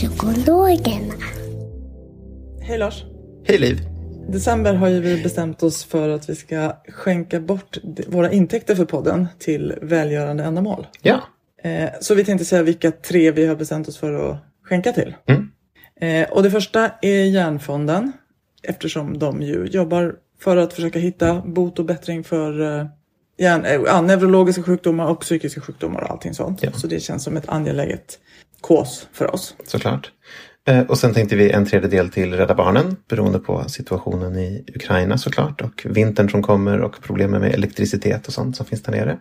Barnpsykologerna. 0.00 1.14
Hej 2.60 2.78
Lars. 2.78 3.04
Hej 3.44 3.58
Liv. 3.58 3.80
December 4.28 4.74
har 4.74 4.88
ju 4.88 5.00
vi 5.00 5.22
bestämt 5.22 5.62
oss 5.62 5.84
för 5.84 6.08
att 6.08 6.30
vi 6.30 6.34
ska 6.34 6.72
skänka 6.88 7.40
bort 7.40 7.78
våra 8.06 8.32
intäkter 8.32 8.74
för 8.74 8.84
podden 8.84 9.28
till 9.38 9.74
välgörande 9.82 10.44
ändamål. 10.44 10.86
Ja. 11.02 11.20
Eh, 11.62 11.90
så 12.00 12.14
vi 12.14 12.24
tänkte 12.24 12.44
säga 12.44 12.62
vilka 12.62 12.90
tre 12.90 13.30
vi 13.30 13.46
har 13.46 13.56
bestämt 13.56 13.88
oss 13.88 13.98
för 13.98 14.30
att 14.30 14.38
skänka 14.62 14.92
till. 14.92 15.14
Mm. 15.26 15.50
Eh, 16.00 16.30
och 16.30 16.42
det 16.42 16.50
första 16.50 16.90
är 17.02 17.24
Hjärnfonden 17.24 18.12
eftersom 18.62 19.18
de 19.18 19.42
ju 19.42 19.64
jobbar 19.64 20.14
för 20.40 20.56
att 20.56 20.72
försöka 20.72 20.98
hitta 20.98 21.40
bot 21.40 21.78
och 21.78 21.84
bättring 21.84 22.24
för 22.24 22.88
hjärn, 23.40 23.64
eh, 23.64 23.80
ja, 23.86 24.00
neurologiska 24.00 24.62
sjukdomar 24.62 25.06
och 25.06 25.20
psykiska 25.20 25.60
sjukdomar 25.60 26.00
och 26.00 26.10
allting 26.10 26.34
sånt. 26.34 26.62
Ja. 26.62 26.72
Så 26.72 26.86
det 26.86 27.00
känns 27.00 27.24
som 27.24 27.36
ett 27.36 27.48
angeläget 27.48 28.18
kås 28.60 29.08
för 29.12 29.34
oss. 29.34 29.54
Såklart. 29.64 30.12
Eh, 30.68 30.80
Och 30.80 30.98
sen 30.98 31.14
tänkte 31.14 31.36
vi 31.36 31.50
en 31.50 31.66
tredjedel 31.66 32.10
till 32.10 32.34
Rädda 32.34 32.54
Barnen 32.54 32.96
beroende 33.08 33.38
på 33.38 33.68
situationen 33.68 34.38
i 34.38 34.64
Ukraina 34.74 35.18
såklart 35.18 35.60
och 35.60 35.86
vintern 35.90 36.30
som 36.30 36.42
kommer 36.42 36.80
och 36.80 37.02
problemen 37.02 37.40
med 37.40 37.54
elektricitet 37.54 38.26
och 38.26 38.32
sånt 38.32 38.56
som 38.56 38.66
finns 38.66 38.82
där 38.82 38.92
nere. 38.92 39.18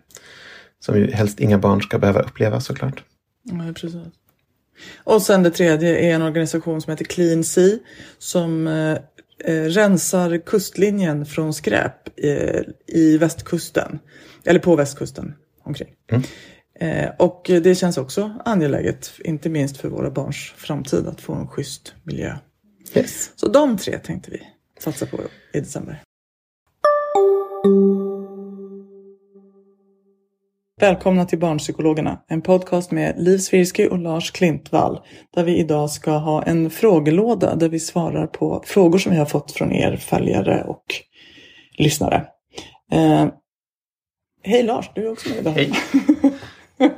Som 0.79 0.97
ju 0.97 1.11
helst 1.11 1.39
inga 1.39 1.57
barn 1.57 1.81
ska 1.81 1.99
behöva 1.99 2.21
uppleva 2.21 2.61
såklart. 2.61 3.03
Ja, 3.43 3.73
precis. 3.75 3.95
Och 5.03 5.21
sen 5.21 5.43
det 5.43 5.51
tredje 5.51 5.99
är 5.99 6.15
en 6.15 6.21
organisation 6.21 6.81
som 6.81 6.91
heter 6.91 7.05
Clean 7.05 7.43
Sea 7.43 7.77
som 8.17 8.67
eh, 8.67 8.97
eh, 9.45 9.63
rensar 9.63 10.37
kustlinjen 10.45 11.25
från 11.25 11.53
skräp 11.53 12.19
eh, 12.23 12.61
i 12.87 13.17
västkusten. 13.17 13.99
Eller 14.45 14.59
på 14.59 14.75
västkusten 14.75 15.33
omkring. 15.63 15.89
Eh, 16.11 16.21
och 17.17 17.41
det 17.45 17.75
känns 17.75 17.97
också 17.97 18.33
angeläget, 18.45 19.11
inte 19.25 19.49
minst 19.49 19.77
för 19.77 19.89
våra 19.89 20.11
barns 20.11 20.53
framtid, 20.57 21.07
att 21.07 21.21
få 21.21 21.33
en 21.33 21.47
schysst 21.47 21.93
miljö. 22.03 22.35
Yes. 22.95 23.31
Så 23.35 23.47
de 23.47 23.77
tre 23.77 23.97
tänkte 23.99 24.31
vi 24.31 24.41
satsa 24.79 25.05
på 25.05 25.17
i 25.53 25.59
december. 25.59 26.01
Välkomna 30.79 31.25
till 31.25 31.39
Barnpsykologerna, 31.39 32.23
en 32.27 32.41
podcast 32.41 32.91
med 32.91 33.15
Liv 33.17 33.37
Svirsky 33.37 33.87
och 33.87 33.99
Lars 33.99 34.31
Klintvall. 34.31 34.99
Där 35.35 35.43
vi 35.43 35.57
idag 35.57 35.89
ska 35.89 36.11
ha 36.11 36.43
en 36.43 36.69
frågelåda 36.69 37.55
där 37.55 37.69
vi 37.69 37.79
svarar 37.79 38.27
på 38.27 38.63
frågor 38.65 38.97
som 38.97 39.11
vi 39.11 39.17
har 39.17 39.25
fått 39.25 39.51
från 39.51 39.71
er 39.71 39.95
följare 39.95 40.63
och 40.63 40.83
lyssnare. 41.77 42.27
Eh, 42.91 43.27
hej 44.43 44.63
Lars, 44.63 44.91
du 44.95 45.07
är 45.07 45.11
också 45.11 45.29
med 45.29 45.37
idag. 45.37 45.51
Hej. 45.51 45.71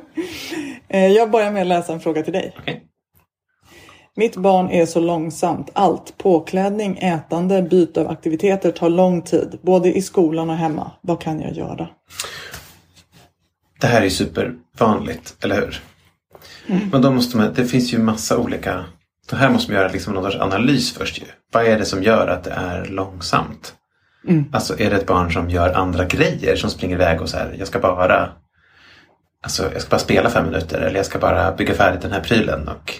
Eh, 0.94 1.08
Jag 1.08 1.32
börjar 1.32 1.52
med 1.52 1.62
att 1.62 1.68
läsa 1.68 1.94
en 1.94 2.00
fråga 2.00 2.24
till 2.24 2.34
dig. 2.34 2.56
Okej. 2.60 2.84
Mitt 4.16 4.36
barn 4.36 4.70
är 4.70 4.86
så 4.86 5.00
långsamt. 5.00 5.70
Allt, 5.74 6.18
påklädning, 6.18 6.98
ätande, 6.98 7.62
byte 7.62 8.02
av 8.02 8.10
aktiviteter 8.10 8.72
tar 8.72 8.90
lång 8.90 9.22
tid. 9.22 9.60
Både 9.62 9.94
i 9.98 10.02
skolan 10.02 10.50
och 10.50 10.56
hemma. 10.56 10.92
Vad 11.02 11.22
kan 11.22 11.42
jag 11.42 11.54
göra? 11.54 11.88
Det 13.82 13.88
här 13.88 14.02
är 14.02 14.10
supervanligt, 14.10 15.36
eller 15.44 15.56
hur? 15.56 15.82
Men 16.92 17.02
då 17.02 17.12
måste 17.12 17.38
man, 17.38 17.54
det 17.56 17.66
finns 17.66 17.94
ju 17.94 17.98
massa 18.00 18.38
olika... 18.38 18.86
Det 19.30 19.36
här 19.36 19.50
måste 19.50 19.72
man 19.72 19.82
göra 19.82 19.92
liksom 19.92 20.14
någon 20.14 20.24
sorts 20.24 20.38
analys 20.44 20.94
först 20.94 21.20
ju. 21.22 21.26
Vad 21.54 21.66
är 21.66 21.80
det 21.80 21.86
som 21.86 22.04
gör 22.04 22.28
att 22.28 22.44
det 22.44 22.52
är 22.52 22.86
långsamt? 22.86 23.76
Alltså 24.52 24.80
är 24.80 24.90
det 24.90 24.96
ett 24.96 25.06
barn 25.08 25.32
som 25.32 25.50
gör 25.50 25.74
andra 25.74 26.06
grejer 26.06 26.56
som 26.56 26.70
springer 26.70 26.96
iväg 26.96 27.22
och 27.22 27.30
så 27.30 27.38
här, 27.38 27.56
jag 27.60 27.68
ska 27.68 27.80
bara 27.80 28.30
Alltså 29.44 29.74
jag 29.74 29.82
ska 29.82 29.90
bara 29.90 30.00
spela 30.00 30.30
fem 30.30 30.46
minuter 30.46 30.82
eller 30.82 30.96
jag 30.96 31.06
ska 31.06 31.20
bara 31.20 31.52
bygga 31.52 31.74
färdigt 31.74 32.02
den 32.02 32.12
här 32.12 32.22
prylen 32.22 32.68
och 32.68 32.94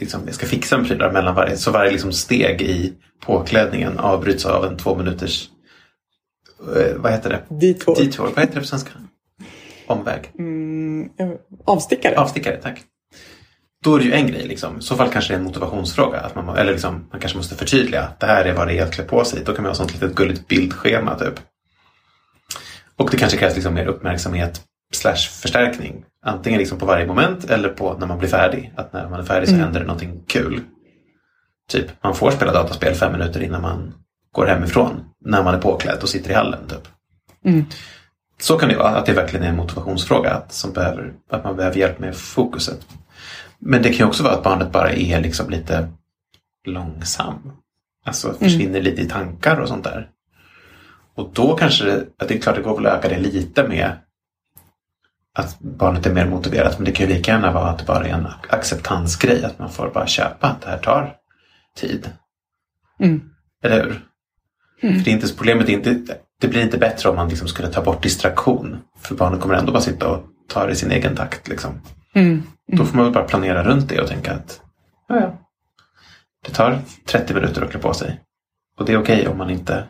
liksom, 0.00 0.20
jag 0.26 0.34
ska 0.34 0.46
fixa 0.46 0.76
en 0.76 0.84
pryl 0.84 0.98
där 0.98 1.12
mellan 1.12 1.34
varje. 1.34 1.56
Så 1.56 1.70
varje 1.70 1.90
liksom 1.90 2.12
steg 2.12 2.62
i 2.62 2.92
påklädningen 3.20 3.98
avbryts 3.98 4.46
av 4.46 4.64
en 4.64 4.76
två 4.76 4.96
minuters 4.96 5.48
eh, 6.76 6.96
vad 6.96 7.12
heter 7.12 7.30
det? 7.30 7.56
Detour. 7.66 7.94
Detour. 7.96 8.24
Vad 8.26 8.38
heter 8.38 8.54
det 8.54 8.60
på 8.60 8.66
svenska? 8.66 8.90
Omväg. 9.86 10.32
Eh, 11.18 11.30
Avstickare. 11.64 12.16
Avstickare, 12.16 12.56
tack. 12.56 12.82
Då 13.84 13.94
är 13.94 13.98
det 13.98 14.04
ju 14.04 14.12
en 14.12 14.26
grej. 14.26 14.46
Liksom. 14.46 14.78
I 14.78 14.82
så 14.82 14.96
fall 14.96 15.08
kanske 15.10 15.32
det 15.32 15.36
är 15.36 15.38
en 15.38 15.44
motivationsfråga. 15.44 16.20
Att 16.20 16.34
man, 16.34 16.56
eller 16.56 16.72
liksom, 16.72 17.08
man 17.10 17.20
kanske 17.20 17.38
måste 17.38 17.54
förtydliga 17.54 18.02
att 18.02 18.20
det 18.20 18.26
här 18.26 18.44
är 18.44 18.54
vad 18.54 18.68
det 18.68 18.78
är 18.78 18.82
att 18.82 18.94
klä 18.94 19.04
på 19.04 19.24
sig. 19.24 19.42
Då 19.44 19.52
kan 19.52 19.62
man 19.62 19.70
ha 19.70 19.74
sånt 19.74 19.92
litet 19.92 20.14
gulligt 20.14 20.48
bildschema 20.48 21.18
typ. 21.18 21.40
Och 22.96 23.10
det 23.10 23.16
kanske 23.16 23.38
krävs 23.38 23.54
liksom 23.54 23.74
mer 23.74 23.86
uppmärksamhet 23.86 24.62
slash 24.92 25.16
förstärkning. 25.16 26.04
Antingen 26.22 26.58
liksom 26.58 26.78
på 26.78 26.86
varje 26.86 27.06
moment 27.06 27.50
eller 27.50 27.68
på 27.68 27.96
när 27.98 28.06
man 28.06 28.18
blir 28.18 28.28
färdig. 28.28 28.72
Att 28.76 28.92
när 28.92 29.08
man 29.08 29.20
är 29.20 29.24
färdig 29.24 29.48
så 29.48 29.54
händer 29.54 29.80
det 29.80 29.86
någonting 29.86 30.22
kul. 30.26 30.60
Typ, 31.68 31.86
man 32.02 32.14
får 32.14 32.30
spela 32.30 32.52
dataspel 32.52 32.94
fem 32.94 33.12
minuter 33.12 33.42
innan 33.42 33.62
man 33.62 33.94
går 34.32 34.46
hemifrån. 34.46 35.04
När 35.24 35.42
man 35.42 35.54
är 35.54 35.58
påklädd 35.58 36.02
och 36.02 36.08
sitter 36.08 36.30
i 36.30 36.34
hallen. 36.34 36.68
Typ. 36.68 36.88
Så 38.40 38.58
kan 38.58 38.68
det 38.68 38.76
vara, 38.76 38.88
att 38.88 39.06
det 39.06 39.12
verkligen 39.12 39.44
är 39.44 39.48
en 39.48 39.56
motivationsfråga. 39.56 40.30
Att, 40.30 40.52
som 40.52 40.72
behöver, 40.72 41.12
att 41.30 41.44
man 41.44 41.56
behöver 41.56 41.78
hjälp 41.78 41.98
med 41.98 42.16
fokuset. 42.16 42.86
Men 43.58 43.82
det 43.82 43.88
kan 43.88 43.98
ju 43.98 44.04
också 44.04 44.22
vara 44.22 44.34
att 44.34 44.42
barnet 44.42 44.72
bara 44.72 44.92
är 44.92 45.20
liksom 45.20 45.50
lite 45.50 45.88
långsam. 46.66 47.52
Alltså 48.04 48.34
försvinner 48.34 48.82
lite 48.82 49.02
i 49.02 49.08
tankar 49.08 49.60
och 49.60 49.68
sånt 49.68 49.84
där. 49.84 50.10
Och 51.14 51.30
då 51.32 51.56
kanske 51.56 51.84
det, 51.84 52.06
att 52.18 52.28
det 52.28 52.34
är 52.34 52.38
klart 52.38 52.56
det 52.56 52.62
går 52.62 52.76
väl 52.76 52.86
att 52.86 52.98
öka 52.98 53.08
det 53.08 53.18
lite 53.18 53.68
med 53.68 53.92
att 55.38 55.58
barnet 55.60 56.06
är 56.06 56.12
mer 56.12 56.26
motiverat. 56.26 56.78
Men 56.78 56.84
det 56.84 56.92
kan 56.92 57.08
ju 57.08 57.14
lika 57.14 57.30
gärna 57.30 57.52
vara 57.52 57.68
att 57.70 57.78
det 57.78 57.84
bara 57.84 58.06
är 58.06 58.12
en 58.12 58.26
acceptansgrej. 58.48 59.44
Att 59.44 59.58
man 59.58 59.70
får 59.70 59.90
bara 59.90 60.06
köpa 60.06 60.46
att 60.46 60.62
det 60.62 60.70
här 60.70 60.78
tar 60.78 61.16
tid. 61.76 62.10
Eller 63.62 63.84
hur? 63.84 64.00
För 64.80 65.04
det 65.04 65.10
är 65.10 65.14
inte, 65.14 65.34
problemet 65.36 65.68
är 65.68 65.72
inte, 65.72 66.16
det 66.40 66.48
blir 66.48 66.62
inte 66.62 66.78
bättre 66.78 67.08
om 67.08 67.16
man 67.16 67.28
liksom 67.28 67.48
skulle 67.48 67.68
ta 67.68 67.82
bort 67.82 68.02
distraktion. 68.02 68.78
För 68.98 69.14
barnet 69.14 69.40
kommer 69.40 69.54
ändå 69.54 69.72
bara 69.72 69.82
sitta 69.82 70.08
och 70.08 70.24
ta 70.48 70.66
det 70.66 70.72
i 70.72 70.76
sin 70.76 70.90
egen 70.90 71.16
takt. 71.16 71.48
Liksom. 71.48 71.80
Då 72.72 72.84
får 72.84 72.96
man 72.96 73.04
väl 73.04 73.14
bara 73.14 73.24
planera 73.24 73.64
runt 73.64 73.88
det 73.88 74.00
och 74.00 74.08
tänka 74.08 74.32
att 74.32 74.60
ja, 75.08 75.20
ja. 75.20 75.38
det 76.44 76.50
tar 76.50 76.78
30 77.06 77.34
minuter 77.34 77.62
att 77.62 77.70
klä 77.70 77.80
på 77.80 77.94
sig. 77.94 78.20
Och 78.78 78.86
det 78.86 78.92
är 78.92 79.00
okej 79.00 79.28
om 79.28 79.38
man 79.38 79.50
inte 79.50 79.84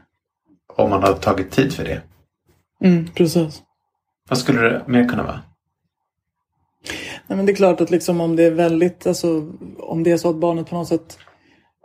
om 0.77 0.91
man 0.91 1.03
har 1.03 1.13
tagit 1.13 1.51
tid 1.51 1.73
för 1.73 1.85
det. 1.85 2.03
Mm, 2.85 3.09
precis. 3.15 3.63
Vad 4.29 4.39
skulle 4.39 4.61
det 4.61 4.83
mer 4.87 5.09
kunna 5.09 5.23
vara? 5.23 5.41
Nej, 7.27 7.37
men 7.37 7.47
det 7.47 7.53
är 7.53 7.57
klart 7.57 7.81
att 7.81 7.91
liksom 7.91 8.21
om 8.21 8.37
det 8.37 8.45
är 8.45 8.51
väldigt, 8.51 9.07
alltså, 9.07 9.53
om 9.79 10.03
det 10.03 10.11
är 10.11 10.17
så 10.17 10.31
att 10.31 10.37
barnet 10.37 10.71
på 10.71 10.77
något 10.77 10.89
sätt, 10.89 11.19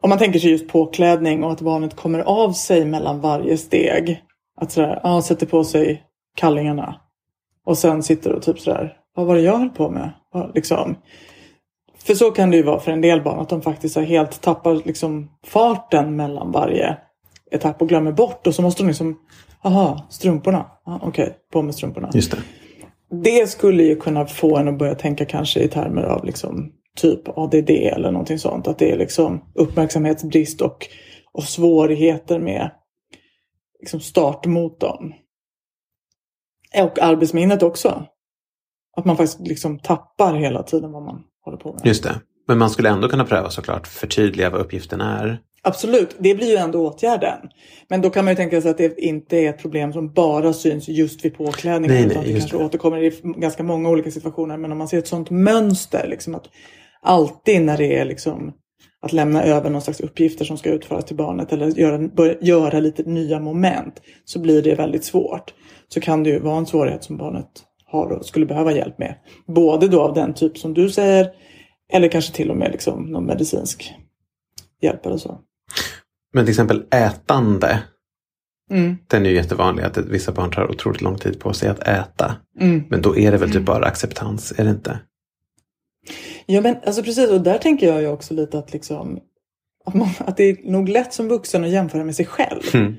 om 0.01 0.09
man 0.09 0.19
tänker 0.19 0.39
sig 0.39 0.51
just 0.51 0.67
påklädning 0.67 1.43
och 1.43 1.51
att 1.51 1.61
barnet 1.61 1.95
kommer 1.95 2.19
av 2.19 2.51
sig 2.51 2.85
mellan 2.85 3.19
varje 3.19 3.57
steg. 3.57 4.23
Att 4.61 4.71
sådär, 4.71 4.99
ja, 5.03 5.21
sätter 5.21 5.45
på 5.45 5.63
sig 5.63 6.03
kallingarna 6.35 6.95
och 7.65 7.77
sen 7.77 8.03
sitter 8.03 8.31
och 8.31 8.41
typ 8.41 8.59
sådär, 8.59 8.97
vad 9.15 9.25
var 9.25 9.35
det 9.35 9.41
jag 9.41 9.57
höll 9.57 9.69
på 9.69 9.89
med? 9.89 10.11
Liksom, 10.55 10.95
För 12.03 12.13
så 12.13 12.31
kan 12.31 12.51
det 12.51 12.57
ju 12.57 12.63
vara 12.63 12.79
för 12.79 12.91
en 12.91 13.01
del 13.01 13.21
barn 13.21 13.39
att 13.39 13.49
de 13.49 13.61
faktiskt 13.61 13.95
har 13.95 14.03
helt 14.03 14.41
tappar 14.41 14.75
liksom 14.75 15.31
farten 15.45 16.15
mellan 16.15 16.51
varje 16.51 16.97
etapp 17.51 17.81
och 17.81 17.89
glömmer 17.89 18.11
bort 18.11 18.47
och 18.47 18.55
så 18.55 18.61
måste 18.61 18.83
de 18.83 18.87
liksom, 18.87 19.17
aha, 19.63 20.07
strumporna, 20.09 20.65
ah, 20.85 20.95
okej, 20.95 21.23
okay, 21.23 21.35
på 21.51 21.61
med 21.61 21.75
strumporna. 21.75 22.09
Just 22.13 22.31
det. 22.31 22.37
Det 23.23 23.49
skulle 23.49 23.83
ju 23.83 23.95
kunna 23.95 24.25
få 24.25 24.57
en 24.57 24.67
att 24.67 24.77
börja 24.77 24.95
tänka 24.95 25.25
kanske 25.25 25.59
i 25.59 25.67
termer 25.67 26.03
av 26.03 26.25
liksom 26.25 26.71
typ 26.95 27.37
ADD 27.37 27.69
eller 27.69 28.11
någonting 28.11 28.39
sånt. 28.39 28.67
Att 28.67 28.79
det 28.79 28.91
är 28.91 28.97
liksom 28.97 29.41
uppmärksamhetsbrist 29.55 30.61
och, 30.61 30.87
och 31.33 31.43
svårigheter 31.43 32.39
med 32.39 32.71
liksom 33.79 33.99
startmotorn. 33.99 35.13
Och 36.83 36.99
arbetsminnet 36.99 37.63
också. 37.63 38.05
Att 38.97 39.05
man 39.05 39.17
faktiskt 39.17 39.39
liksom 39.39 39.79
tappar 39.79 40.35
hela 40.35 40.63
tiden 40.63 40.91
vad 40.91 41.03
man 41.03 41.23
håller 41.45 41.57
på 41.57 41.73
med. 41.73 41.81
Just 41.85 42.03
det. 42.03 42.21
Men 42.47 42.57
man 42.57 42.69
skulle 42.69 42.89
ändå 42.89 43.09
kunna 43.09 43.25
pröva 43.25 43.49
såklart 43.49 43.87
förtydliga 43.87 44.49
vad 44.49 44.61
uppgiften 44.61 45.01
är. 45.01 45.39
Absolut, 45.63 46.15
det 46.19 46.35
blir 46.35 46.47
ju 46.47 46.55
ändå 46.55 46.87
åtgärden. 46.87 47.37
Men 47.87 48.01
då 48.01 48.09
kan 48.09 48.25
man 48.25 48.31
ju 48.31 48.35
tänka 48.35 48.61
sig 48.61 48.71
att 48.71 48.77
det 48.77 48.99
inte 48.99 49.37
är 49.37 49.49
ett 49.49 49.61
problem 49.61 49.93
som 49.93 50.13
bara 50.13 50.53
syns 50.53 50.87
just 50.87 51.25
vid 51.25 51.37
påklädningen. 51.37 51.95
Nej, 51.95 52.05
nej, 52.05 52.11
utan 52.11 52.23
det 52.23 52.39
kanske 52.39 52.57
det. 52.57 52.65
återkommer 52.65 53.03
i 53.03 53.21
ganska 53.23 53.63
många 53.63 53.89
olika 53.89 54.11
situationer. 54.11 54.57
Men 54.57 54.71
om 54.71 54.77
man 54.77 54.87
ser 54.87 54.97
ett 54.97 55.07
sånt 55.07 55.29
mönster, 55.29 56.07
liksom 56.07 56.35
att 56.35 56.45
alltid 57.01 57.61
när 57.61 57.77
det 57.77 57.97
är 57.97 58.05
liksom 58.05 58.53
att 59.01 59.13
lämna 59.13 59.43
över 59.43 59.69
någon 59.69 59.81
slags 59.81 59.99
uppgifter 59.99 60.45
som 60.45 60.57
ska 60.57 60.69
utföras 60.69 61.05
till 61.05 61.15
barnet 61.15 61.53
eller 61.53 61.67
göra, 61.67 62.07
börja, 62.07 62.35
göra 62.41 62.79
lite 62.79 63.03
nya 63.03 63.39
moment 63.39 64.01
så 64.25 64.39
blir 64.39 64.61
det 64.61 64.75
väldigt 64.75 65.03
svårt. 65.03 65.53
Så 65.87 66.01
kan 66.01 66.23
det 66.23 66.29
ju 66.29 66.39
vara 66.39 66.57
en 66.57 66.65
svårighet 66.65 67.03
som 67.03 67.17
barnet 67.17 67.63
har 67.85 68.11
och 68.11 68.25
skulle 68.25 68.45
behöva 68.45 68.71
hjälp 68.71 68.97
med. 68.97 69.15
Både 69.47 69.87
då 69.87 70.01
av 70.01 70.13
den 70.13 70.33
typ 70.33 70.57
som 70.57 70.73
du 70.73 70.89
säger 70.89 71.29
eller 71.93 72.07
kanske 72.07 72.33
till 72.33 72.51
och 72.51 72.57
med 72.57 72.71
liksom 72.71 73.03
någon 73.03 73.25
medicinsk 73.25 73.93
hjälp 74.81 75.05
eller 75.05 75.17
så. 75.17 75.39
Men 76.33 76.45
till 76.45 76.51
exempel 76.51 76.83
ätande. 76.91 77.83
Mm. 78.71 78.97
Den 79.07 79.25
är 79.25 79.29
ju 79.29 79.35
jättevanlig 79.35 79.83
att 79.83 79.97
vissa 79.97 80.31
barn 80.31 80.51
tar 80.51 80.71
otroligt 80.71 81.01
lång 81.01 81.17
tid 81.17 81.39
på 81.39 81.53
sig 81.53 81.69
att 81.69 81.87
äta. 81.87 82.35
Mm. 82.59 82.83
Men 82.89 83.01
då 83.01 83.17
är 83.17 83.31
det 83.31 83.37
väl 83.37 83.51
typ 83.51 83.65
bara 83.65 83.85
acceptans, 83.85 84.53
är 84.57 84.63
det 84.63 84.69
inte? 84.69 84.99
Ja 86.45 86.61
men 86.61 86.75
alltså 86.85 87.03
precis 87.03 87.29
och 87.29 87.41
där 87.41 87.57
tänker 87.57 87.87
jag 87.87 88.01
ju 88.01 88.07
också 88.07 88.33
lite 88.33 88.59
att 88.59 88.73
liksom 88.73 89.19
att, 89.85 89.93
man, 89.93 90.09
att 90.17 90.37
det 90.37 90.43
är 90.43 90.71
nog 90.71 90.89
lätt 90.89 91.13
som 91.13 91.27
vuxen 91.27 91.63
att 91.63 91.69
jämföra 91.69 92.03
med 92.03 92.15
sig 92.15 92.25
själv. 92.25 92.61
Mm. 92.73 92.95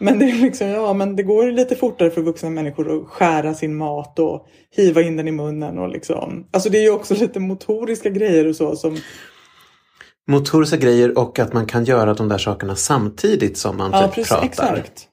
Men 0.00 0.18
det 0.18 0.24
är 0.24 0.42
liksom, 0.42 0.68
ja 0.68 0.92
men 0.92 1.16
det 1.16 1.22
går 1.22 1.50
lite 1.50 1.76
fortare 1.76 2.10
för 2.10 2.22
vuxna 2.22 2.50
människor 2.50 2.96
att 2.96 3.08
skära 3.08 3.54
sin 3.54 3.76
mat 3.76 4.18
och 4.18 4.46
hiva 4.70 5.02
in 5.02 5.16
den 5.16 5.28
i 5.28 5.32
munnen 5.32 5.78
och 5.78 5.88
liksom. 5.88 6.46
Alltså 6.50 6.70
det 6.70 6.78
är 6.78 6.82
ju 6.82 6.90
också 6.90 7.14
lite 7.14 7.40
motoriska 7.40 8.10
grejer 8.10 8.46
och 8.46 8.56
så 8.56 8.76
som 8.76 8.96
Motoriska 10.28 10.76
grejer 10.76 11.18
och 11.18 11.38
att 11.38 11.52
man 11.52 11.66
kan 11.66 11.84
göra 11.84 12.14
de 12.14 12.28
där 12.28 12.38
sakerna 12.38 12.76
samtidigt 12.76 13.58
som 13.58 13.76
man 13.76 13.90
Ja 13.92 14.06
typ 14.06 14.14
precis, 14.14 14.28
pratar. 14.28 14.46
exakt. 14.46 15.08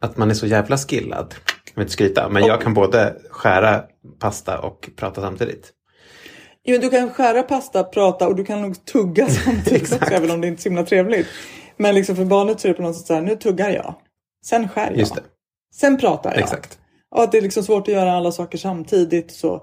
Att 0.00 0.16
man 0.16 0.30
är 0.30 0.34
så 0.34 0.46
jävla 0.46 0.76
skillad. 0.78 1.34
Jag 1.64 1.74
vill 1.74 1.82
inte 1.82 1.92
skryta, 1.92 2.28
men 2.28 2.44
jag 2.46 2.60
kan 2.60 2.74
både 2.74 3.16
skära 3.30 3.82
pasta 4.18 4.58
och 4.58 4.90
prata 4.96 5.20
samtidigt. 5.20 5.72
Jo, 6.64 6.78
du 6.80 6.90
kan 6.90 7.10
skära 7.10 7.42
pasta, 7.42 7.84
prata 7.84 8.28
och 8.28 8.36
du 8.36 8.44
kan 8.44 8.62
nog 8.62 8.84
tugga 8.84 9.28
samtidigt 9.44 9.92
också, 9.92 10.14
även 10.14 10.30
om 10.30 10.40
det 10.40 10.46
inte 10.48 10.60
är 10.60 10.62
så 10.62 10.68
himla 10.68 10.84
trevligt. 10.84 11.26
Men 11.76 11.94
liksom 11.94 12.16
för 12.16 12.24
barnet 12.24 12.60
så 12.60 12.68
är 12.68 12.72
det 12.72 12.76
på 12.76 12.82
något 12.82 12.96
sätt 12.96 13.06
så 13.06 13.14
här, 13.14 13.22
nu 13.22 13.36
tuggar 13.36 13.70
jag. 13.70 13.94
Sen 14.44 14.68
skär 14.68 14.94
jag. 14.96 15.08
Sen 15.74 15.96
pratar 15.96 16.30
jag. 16.30 16.38
exakt. 16.38 16.78
Och 17.10 17.22
att 17.22 17.32
det 17.32 17.38
är 17.38 17.42
liksom 17.42 17.62
svårt 17.62 17.88
att 17.88 17.94
göra 17.94 18.12
alla 18.12 18.32
saker 18.32 18.58
samtidigt. 18.58 19.30
Så. 19.32 19.62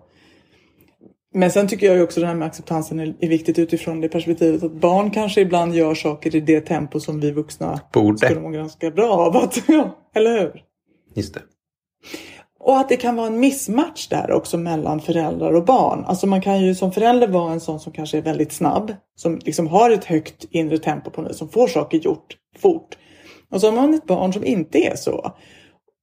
Men 1.38 1.52
sen 1.52 1.68
tycker 1.68 1.88
jag 1.88 1.96
ju 1.96 2.04
också 2.04 2.20
det 2.20 2.28
här 2.28 2.36
med 2.36 2.46
acceptansen 2.46 3.00
är, 3.00 3.28
viktigt 3.28 3.60
utifrån 3.60 4.02
det 4.02 4.10
perspektivet 4.10 4.64
att 4.64 4.72
barn 4.72 5.12
kanske 5.12 5.42
ibland 5.42 5.76
gör 5.76 5.96
saker 5.96 6.36
i 6.36 6.40
det 6.40 6.62
tempo 6.62 7.00
som 7.00 7.20
vi 7.20 7.32
vuxna 7.32 7.80
Borde. 7.94 8.18
skulle 8.18 8.40
må 8.40 8.50
ganska 8.50 8.92
bra 8.92 9.10
av. 9.10 9.38
Att, 9.38 9.64
ja, 9.68 9.98
eller 10.16 10.40
hur? 10.40 10.64
Just 11.16 11.34
det. 11.34 11.42
Och 12.60 12.78
att 12.78 12.90
det 12.90 12.98
kan 12.98 13.16
vara 13.16 13.28
en 13.28 13.40
missmatch 13.40 14.08
där 14.08 14.32
också 14.32 14.58
mellan 14.58 15.02
föräldrar 15.02 15.54
och 15.54 15.66
barn. 15.66 16.04
Alltså 16.06 16.28
man 16.28 16.42
kan 16.42 16.62
ju 16.62 16.76
som 16.76 16.92
förälder 16.92 17.28
vara 17.28 17.52
en 17.54 17.60
sån 17.60 17.80
som 17.80 17.94
kanske 17.94 18.18
är 18.18 18.22
väldigt 18.22 18.52
snabb. 18.52 18.94
Som 19.16 19.40
liksom 19.44 19.68
har 19.68 19.90
ett 19.90 20.06
högt 20.06 20.46
inre 20.52 20.78
tempo 20.78 21.10
på 21.10 21.22
något, 21.22 21.36
som 21.36 21.50
får 21.50 21.68
saker 21.68 21.98
gjort 21.98 22.38
fort. 22.58 22.98
Och 23.52 23.62
så 23.62 23.68
har 23.68 23.76
man 23.76 23.94
ett 23.94 24.06
barn 24.06 24.34
som 24.34 24.46
inte 24.46 24.78
är 24.78 24.96
så. 24.96 25.32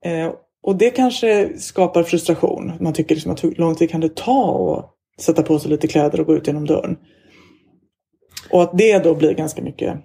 Eh, 0.05 0.33
och 0.63 0.77
det 0.77 0.91
kanske 0.91 1.59
skapar 1.59 2.03
frustration. 2.03 2.73
Man 2.81 2.93
tycker 2.93 3.15
liksom 3.15 3.33
att 3.33 3.45
hur 3.45 3.55
lång 3.55 3.75
tid 3.75 3.91
kan 3.91 4.01
det 4.01 4.17
ta 4.17 4.79
att 4.79 4.92
sätta 5.21 5.43
på 5.43 5.59
sig 5.59 5.71
lite 5.71 5.89
kläder 5.89 6.21
och 6.21 6.27
gå 6.27 6.37
ut 6.37 6.47
genom 6.47 6.67
dörren. 6.67 6.97
Och 8.51 8.63
att 8.63 8.79
det 8.79 8.99
då 8.99 9.15
blir 9.15 9.35
ganska 9.35 9.63
mycket 9.63 9.97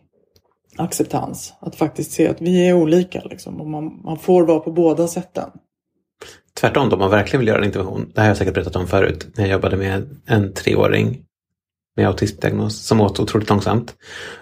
acceptans. 0.77 1.53
Att 1.59 1.75
faktiskt 1.75 2.11
se 2.11 2.27
att 2.27 2.41
vi 2.41 2.67
är 2.67 2.73
olika 2.73 3.21
liksom. 3.23 3.61
Och 3.61 3.67
man, 3.67 4.01
man 4.03 4.19
får 4.19 4.43
vara 4.43 4.59
på 4.59 4.71
båda 4.71 5.07
sätten. 5.07 5.49
Tvärtom, 6.53 6.93
om 6.93 6.99
man 6.99 7.11
verkligen 7.11 7.39
vill 7.39 7.47
göra 7.47 7.59
en 7.59 7.65
intervention. 7.65 8.11
Det 8.13 8.21
här 8.21 8.27
har 8.27 8.29
jag 8.29 8.37
säkert 8.37 8.53
berättat 8.53 8.75
om 8.75 8.87
förut. 8.87 9.27
När 9.35 9.43
jag 9.43 9.51
jobbade 9.51 9.77
med 9.77 10.19
en 10.25 10.53
treåring 10.53 11.23
med 11.95 12.07
autismdiagnos 12.07 12.85
som 12.85 13.01
åt 13.01 13.19
otroligt 13.19 13.49
långsamt. 13.49 13.95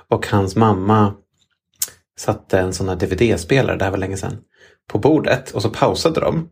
Och 0.07 0.27
hans 0.27 0.55
mamma 0.55 1.13
satte 2.17 2.59
en 2.59 2.73
sån 2.73 2.89
här 2.89 2.95
DVD-spelare, 2.95 3.77
det 3.77 3.83
här 3.83 3.91
var 3.91 3.97
länge 3.97 4.17
sedan, 4.17 4.37
på 4.89 4.99
bordet 4.99 5.51
och 5.51 5.61
så 5.61 5.69
pausade 5.69 6.19
de 6.19 6.49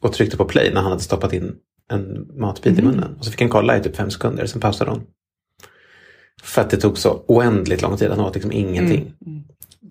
och 0.00 0.12
tryckte 0.12 0.36
på 0.36 0.44
play 0.44 0.70
när 0.74 0.80
han 0.80 0.90
hade 0.90 1.02
stoppat 1.02 1.32
in 1.32 1.56
en 1.90 2.28
matbit 2.34 2.78
i 2.78 2.82
munnen. 2.82 3.16
Och 3.18 3.24
så 3.24 3.30
fick 3.30 3.40
han 3.40 3.50
kolla 3.50 3.76
i 3.76 3.82
typ 3.82 3.96
fem 3.96 4.10
sekunder, 4.10 4.46
sen 4.46 4.60
pausade 4.60 4.90
de. 4.90 5.02
För 6.42 6.62
att 6.62 6.70
det 6.70 6.76
tog 6.76 6.98
så 6.98 7.24
oändligt 7.28 7.82
lång 7.82 7.96
tid, 7.96 8.10
han 8.10 8.20
åt 8.20 8.34
liksom 8.34 8.52
ingenting. 8.52 9.12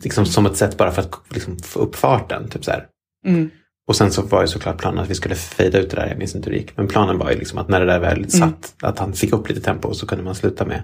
Liksom 0.03 0.25
som 0.25 0.45
ett 0.45 0.57
sätt 0.57 0.77
bara 0.77 0.91
för 0.91 1.01
att 1.01 1.13
liksom 1.29 1.59
få 1.59 1.79
upp 1.79 1.95
farten. 1.95 2.49
Typ 2.49 2.65
så 2.65 2.71
här. 2.71 2.87
Mm. 3.25 3.49
Och 3.87 3.95
sen 3.95 4.11
så 4.11 4.21
var 4.21 4.41
ju 4.41 4.47
såklart 4.47 4.77
planen 4.77 4.99
att 4.99 5.09
vi 5.09 5.15
skulle 5.15 5.35
fejda 5.35 5.79
ut 5.79 5.89
det 5.89 5.95
där, 5.95 6.07
jag 6.07 6.17
minns 6.17 6.35
inte 6.35 6.49
hur 6.49 6.55
det 6.55 6.61
gick. 6.61 6.77
Men 6.77 6.87
planen 6.87 7.17
var 7.17 7.31
ju 7.31 7.37
liksom 7.37 7.59
att 7.59 7.67
när 7.67 7.79
det 7.79 7.85
där 7.85 7.99
väl 7.99 8.31
satt, 8.31 8.73
att 8.81 8.99
han 8.99 9.13
fick 9.13 9.33
upp 9.33 9.49
lite 9.49 9.61
tempo 9.61 9.93
så 9.93 10.07
kunde 10.07 10.23
man 10.23 10.35
sluta 10.35 10.65
med 10.65 10.81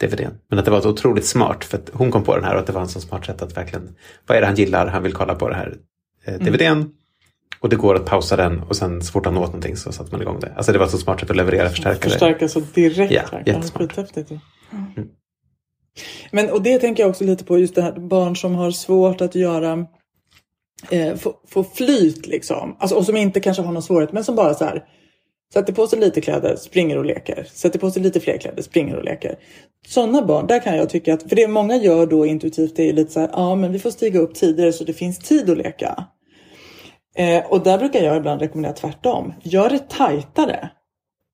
DVDn. 0.00 0.30
Men 0.50 0.58
att 0.58 0.64
det 0.64 0.70
var 0.70 0.80
så 0.80 0.90
otroligt 0.90 1.26
smart, 1.26 1.64
för 1.64 1.78
att 1.78 1.90
hon 1.92 2.10
kom 2.10 2.22
på 2.22 2.36
den 2.36 2.44
här 2.44 2.54
och 2.54 2.60
att 2.60 2.66
det 2.66 2.72
var 2.72 2.80
en 2.80 2.88
så 2.88 3.00
smart 3.00 3.26
sätt 3.26 3.42
att 3.42 3.56
verkligen, 3.56 3.94
vad 4.26 4.36
är 4.36 4.40
det 4.40 4.46
han 4.46 4.56
gillar, 4.56 4.86
han 4.86 5.02
vill 5.02 5.12
kolla 5.12 5.34
på 5.34 5.48
det 5.48 5.54
här 5.54 5.76
eh, 6.24 6.38
DVDn. 6.38 6.90
Och 7.60 7.68
det 7.68 7.76
går 7.76 7.94
att 7.94 8.04
pausa 8.04 8.36
den 8.36 8.62
och 8.62 8.76
sen 8.76 9.02
så 9.02 9.12
fort 9.12 9.26
han 9.26 9.36
åt 9.36 9.46
någonting 9.46 9.76
så 9.76 9.92
satte 9.92 10.12
man 10.12 10.22
igång 10.22 10.40
det. 10.40 10.52
Alltså 10.56 10.72
det 10.72 10.78
var 10.78 10.86
så 10.86 10.98
smart 10.98 11.20
sätt 11.20 11.30
att 11.30 11.36
leverera 11.36 11.68
förstärkare. 11.68 12.10
Förstärka 12.10 12.48
så 12.48 12.60
direkt. 12.60 13.12
Ja, 13.12 13.22
verkligen. 13.32 13.56
jättesmart. 13.56 13.82
Skithäftigt. 13.82 14.32
Men 16.30 16.50
och 16.50 16.62
det 16.62 16.78
tänker 16.78 17.02
jag 17.02 17.10
också 17.10 17.24
lite 17.24 17.44
på 17.44 17.58
just 17.58 17.74
det 17.74 17.82
här 17.82 17.92
barn 17.92 18.36
som 18.36 18.54
har 18.54 18.70
svårt 18.70 19.20
att 19.20 19.34
göra 19.34 19.86
eh, 20.90 21.14
få, 21.16 21.34
få 21.48 21.64
flyt 21.64 22.26
liksom. 22.26 22.76
Alltså, 22.78 22.96
och 22.96 23.06
som 23.06 23.16
inte 23.16 23.40
kanske 23.40 23.62
har 23.62 23.72
någon 23.72 23.82
svårighet 23.82 24.12
men 24.12 24.24
som 24.24 24.36
bara 24.36 24.54
så 24.54 24.64
här 24.64 24.84
sätter 25.52 25.72
på 25.72 25.86
sig 25.86 25.98
lite 25.98 26.20
kläder, 26.20 26.56
springer 26.56 26.98
och 26.98 27.04
leker. 27.04 27.46
Sätter 27.52 27.78
på 27.78 27.90
sig 27.90 28.02
lite 28.02 28.20
fler 28.20 28.38
kläder, 28.38 28.62
springer 28.62 28.96
och 28.96 29.04
leker. 29.04 29.38
Sådana 29.86 30.22
barn, 30.26 30.46
där 30.46 30.60
kan 30.60 30.76
jag 30.76 30.90
tycka 30.90 31.14
att, 31.14 31.22
för 31.22 31.36
det 31.36 31.48
många 31.48 31.76
gör 31.76 32.06
då 32.06 32.26
intuitivt 32.26 32.76
det 32.76 32.88
är 32.88 32.92
lite 32.92 33.12
så 33.12 33.20
här, 33.20 33.30
ja 33.32 33.54
men 33.54 33.72
vi 33.72 33.78
får 33.78 33.90
stiga 33.90 34.20
upp 34.20 34.34
tidigare 34.34 34.72
så 34.72 34.84
det 34.84 34.92
finns 34.92 35.18
tid 35.18 35.50
att 35.50 35.58
leka. 35.58 36.04
Eh, 37.14 37.46
och 37.46 37.62
där 37.62 37.78
brukar 37.78 38.02
jag 38.02 38.16
ibland 38.16 38.40
rekommendera 38.40 38.72
tvärtom. 38.72 39.32
Gör 39.42 39.70
det 39.70 39.88
tajtare. 39.88 40.70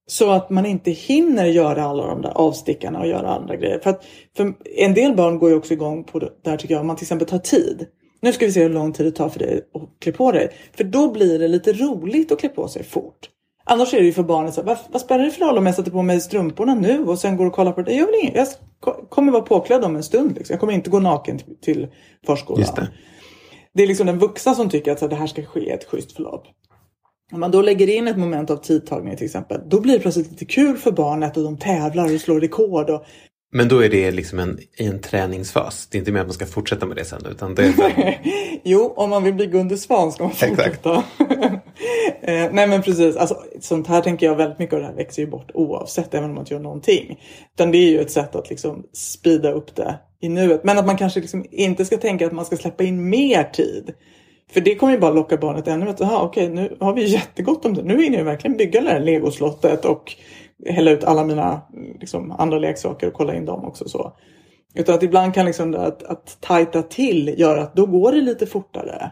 Så 0.06 0.30
att 0.30 0.50
man 0.50 0.66
inte 0.66 0.90
hinner 0.90 1.46
göra 1.46 1.84
alla 1.84 2.06
de 2.06 2.22
där 2.22 2.30
avstickarna 2.30 3.00
och 3.00 3.06
göra 3.06 3.28
andra 3.28 3.56
grejer. 3.56 3.78
För, 3.78 3.90
att, 3.90 4.04
för 4.36 4.54
en 4.76 4.94
del 4.94 5.16
barn 5.16 5.38
går 5.38 5.50
ju 5.50 5.56
också 5.56 5.72
igång 5.72 6.04
på 6.04 6.18
det 6.18 6.30
där 6.44 6.56
tycker 6.56 6.74
jag, 6.74 6.80
om 6.80 6.86
man 6.86 6.96
till 6.96 7.04
exempel 7.04 7.28
tar 7.28 7.38
tid. 7.38 7.86
Nu 8.22 8.32
ska 8.32 8.46
vi 8.46 8.52
se 8.52 8.62
hur 8.62 8.70
lång 8.70 8.92
tid 8.92 9.06
det 9.06 9.12
tar 9.12 9.28
för 9.28 9.38
dig 9.38 9.60
att 9.74 10.00
klä 10.00 10.12
på 10.12 10.32
dig. 10.32 10.50
För 10.76 10.84
då 10.84 11.10
blir 11.10 11.38
det 11.38 11.48
lite 11.48 11.72
roligt 11.72 12.32
att 12.32 12.40
klä 12.40 12.48
på 12.48 12.68
sig 12.68 12.84
fort. 12.84 13.28
Annars 13.64 13.94
är 13.94 13.98
det 13.98 14.06
ju 14.06 14.12
för 14.12 14.22
barnet 14.22 14.54
så 14.54 14.60
här, 14.60 14.66
vad, 14.66 14.78
vad 14.92 15.00
spelar 15.00 15.24
det 15.24 15.30
för 15.30 15.44
roll 15.44 15.58
om 15.58 15.66
jag 15.66 15.74
sätter 15.74 15.90
på 15.90 16.02
mig 16.02 16.20
strumporna 16.20 16.74
nu 16.74 17.04
och 17.04 17.18
sen 17.18 17.36
går 17.36 17.46
och 17.46 17.52
kollar 17.52 17.72
på 17.72 17.82
det? 17.82 17.92
Jag, 17.92 18.06
vill 18.06 18.14
ingen, 18.22 18.34
jag 18.34 18.46
kommer 19.08 19.32
vara 19.32 19.42
påklädd 19.42 19.84
om 19.84 19.96
en 19.96 20.02
stund. 20.02 20.34
Liksom. 20.36 20.54
Jag 20.54 20.60
kommer 20.60 20.72
inte 20.72 20.90
gå 20.90 21.00
naken 21.00 21.38
till, 21.38 21.56
till 21.60 21.88
förskolan. 22.26 22.66
Det. 23.74 23.82
Är 23.82 23.86
liksom 23.86 24.06
den 24.06 24.18
vuxna 24.18 24.54
som 24.54 24.70
tycker 24.70 24.92
att 24.92 24.98
så 24.98 25.04
här, 25.04 25.10
det 25.10 25.16
här 25.16 25.26
ska 25.26 25.42
ske 25.42 25.70
ett 25.70 25.84
schysst 25.84 26.12
förlopp. 26.12 26.46
Om 27.32 27.40
man 27.40 27.50
då 27.50 27.62
lägger 27.62 27.88
in 27.88 28.08
ett 28.08 28.18
moment 28.18 28.50
av 28.50 28.56
tidtagning 28.56 29.16
till 29.16 29.26
exempel, 29.26 29.60
då 29.66 29.80
blir 29.80 29.94
det 29.94 30.00
plötsligt 30.00 30.30
lite 30.30 30.44
kul 30.44 30.76
för 30.76 30.92
barnet 30.92 31.36
och 31.36 31.42
de 31.42 31.58
tävlar 31.58 32.14
och 32.14 32.20
slår 32.20 32.40
rekord. 32.40 32.90
Och... 32.90 33.04
Men 33.52 33.68
då 33.68 33.84
är 33.84 33.88
det 33.88 34.10
liksom 34.10 34.38
en, 34.38 34.58
i 34.76 34.86
en 34.86 35.00
träningsfas. 35.00 35.86
Det 35.86 35.96
är 35.96 35.98
inte 35.98 36.12
mer 36.12 36.20
att 36.20 36.26
man 36.26 36.34
ska 36.34 36.46
fortsätta 36.46 36.86
med 36.86 36.96
det 36.96 37.04
sen. 37.04 37.26
Utan 37.30 37.54
det 37.54 37.62
är 37.62 38.60
jo, 38.64 38.92
om 38.96 39.10
man 39.10 39.24
vill 39.24 39.34
bli 39.34 39.46
Gunde 39.46 39.78
Svan 39.78 40.12
ska 40.12 40.22
man 40.22 40.32
fortsätta. 40.32 41.04
eh, 42.22 42.52
nej 42.52 42.66
men 42.66 42.82
precis, 42.82 43.16
alltså, 43.16 43.36
sånt 43.60 43.86
här 43.86 44.00
tänker 44.00 44.26
jag 44.26 44.36
väldigt 44.36 44.58
mycket 44.58 44.74
av 44.74 44.80
det 44.80 44.86
här 44.86 44.94
växer 44.94 45.22
ju 45.22 45.30
bort 45.30 45.50
oavsett, 45.54 46.14
även 46.14 46.28
om 46.28 46.34
man 46.34 46.42
inte 46.42 46.54
gör 46.54 46.60
någonting. 46.60 47.20
Utan 47.54 47.70
det 47.70 47.78
är 47.78 47.90
ju 47.90 48.00
ett 48.00 48.10
sätt 48.10 48.34
att 48.34 48.50
liksom 48.50 48.86
speeda 48.92 49.52
upp 49.52 49.76
det 49.76 49.98
i 50.20 50.28
nuet. 50.28 50.64
Men 50.64 50.78
att 50.78 50.86
man 50.86 50.96
kanske 50.96 51.20
liksom 51.20 51.44
inte 51.50 51.84
ska 51.84 51.96
tänka 51.96 52.26
att 52.26 52.32
man 52.32 52.44
ska 52.44 52.56
släppa 52.56 52.84
in 52.84 53.10
mer 53.10 53.44
tid. 53.44 53.94
För 54.52 54.60
det 54.60 54.74
kommer 54.74 54.92
ju 54.92 54.98
bara 54.98 55.10
locka 55.10 55.36
barnet 55.36 55.68
ännu 55.68 55.84
mer. 55.84 55.94
Jaha, 55.98 56.22
okej, 56.22 56.48
nu 56.48 56.76
har 56.80 56.94
vi 56.94 57.04
jättegott 57.04 57.64
om 57.64 57.74
det. 57.74 57.82
Nu 57.82 58.02
hinner 58.02 58.18
jag 58.18 58.24
verkligen 58.24 58.56
bygga 58.56 58.80
det 58.80 58.90
här 58.90 59.00
legoslottet 59.00 59.84
och 59.84 60.16
hälla 60.66 60.90
ut 60.90 61.04
alla 61.04 61.24
mina 61.24 61.60
liksom, 62.00 62.30
andra 62.30 62.58
leksaker 62.58 63.06
och 63.06 63.12
kolla 63.12 63.34
in 63.34 63.44
dem 63.44 63.64
också. 63.64 63.88
så. 63.88 64.12
Utan 64.74 64.94
att 64.94 65.02
ibland 65.02 65.34
kan 65.34 65.46
liksom 65.46 65.70
det 65.70 65.86
att, 65.86 66.02
att 66.02 66.36
tajta 66.40 66.82
till 66.82 67.34
göra 67.38 67.62
att 67.62 67.74
då 67.74 67.86
går 67.86 68.12
det 68.12 68.20
lite 68.20 68.46
fortare. 68.46 69.10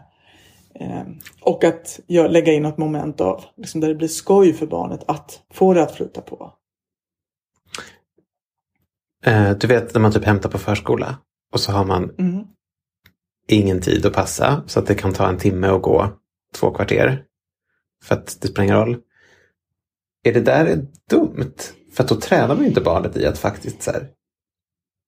Eh, 0.75 1.03
och 1.41 1.63
att 1.63 1.99
gör, 2.07 2.29
lägga 2.29 2.53
in 2.53 2.63
något 2.63 2.77
moment 2.77 3.21
av 3.21 3.43
liksom, 3.57 3.81
där 3.81 3.87
det 3.87 3.95
blir 3.95 4.07
skoj 4.07 4.53
för 4.53 4.67
barnet 4.67 5.03
att 5.07 5.43
få 5.53 5.73
det 5.73 5.83
att 5.83 5.95
flyta 5.95 6.21
på. 6.21 6.53
Eh, 9.25 9.51
du 9.51 9.67
vet 9.67 9.93
när 9.93 10.01
man 10.01 10.11
typ 10.11 10.25
hämtar 10.25 10.49
på 10.49 10.57
förskola 10.57 11.17
och 11.53 11.59
så 11.59 11.71
har 11.71 11.85
man 11.85 12.09
Mm. 12.19 12.43
ingen 13.47 13.81
tid 13.81 14.05
att 14.05 14.13
passa 14.13 14.63
så 14.67 14.79
att 14.79 14.87
det 14.87 14.95
kan 14.95 15.13
ta 15.13 15.29
en 15.29 15.37
timme 15.37 15.67
att 15.67 15.81
gå 15.81 16.09
två 16.55 16.71
kvarter. 16.71 17.25
För 18.03 18.15
att 18.15 18.41
det 18.41 18.47
spelar 18.47 18.63
ingen 18.63 18.75
roll. 18.77 18.97
Är 20.23 20.33
det 20.33 20.41
där 20.41 20.87
dumt? 21.09 21.55
För 21.93 22.03
att 22.03 22.09
då 22.09 22.15
tränar 22.15 22.47
man 22.47 22.59
ju 22.59 22.67
inte 22.67 22.81
barnet 22.81 23.17
i 23.17 23.25
att 23.25 23.37
faktiskt 23.37 23.83
så 23.83 23.91
här, 23.91 24.09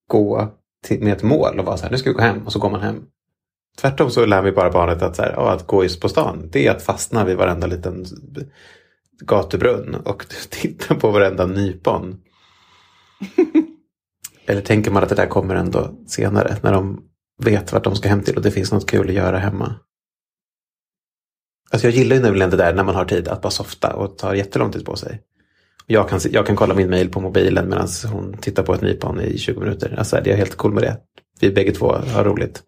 gå 0.08 0.48
till, 0.84 1.03
med 1.03 1.13
ett 1.13 1.24
mål 1.24 1.60
och 1.60 1.65
vara 1.65 1.77
så 1.77 1.84
här, 1.84 1.91
nu 1.91 1.98
ska 1.98 2.10
vi 2.10 2.13
gå 2.13 2.22
hem 2.22 2.46
och 2.46 2.53
så 2.53 2.60
går 2.60 2.70
man 2.70 2.82
hem. 2.82 3.03
Tvärtom 3.78 4.12
så 4.12 4.25
lär 4.25 4.42
vi 4.42 4.51
bara 4.51 4.72
barnet 4.72 5.01
att, 5.01 5.16
så 5.16 5.22
här, 5.22 5.54
att 5.54 5.68
gå 5.68 5.86
på 6.01 6.10
stan, 6.10 6.50
det 6.51 6.68
är 6.68 6.72
att 6.72 6.82
fastna 6.82 7.25
vid 7.25 7.38
varenda 7.38 7.68
liten 7.68 8.06
gatubrunn 9.22 9.96
och 9.96 10.25
titta 10.50 10.96
på 10.96 11.12
varenda 11.12 11.46
nypon. 11.46 12.22
Eller 14.46 14.62
tänker 14.62 14.92
man 14.92 15.04
att 15.04 15.10
det 15.10 15.16
där 15.16 15.28
kommer 15.28 15.56
ändå 15.56 15.96
senare 16.08 16.58
när 16.62 16.74
de 16.74 17.04
vet 17.44 17.74
vart 17.74 17.84
de 17.84 17.96
ska 17.96 18.10
hem 18.10 18.24
till 18.24 18.36
och 18.36 18.42
det 18.42 18.51
finns 18.51 18.72
något 18.72 18.90
kul 18.90 19.10
att 19.10 19.16
göra 19.16 19.38
hemma? 19.38 19.75
Alltså 21.72 21.88
jag 21.88 21.96
gillar 21.96 22.16
ju 22.16 22.22
nämligen 22.22 22.50
det 22.50 22.58
där 22.58 22.74
när 22.74 22.84
man 22.84 22.96
har 22.96 23.06
tid 23.06 23.28
att 23.28 23.42
bara 23.42 23.50
softa 23.50 23.94
och 23.94 24.18
tar 24.18 24.34
jättelång 24.34 24.72
tid 24.72 24.86
på 24.86 24.96
sig. 24.96 25.22
Jag 25.88 26.10
kan, 26.10 26.20
jag 26.32 26.46
kan 26.46 26.56
kolla 26.56 26.75
min 26.75 26.90
mail 26.90 27.10
på 27.10 27.20
mobilen 27.20 27.70
medan 27.70 27.88
hon 28.12 28.38
tittar 28.38 28.63
på 28.63 28.74
ett 28.74 28.82
nypon 28.82 29.22
i 29.22 29.38
20 29.38 29.60
minuter. 29.60 29.96
Alltså 29.98 30.18
jag 30.18 30.28
är 30.28 30.36
helt 30.36 30.56
cool 30.56 30.74
med 30.74 30.84
det. 30.84 30.98
Vi 31.40 31.51
bägge 31.51 31.72
två 31.72 31.94
har 31.94 32.24
roligt. 32.24 32.63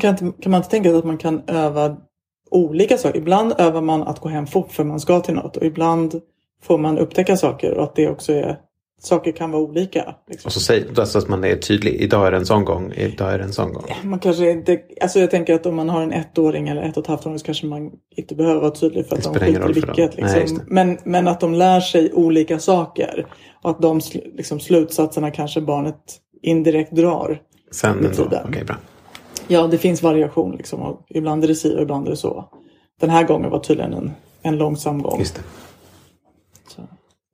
Kan, 0.00 0.10
inte, 0.10 0.42
kan 0.42 0.50
man 0.50 0.58
inte 0.58 0.70
tänka 0.70 0.88
sig 0.88 0.98
att 0.98 1.04
man 1.04 1.18
kan 1.18 1.42
öva 1.46 1.96
olika 2.50 2.98
saker? 2.98 3.18
Ibland 3.18 3.54
övar 3.58 3.80
man 3.80 4.02
att 4.02 4.20
gå 4.20 4.28
hem 4.28 4.46
fort 4.46 4.72
för 4.72 4.84
man 4.84 5.00
ska 5.00 5.20
till 5.20 5.34
något 5.34 5.56
och 5.56 5.66
ibland 5.66 6.20
får 6.62 6.78
man 6.78 6.98
upptäcka 6.98 7.36
saker 7.36 7.74
och 7.74 7.84
att 7.84 7.96
det 7.96 8.08
också 8.08 8.32
är 8.32 8.58
saker 9.00 9.32
kan 9.32 9.50
vara 9.50 9.62
olika. 9.62 10.14
Liksom. 10.28 10.48
Och 10.48 10.52
så 10.52 10.60
säger 10.60 11.00
alltså 11.00 11.18
att 11.18 11.28
man 11.28 11.44
är 11.44 11.56
tydlig. 11.56 11.94
Idag 11.94 12.26
är 12.26 12.30
det 12.30 12.36
en 12.36 12.46
sån 12.46 12.64
gång, 12.64 12.92
idag 12.92 13.32
är 13.32 13.38
det 13.38 13.44
en 13.44 13.52
sån 13.52 13.72
gång. 13.72 13.84
Man 14.02 14.18
kanske 14.18 14.50
inte, 14.50 14.80
alltså 15.00 15.18
jag 15.20 15.30
tänker 15.30 15.54
att 15.54 15.66
om 15.66 15.76
man 15.76 15.88
har 15.88 16.02
en 16.02 16.12
ettåring 16.12 16.68
eller 16.68 16.82
ett 16.82 16.96
och 16.96 17.02
ett 17.02 17.06
halvt 17.06 17.26
åring 17.26 17.38
så 17.38 17.44
kanske 17.44 17.66
man 17.66 17.90
inte 18.16 18.34
behöver 18.34 18.60
vara 18.60 18.70
tydlig 18.70 19.06
för 19.06 19.16
att 19.16 19.22
Det 19.22 19.38
de 19.40 19.46
skiter 19.46 19.70
i 19.70 19.72
vilket. 19.72 20.18
Nej, 20.18 20.40
Liksom. 20.40 20.58
det. 20.58 20.64
men, 20.66 20.98
men 21.04 21.28
att 21.28 21.40
de 21.40 21.54
lär 21.54 21.80
sig 21.80 22.12
olika 22.12 22.58
saker 22.58 23.26
och 23.62 23.70
att 23.70 23.82
de 23.82 24.00
liksom, 24.34 24.60
slutsatserna 24.60 25.30
kanske 25.30 25.60
barnet 25.60 25.96
indirekt 26.42 26.92
drar. 26.92 27.42
Sen 27.70 27.96
Med 27.96 28.18
ändå. 28.18 28.40
Okej, 28.48 28.64
bra. 28.64 28.76
Ja, 29.48 29.66
det 29.66 29.78
finns 29.78 30.02
variation 30.02 30.56
liksom. 30.56 30.82
Och 30.82 31.06
ibland 31.08 31.44
är 31.44 31.48
det 31.48 31.54
si 31.54 31.76
och 31.76 31.82
ibland 31.82 32.06
är 32.06 32.10
det 32.10 32.16
så. 32.16 32.48
Den 33.00 33.10
här 33.10 33.24
gången 33.24 33.50
var 33.50 33.58
tydligen 33.58 33.92
en, 33.92 34.12
en 34.42 34.56
långsam 34.56 35.02
gång. 35.02 35.18
Just 35.18 35.34
det. 35.34 35.42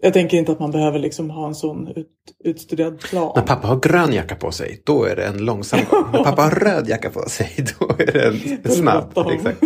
Jag 0.04 0.12
tänker 0.12 0.36
inte 0.36 0.52
att 0.52 0.60
man 0.60 0.70
behöver 0.70 0.98
liksom 0.98 1.30
ha 1.30 1.46
en 1.46 1.54
sån 1.54 1.88
ut, 1.88 2.08
utstuderad 2.44 3.00
plan. 3.00 3.32
När 3.36 3.42
pappa 3.42 3.68
har 3.68 3.80
grön 3.80 4.12
jacka 4.12 4.36
på 4.36 4.52
sig, 4.52 4.82
då 4.84 5.04
är 5.04 5.16
det 5.16 5.26
en 5.26 5.38
långsam 5.38 5.80
gång. 5.90 6.04
När 6.12 6.24
pappa 6.24 6.42
har 6.42 6.50
röd 6.50 6.88
jacka 6.88 7.10
på 7.10 7.28
sig, 7.28 7.50
då 7.78 7.88
är 7.98 8.12
det 8.12 8.26
en, 8.26 8.58
en 8.62 8.70
snabb. 8.70 9.18
Exakt. 9.32 9.60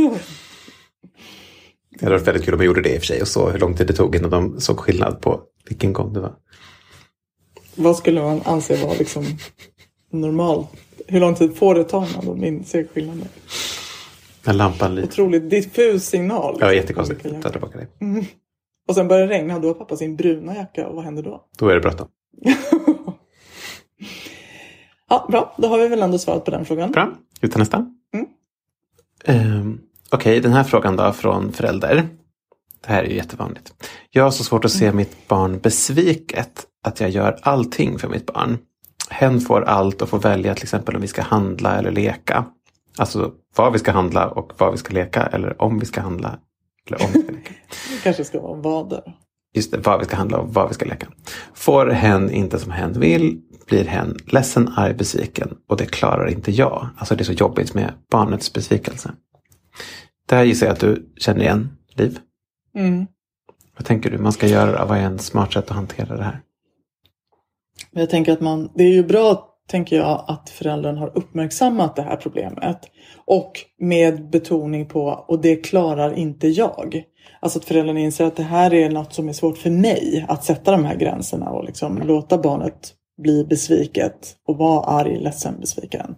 Det 1.90 2.04
hade 2.04 2.16
varit 2.16 2.28
väldigt 2.28 2.44
kul 2.44 2.54
om 2.54 2.60
jag 2.60 2.66
gjorde 2.66 2.82
det 2.82 2.94
i 2.94 2.96
och 2.96 3.00
för 3.00 3.06
sig 3.06 3.20
och 3.20 3.28
så 3.28 3.50
hur 3.50 3.58
lång 3.58 3.76
tid 3.76 3.86
det 3.86 3.92
tog 3.92 4.16
innan 4.16 4.30
de 4.30 4.60
såg 4.60 4.78
skillnad 4.78 5.20
på 5.20 5.40
vilken 5.68 5.92
gång 5.92 6.12
det 6.12 6.20
var. 6.20 6.34
Vad 7.74 7.96
skulle 7.96 8.22
man 8.22 8.40
anse 8.44 8.76
vara 8.76 8.94
liksom 8.98 9.24
normalt? 10.12 10.68
Hur 11.08 11.20
lång 11.20 11.34
tid 11.34 11.56
får 11.56 11.74
det 11.74 11.84
ta 11.84 12.06
innan 12.08 12.24
de 12.26 12.44
inser 12.44 12.86
skillnaden? 12.94 13.28
När 14.46 14.52
lampan 14.52 14.94
lyser. 14.94 15.08
Otroligt 15.08 15.50
diffus 15.50 16.04
signal. 16.04 16.56
Ja, 16.60 16.66
liksom, 16.66 16.74
jättekonstigt. 16.76 17.26
olika 17.26 17.40
Ta 17.42 17.48
jackor. 17.48 17.68
tillbaka 17.68 17.78
det. 17.78 18.24
Och 18.88 18.94
sen 18.94 19.08
börjar 19.08 19.26
det 19.26 19.34
regna 19.34 19.54
och 19.54 19.60
då 19.60 19.68
har 19.68 19.74
pappa 19.74 19.96
sin 19.96 20.16
bruna 20.16 20.56
jacka 20.56 20.86
och 20.88 20.94
vad 20.96 21.04
händer 21.04 21.22
då? 21.22 21.44
Då 21.58 21.68
är 21.68 21.74
det 21.74 21.80
bråttom. 21.80 22.08
Ja, 25.10 25.26
bra. 25.30 25.54
Då 25.58 25.68
har 25.68 25.78
vi 25.78 25.88
väl 25.88 26.02
ändå 26.02 26.18
svarat 26.18 26.44
på 26.44 26.50
den 26.50 26.64
frågan. 26.64 26.92
Bra, 26.92 27.12
vi 27.40 27.48
tar 27.48 27.58
nästa. 27.58 27.86
Mm. 28.14 28.26
Ehm, 29.24 29.80
Okej, 30.10 30.40
den 30.40 30.52
här 30.52 30.64
frågan 30.64 30.96
då 30.96 31.12
från 31.12 31.52
förälder. 31.52 32.08
Det 32.86 32.92
här 32.92 33.04
är 33.04 33.08
ju 33.08 33.16
jättevanligt. 33.16 33.72
Jag 34.10 34.24
har 34.24 34.30
så 34.30 34.44
svårt 34.44 34.64
att 34.64 34.70
se 34.72 34.92
mitt 34.92 35.28
barn 35.28 35.58
besviket 35.58 36.66
att 36.84 37.00
jag 37.00 37.10
gör 37.10 37.38
allting 37.42 37.98
för 37.98 38.08
mitt 38.08 38.26
barn. 38.26 38.58
Hen 39.10 39.40
får 39.40 39.62
allt 39.62 40.02
och 40.02 40.08
får 40.08 40.18
välja 40.18 40.54
till 40.54 40.64
exempel 40.64 40.94
om 40.94 41.00
vi 41.00 41.08
ska 41.08 41.22
handla 41.22 41.78
eller 41.78 41.90
leka. 41.90 42.44
Alltså 42.98 43.32
vad 43.56 43.72
vi 43.72 43.78
ska 43.78 43.92
handla 43.92 44.28
och 44.28 44.52
vad 44.58 44.72
vi 44.72 44.78
ska 44.78 44.94
leka 44.94 45.22
eller 45.22 45.62
om 45.62 45.78
vi 45.78 45.86
ska 45.86 46.00
handla. 46.00 46.38
Eller 46.86 47.02
om 47.04 47.10
vi 47.12 47.22
ska 47.22 47.32
leka. 47.32 47.54
Det 47.96 48.02
kanske 48.02 48.24
ska 48.24 48.40
vara 48.40 48.60
vader. 48.60 49.02
Just 49.54 49.72
det, 49.72 49.78
vad 49.78 49.98
vi 49.98 50.04
ska 50.04 50.16
handla 50.16 50.38
och 50.38 50.54
vad 50.54 50.68
vi 50.68 50.74
ska 50.74 50.84
leka. 50.84 51.08
Får 51.54 51.86
hen 51.86 52.30
inte 52.30 52.58
som 52.58 52.72
hen 52.72 53.00
vill 53.00 53.40
blir 53.66 53.84
hen 53.84 54.16
ledsen, 54.26 54.68
arg, 54.76 54.94
besviken 54.94 55.56
och 55.68 55.76
det 55.76 55.86
klarar 55.86 56.26
inte 56.26 56.50
jag. 56.50 56.88
Alltså 56.96 57.16
det 57.16 57.22
är 57.22 57.24
så 57.24 57.32
jobbigt 57.32 57.74
med 57.74 57.92
barnets 58.10 58.52
besvikelse. 58.52 59.12
Det 60.28 60.36
här 60.36 60.44
gissar 60.44 60.66
jag 60.66 60.72
att 60.72 60.80
du 60.80 61.12
känner 61.16 61.40
igen, 61.40 61.76
Liv. 61.94 62.18
Mm. 62.74 63.06
Vad 63.76 63.86
tänker 63.86 64.10
du 64.10 64.18
man 64.18 64.32
ska 64.32 64.46
göra? 64.46 64.84
Vad 64.84 64.98
är 64.98 65.02
en 65.02 65.18
smart 65.18 65.52
sätt 65.52 65.70
att 65.70 65.76
hantera 65.76 66.16
det 66.16 66.24
här? 66.24 66.40
Men 67.90 68.00
jag 68.00 68.10
tänker 68.10 68.32
att 68.32 68.40
man, 68.40 68.70
det 68.74 68.84
är 68.84 68.92
ju 68.92 69.04
bra, 69.04 69.48
tänker 69.70 69.96
jag, 69.96 70.24
att 70.28 70.50
föräldern 70.50 70.96
har 70.96 71.18
uppmärksammat 71.18 71.96
det 71.96 72.02
här 72.02 72.16
problemet. 72.16 72.78
Och 73.24 73.52
med 73.78 74.30
betoning 74.30 74.86
på, 74.86 75.24
och 75.28 75.40
det 75.40 75.56
klarar 75.56 76.18
inte 76.18 76.48
jag. 76.48 77.02
Alltså 77.40 77.58
att 77.58 77.64
föräldern 77.64 77.96
inser 77.96 78.24
att 78.24 78.36
det 78.36 78.42
här 78.42 78.74
är 78.74 78.90
något 78.90 79.12
som 79.12 79.28
är 79.28 79.32
svårt 79.32 79.58
för 79.58 79.70
mig 79.70 80.24
att 80.28 80.44
sätta 80.44 80.70
de 80.70 80.84
här 80.84 80.96
gränserna 80.96 81.50
och 81.50 81.64
liksom 81.64 82.02
låta 82.04 82.38
barnet 82.38 82.94
bli 83.22 83.44
besviket 83.44 84.36
och 84.46 84.56
vara 84.56 84.84
arg, 84.84 85.20
ledsen, 85.20 85.60
besviken. 85.60 86.14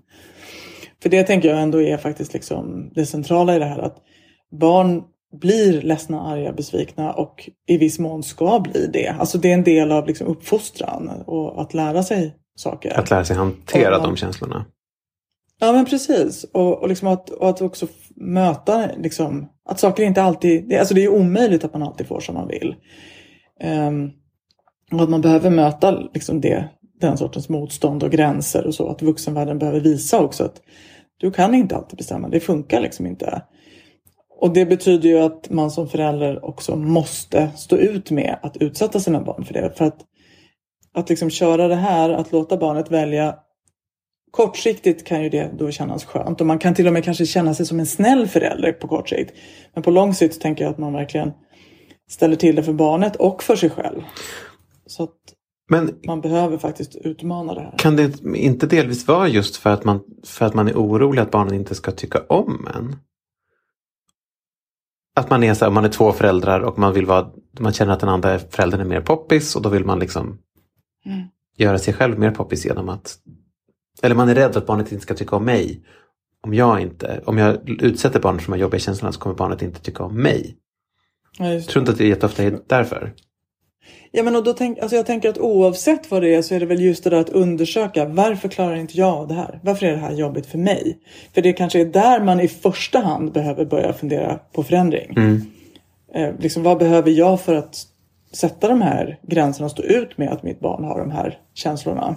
För 1.03 1.09
det 1.09 1.23
tänker 1.23 1.49
jag 1.49 1.63
ändå 1.63 1.83
är 1.83 1.97
faktiskt 1.97 2.33
liksom 2.33 2.91
det 2.95 3.07
centrala 3.07 3.57
i 3.57 3.59
det 3.59 3.65
här 3.65 3.79
att 3.79 3.97
barn 4.61 5.03
blir 5.33 5.83
ledsna, 5.83 6.21
arga, 6.21 6.53
besvikna 6.53 7.13
och 7.13 7.51
i 7.67 7.77
viss 7.77 7.99
mån 7.99 8.23
ska 8.23 8.61
bli 8.61 8.87
det. 8.93 9.09
Alltså 9.09 9.39
det 9.39 9.51
är 9.51 9.55
en 9.55 9.65
del 9.65 9.93
av 9.93 10.07
liksom 10.07 10.27
uppfostran 10.27 11.09
och 11.27 11.63
att 11.63 11.75
lära 11.75 12.03
sig 12.03 12.35
saker. 12.57 12.99
Att 12.99 13.11
lära 13.11 13.25
sig 13.25 13.37
hantera 13.37 13.91
Ja. 13.93 13.99
de 13.99 14.17
känslorna. 14.17 14.65
Ja 15.61 15.73
men 15.73 15.85
precis. 15.85 16.45
Och, 16.45 16.83
och, 16.83 16.89
liksom 16.89 17.09
att, 17.09 17.31
och 17.31 17.49
att 17.49 17.63
också 17.63 17.87
möta 18.17 18.91
liksom, 18.99 19.49
att 19.69 19.81
saker 19.81 20.03
inte 20.03 20.23
alltid, 20.23 20.69
det, 20.69 20.79
alltså 20.79 20.95
det 20.95 21.05
är 21.05 21.09
omöjligt 21.09 21.65
att 21.65 21.73
man 21.73 21.83
alltid 21.83 22.07
får 22.07 22.21
som 22.21 22.35
man 22.35 22.49
vill. 22.49 22.75
Ehm, 23.61 24.11
och 24.93 25.01
att 25.03 25.11
man 25.11 25.21
behöver 25.21 25.51
möta 25.51 25.91
liksom 26.15 26.41
det, 26.41 26.69
den 27.01 27.17
sortens 27.17 27.49
motstånd 27.49 28.03
och 28.03 28.11
gränser 28.11 28.67
och 28.67 28.75
så. 28.75 28.89
Att 28.89 29.03
vuxenvärlden 29.03 29.59
behöver 29.59 29.81
visa 29.81 30.21
också 30.21 30.45
att 30.45 30.63
du 31.17 31.31
kan 31.31 31.55
inte 31.55 31.77
alltid 31.77 31.97
bestämma, 31.97 32.29
det 32.29 32.41
funkar 32.41 32.81
liksom 32.81 33.07
inte. 33.07 33.43
Och 34.41 34.53
det 34.53 34.67
betyder 34.67 35.09
ju 35.09 35.19
att 35.19 35.51
man 35.51 35.71
som 35.71 35.89
förälder 35.89 36.45
också 36.45 36.77
måste 36.77 37.51
stå 37.57 37.77
ut 37.77 38.11
med 38.11 38.39
att 38.43 38.57
utsätta 38.57 39.01
sina 39.01 39.21
barn 39.21 39.45
för 39.45 39.55
det. 39.55 39.73
För 39.77 39.85
att, 39.85 39.99
att 40.95 41.09
liksom 41.09 41.31
köra 41.31 41.69
det 41.69 41.75
här, 41.75 42.11
att 42.11 42.33
låta 42.33 42.57
barnet 42.57 42.91
välja 42.91 43.37
Kortsiktigt 44.31 45.07
kan 45.07 45.23
ju 45.23 45.29
det 45.29 45.51
då 45.59 45.71
kännas 45.71 46.05
skönt 46.05 46.41
och 46.41 46.47
man 46.47 46.59
kan 46.59 46.75
till 46.75 46.87
och 46.87 46.93
med 46.93 47.05
kanske 47.05 47.27
känna 47.27 47.55
sig 47.55 47.67
som 47.67 47.81
en 47.81 47.87
snäll 47.87 48.29
förälder 48.29 48.73
på 48.73 48.89
kort 48.89 49.09
sikt. 49.09 49.35
Men 49.75 49.83
på 49.83 49.91
lång 49.91 50.15
sikt 50.15 50.41
tänker 50.41 50.65
jag 50.65 50.71
att 50.71 50.79
man 50.79 50.93
verkligen 50.93 51.33
ställer 52.11 52.37
till 52.37 52.57
det 52.57 52.63
för 52.63 52.73
barnet 52.73 53.17
och 53.17 53.43
för 53.43 53.57
sig 53.57 53.71
själv. 53.71 54.01
Så 54.87 55.03
att 55.03 55.17
Men 55.71 55.95
man 56.07 56.21
behöver 56.21 56.59
faktiskt 56.59 56.97
utmana 56.97 57.55
det 57.55 57.61
här. 57.61 57.79
kan 57.79 57.97
det 57.97 58.13
inte 58.35 58.67
delvis 58.67 59.09
vara 59.09 59.29
just 59.29 59.57
för 59.57 59.71
att 59.71 59.85
man, 59.85 60.01
för 60.27 60.47
att 60.47 60.55
man 60.55 60.69
är 60.69 60.75
orolig 60.75 61.23
att 61.23 61.31
barnen 61.31 61.55
inte 61.55 61.75
ska 61.75 61.91
tycka 61.91 62.21
om 62.29 62.69
en? 62.75 62.97
Att 65.15 65.31
man 65.31 65.45
är 65.45 65.55
så 65.55 65.65
här, 65.65 65.73
man 65.73 65.85
är 65.85 65.89
två 65.89 66.13
föräldrar 66.13 66.61
och 66.61 66.79
man 66.79 66.93
vill 66.93 67.07
vara, 67.07 67.31
man 67.59 67.73
känner 67.73 67.93
att 67.93 68.01
den 68.01 68.09
andra 68.09 68.39
föräldern 68.39 68.81
är 68.81 68.85
mer 68.85 69.01
poppis 69.01 69.57
och 69.57 69.63
då 69.63 69.69
vill 69.69 69.85
man 69.85 69.99
liksom 69.99 70.39
Mm. 71.07 71.23
göra 71.57 71.79
sig 71.79 71.95
själv 71.95 72.19
mer 72.19 72.31
poppis 72.31 72.65
genom 72.67 72.89
att 72.89 73.19
eller 74.03 74.15
man 74.15 74.29
är 74.29 74.35
rädd 74.35 74.57
att 74.57 74.67
barnet 74.67 74.93
inte 74.93 75.03
ska 75.03 75.15
tycka 75.15 75.37
om 75.37 75.45
mig. 75.45 75.85
Om 76.43 76.55
jag 76.55 76.81
inte, 76.81 77.23
om 77.27 77.39
jag 77.39 77.69
utsätter 77.69 78.21
barnet 78.21 78.43
för 78.43 78.53
de 78.53 78.57
här 78.57 78.63
jobbiga 78.63 78.79
känslorna 78.81 79.13
så 79.13 79.21
kommer 79.21 79.37
barnet 79.37 79.63
inte 79.63 79.81
tycka 79.81 80.05
om 80.05 80.23
mig. 80.23 80.57
Ja, 81.39 81.45
det. 81.45 81.63
Tror 81.63 81.83
inte 81.83 81.93
att 81.93 81.99
det 81.99 82.07
jätteofta 82.07 82.43
är 82.43 82.61
därför. 82.67 83.15
Ja, 84.13 84.23
men 84.23 84.37
och 84.37 84.45
då 84.45 84.53
tänk, 84.53 84.79
alltså 84.79 84.97
jag 84.97 85.07
tänker 85.07 85.29
att 85.29 85.39
oavsett 85.39 86.11
vad 86.11 86.23
det 86.23 86.35
är 86.35 86.43
så 86.43 86.55
är 86.55 86.61
det 86.61 86.67
väl 86.67 86.81
just 86.81 87.05
det 87.05 87.11
där 87.11 87.21
att 87.21 87.29
undersöka 87.29 88.05
varför 88.05 88.49
klarar 88.49 88.77
inte 88.77 88.99
jag 88.99 89.29
det 89.29 89.35
här? 89.35 89.61
Varför 89.63 89.87
är 89.87 89.91
det 89.91 89.99
här 89.99 90.13
jobbigt 90.13 90.47
för 90.47 90.59
mig? 90.59 90.99
För 91.35 91.43
det 91.43 91.53
kanske 91.53 91.81
är 91.81 91.85
där 91.85 92.21
man 92.21 92.41
i 92.41 92.49
första 92.49 92.99
hand 92.99 93.33
behöver 93.33 93.65
börja 93.65 93.93
fundera 93.93 94.39
på 94.53 94.63
förändring. 94.63 95.15
Mm. 95.17 95.43
Eh, 96.15 96.35
liksom, 96.39 96.63
vad 96.63 96.79
behöver 96.79 97.11
jag 97.11 97.41
för 97.41 97.55
att 97.55 97.87
sätta 98.33 98.69
de 98.69 98.83
här 98.83 99.19
gränserna 99.23 99.65
och 99.65 99.71
stå 99.71 99.83
ut 99.83 100.19
med 100.19 100.29
att 100.29 100.43
mitt 100.43 100.61
barn 100.61 100.85
har 100.85 100.99
de 100.99 101.11
här 101.11 101.39
känslorna. 101.55 102.17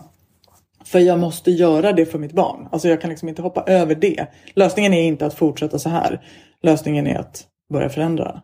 För 0.86 1.00
jag 1.00 1.20
måste 1.20 1.52
göra 1.52 1.94
det 1.94 2.06
för 2.06 2.20
mitt 2.20 2.34
barn. 2.34 2.68
Alltså 2.72 2.88
jag 2.88 3.02
kan 3.02 3.10
liksom 3.10 3.30
inte 3.30 3.42
hoppa 3.42 3.64
över 3.64 3.96
det. 3.96 4.26
Lösningen 4.54 4.94
är 4.94 5.04
inte 5.04 5.26
att 5.26 5.34
fortsätta 5.34 5.80
så 5.80 5.90
här. 5.90 6.22
Lösningen 6.62 7.08
är 7.08 7.20
att 7.20 7.48
börja 7.74 7.90
förändra. 7.90 8.42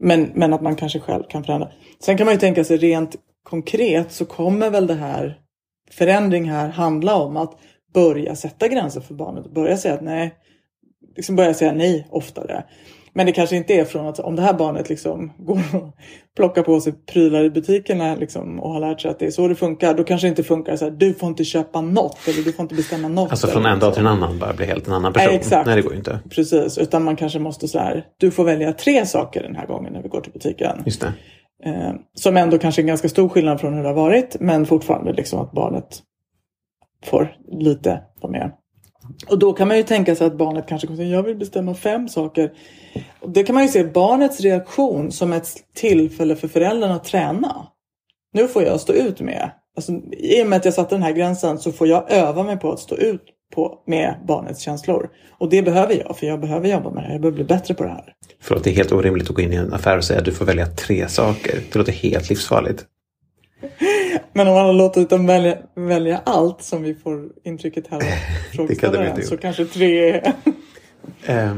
Men, 0.00 0.30
men 0.34 0.52
att 0.52 0.62
man 0.62 0.76
kanske 0.76 1.00
själv 1.00 1.22
kan 1.28 1.44
förändra. 1.44 1.70
Sen 2.04 2.16
kan 2.16 2.24
man 2.24 2.34
ju 2.34 2.40
tänka 2.40 2.64
sig 2.64 2.76
rent 2.76 3.16
konkret 3.42 4.12
så 4.12 4.24
kommer 4.24 4.70
väl 4.70 4.86
det 4.86 4.94
här 4.94 5.38
förändring 5.90 6.50
här 6.50 6.68
handla 6.68 7.14
om 7.14 7.36
att 7.36 7.58
börja 7.94 8.36
sätta 8.36 8.68
gränser 8.68 9.00
för 9.00 9.14
barnet. 9.14 9.54
Börja 9.54 9.76
säga 9.76 9.94
att 9.94 10.02
nej, 10.02 10.34
liksom 11.16 11.36
börja 11.36 11.54
säga 11.54 11.72
nej 11.72 12.06
oftare. 12.10 12.64
Men 13.12 13.26
det 13.26 13.32
kanske 13.32 13.56
inte 13.56 13.74
är 13.74 13.84
från 13.84 14.06
att 14.06 14.18
om 14.18 14.36
det 14.36 14.42
här 14.42 14.54
barnet 14.54 14.88
liksom 14.88 15.32
går 15.38 15.60
och 15.72 15.96
plockar 16.36 16.62
på 16.62 16.80
sig 16.80 16.92
prylar 16.92 17.44
i 17.44 17.50
butikerna 17.50 18.14
liksom, 18.14 18.60
och 18.60 18.72
har 18.72 18.80
lärt 18.80 19.00
sig 19.00 19.10
att 19.10 19.18
det 19.18 19.26
är 19.26 19.30
så 19.30 19.48
det 19.48 19.54
funkar. 19.54 19.94
Då 19.94 20.04
kanske 20.04 20.26
det 20.26 20.28
inte 20.28 20.42
funkar 20.42 20.76
så 20.76 20.84
här, 20.84 20.92
du 20.92 21.14
får 21.14 21.28
inte 21.28 21.44
köpa 21.44 21.80
något 21.80 22.18
eller 22.28 22.42
du 22.42 22.52
får 22.52 22.62
inte 22.62 22.74
bestämma 22.74 23.08
något. 23.08 23.30
Alltså 23.30 23.46
från 23.46 23.66
en 23.66 23.78
dag 23.78 23.90
så. 23.90 23.94
till 23.94 24.06
en 24.06 24.12
annan 24.12 24.38
bara 24.38 24.52
bli 24.52 24.66
helt 24.66 24.86
en 24.86 24.92
annan 24.92 25.12
person. 25.12 25.28
Nej, 25.28 25.36
exakt. 25.36 25.66
Nej, 25.66 25.76
det 25.76 25.82
går 25.82 25.92
ju 25.92 25.98
inte. 25.98 26.20
Precis, 26.30 26.78
utan 26.78 27.04
man 27.04 27.16
kanske 27.16 27.38
måste 27.38 27.68
så 27.68 27.78
här, 27.78 28.04
du 28.18 28.30
får 28.30 28.44
välja 28.44 28.72
tre 28.72 29.06
saker 29.06 29.42
den 29.42 29.56
här 29.56 29.66
gången 29.66 29.92
när 29.92 30.02
vi 30.02 30.08
går 30.08 30.20
till 30.20 30.32
butiken. 30.32 30.82
Just 30.86 31.00
det. 31.00 31.12
Eh, 31.64 31.92
som 32.14 32.36
ändå 32.36 32.58
kanske 32.58 32.80
är 32.80 32.82
en 32.82 32.88
ganska 32.88 33.08
stor 33.08 33.28
skillnad 33.28 33.60
från 33.60 33.74
hur 33.74 33.82
det 33.82 33.88
har 33.88 33.96
varit. 33.96 34.36
Men 34.40 34.66
fortfarande 34.66 35.12
liksom 35.12 35.40
att 35.40 35.52
barnet 35.52 36.02
får 37.04 37.36
lite 37.52 38.00
vara 38.20 38.32
med. 38.32 38.52
Och 39.28 39.38
då 39.38 39.52
kan 39.52 39.68
man 39.68 39.76
ju 39.76 39.82
tänka 39.82 40.16
sig 40.16 40.26
att 40.26 40.38
barnet 40.38 40.66
kanske 40.68 40.86
kommer 40.86 40.96
säga 40.96 41.08
jag 41.08 41.22
vill 41.22 41.36
bestämma 41.36 41.74
fem 41.74 42.08
saker. 42.08 42.52
Och 43.20 43.30
det 43.30 43.42
kan 43.42 43.54
man 43.54 43.62
ju 43.62 43.68
se 43.68 43.84
barnets 43.84 44.40
reaktion 44.40 45.12
som 45.12 45.32
ett 45.32 45.48
tillfälle 45.74 46.36
för 46.36 46.48
föräldrarna 46.48 46.94
att 46.94 47.04
träna. 47.04 47.66
Nu 48.32 48.48
får 48.48 48.62
jag 48.62 48.80
stå 48.80 48.92
ut 48.92 49.20
med. 49.20 49.50
Alltså, 49.76 49.92
I 50.12 50.42
och 50.42 50.46
med 50.46 50.56
att 50.56 50.64
jag 50.64 50.74
satte 50.74 50.94
den 50.94 51.02
här 51.02 51.12
gränsen 51.12 51.58
så 51.58 51.72
får 51.72 51.86
jag 51.86 52.12
öva 52.12 52.42
mig 52.42 52.56
på 52.56 52.72
att 52.72 52.80
stå 52.80 52.96
ut 52.96 53.22
på, 53.54 53.82
med 53.86 54.14
barnets 54.28 54.60
känslor. 54.60 55.10
Och 55.30 55.50
det 55.50 55.62
behöver 55.62 55.94
jag, 55.94 56.16
för 56.16 56.26
jag 56.26 56.40
behöver 56.40 56.68
jobba 56.68 56.90
med 56.90 57.02
det 57.02 57.06
här. 57.06 57.12
Jag 57.12 57.20
behöver 57.20 57.36
bli 57.36 57.44
bättre 57.44 57.74
på 57.74 57.82
det 57.82 57.88
här. 57.88 58.12
För 58.40 58.56
att 58.56 58.64
det 58.64 58.70
är 58.70 58.74
helt 58.74 58.92
orimligt 58.92 59.30
att 59.30 59.36
gå 59.36 59.42
in 59.42 59.52
i 59.52 59.56
en 59.56 59.72
affär 59.72 59.96
och 59.96 60.04
säga 60.04 60.18
att 60.18 60.24
du 60.24 60.32
får 60.32 60.44
välja 60.44 60.66
tre 60.66 61.08
saker. 61.08 61.60
Det 61.72 61.78
låter 61.78 61.92
helt 61.92 62.28
livsfarligt. 62.28 62.84
Men 64.32 64.48
om 64.48 64.54
man 64.54 64.66
har 64.66 64.72
låtit 64.72 65.10
dem 65.10 65.26
välja, 65.26 65.58
välja 65.74 66.22
allt 66.26 66.62
som 66.62 66.82
vi 66.82 66.94
får 66.94 67.28
intrycket 67.44 67.86
här 67.86 67.96
av 67.96 68.02
frågeställaren 68.56 69.22
så 69.22 69.36
kanske 69.36 69.64
tre 69.64 70.10
är... 70.10 70.32
Eh, 71.22 71.56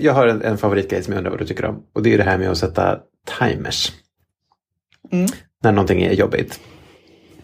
jag 0.00 0.12
har 0.12 0.26
en, 0.26 0.42
en 0.42 0.58
favoritgrej 0.58 1.02
som 1.02 1.12
jag 1.12 1.18
undrar 1.18 1.30
vad 1.30 1.40
du 1.40 1.46
tycker 1.46 1.64
om. 1.64 1.82
Och 1.92 2.02
det 2.02 2.14
är 2.14 2.18
det 2.18 2.24
här 2.24 2.38
med 2.38 2.50
att 2.50 2.58
sätta 2.58 2.98
timers. 3.38 3.92
Mm. 5.10 5.26
När 5.62 5.72
någonting 5.72 6.02
är 6.02 6.12
jobbigt. 6.12 6.60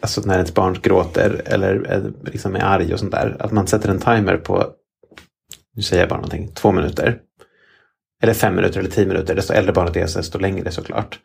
Alltså 0.01 0.21
när 0.21 0.39
ett 0.39 0.55
barn 0.55 0.79
gråter 0.83 1.43
eller 1.47 1.93
eh, 1.93 2.33
liksom 2.33 2.57
är 2.57 2.61
arg 2.61 2.93
och 2.93 2.99
sånt 2.99 3.13
där. 3.13 3.37
Att 3.39 3.53
man 3.53 3.67
sätter 3.67 3.89
en 3.89 3.99
timer 3.99 4.37
på, 4.37 4.67
nu 5.77 5.83
säger 5.83 6.03
jag 6.03 6.09
bara 6.09 6.17
någonting, 6.17 6.49
två 6.55 6.73
minuter. 6.73 7.21
Eller 8.23 8.35
fem 8.35 8.55
minuter 8.55 8.81
eller 8.81 8.91
tio 8.91 9.07
minuter. 9.07 9.35
Desto 9.35 9.53
äldre 9.53 9.73
barnet 9.73 9.97
är 9.97 10.01
desto 10.01 10.39
längre 10.39 10.71
såklart. 10.71 11.21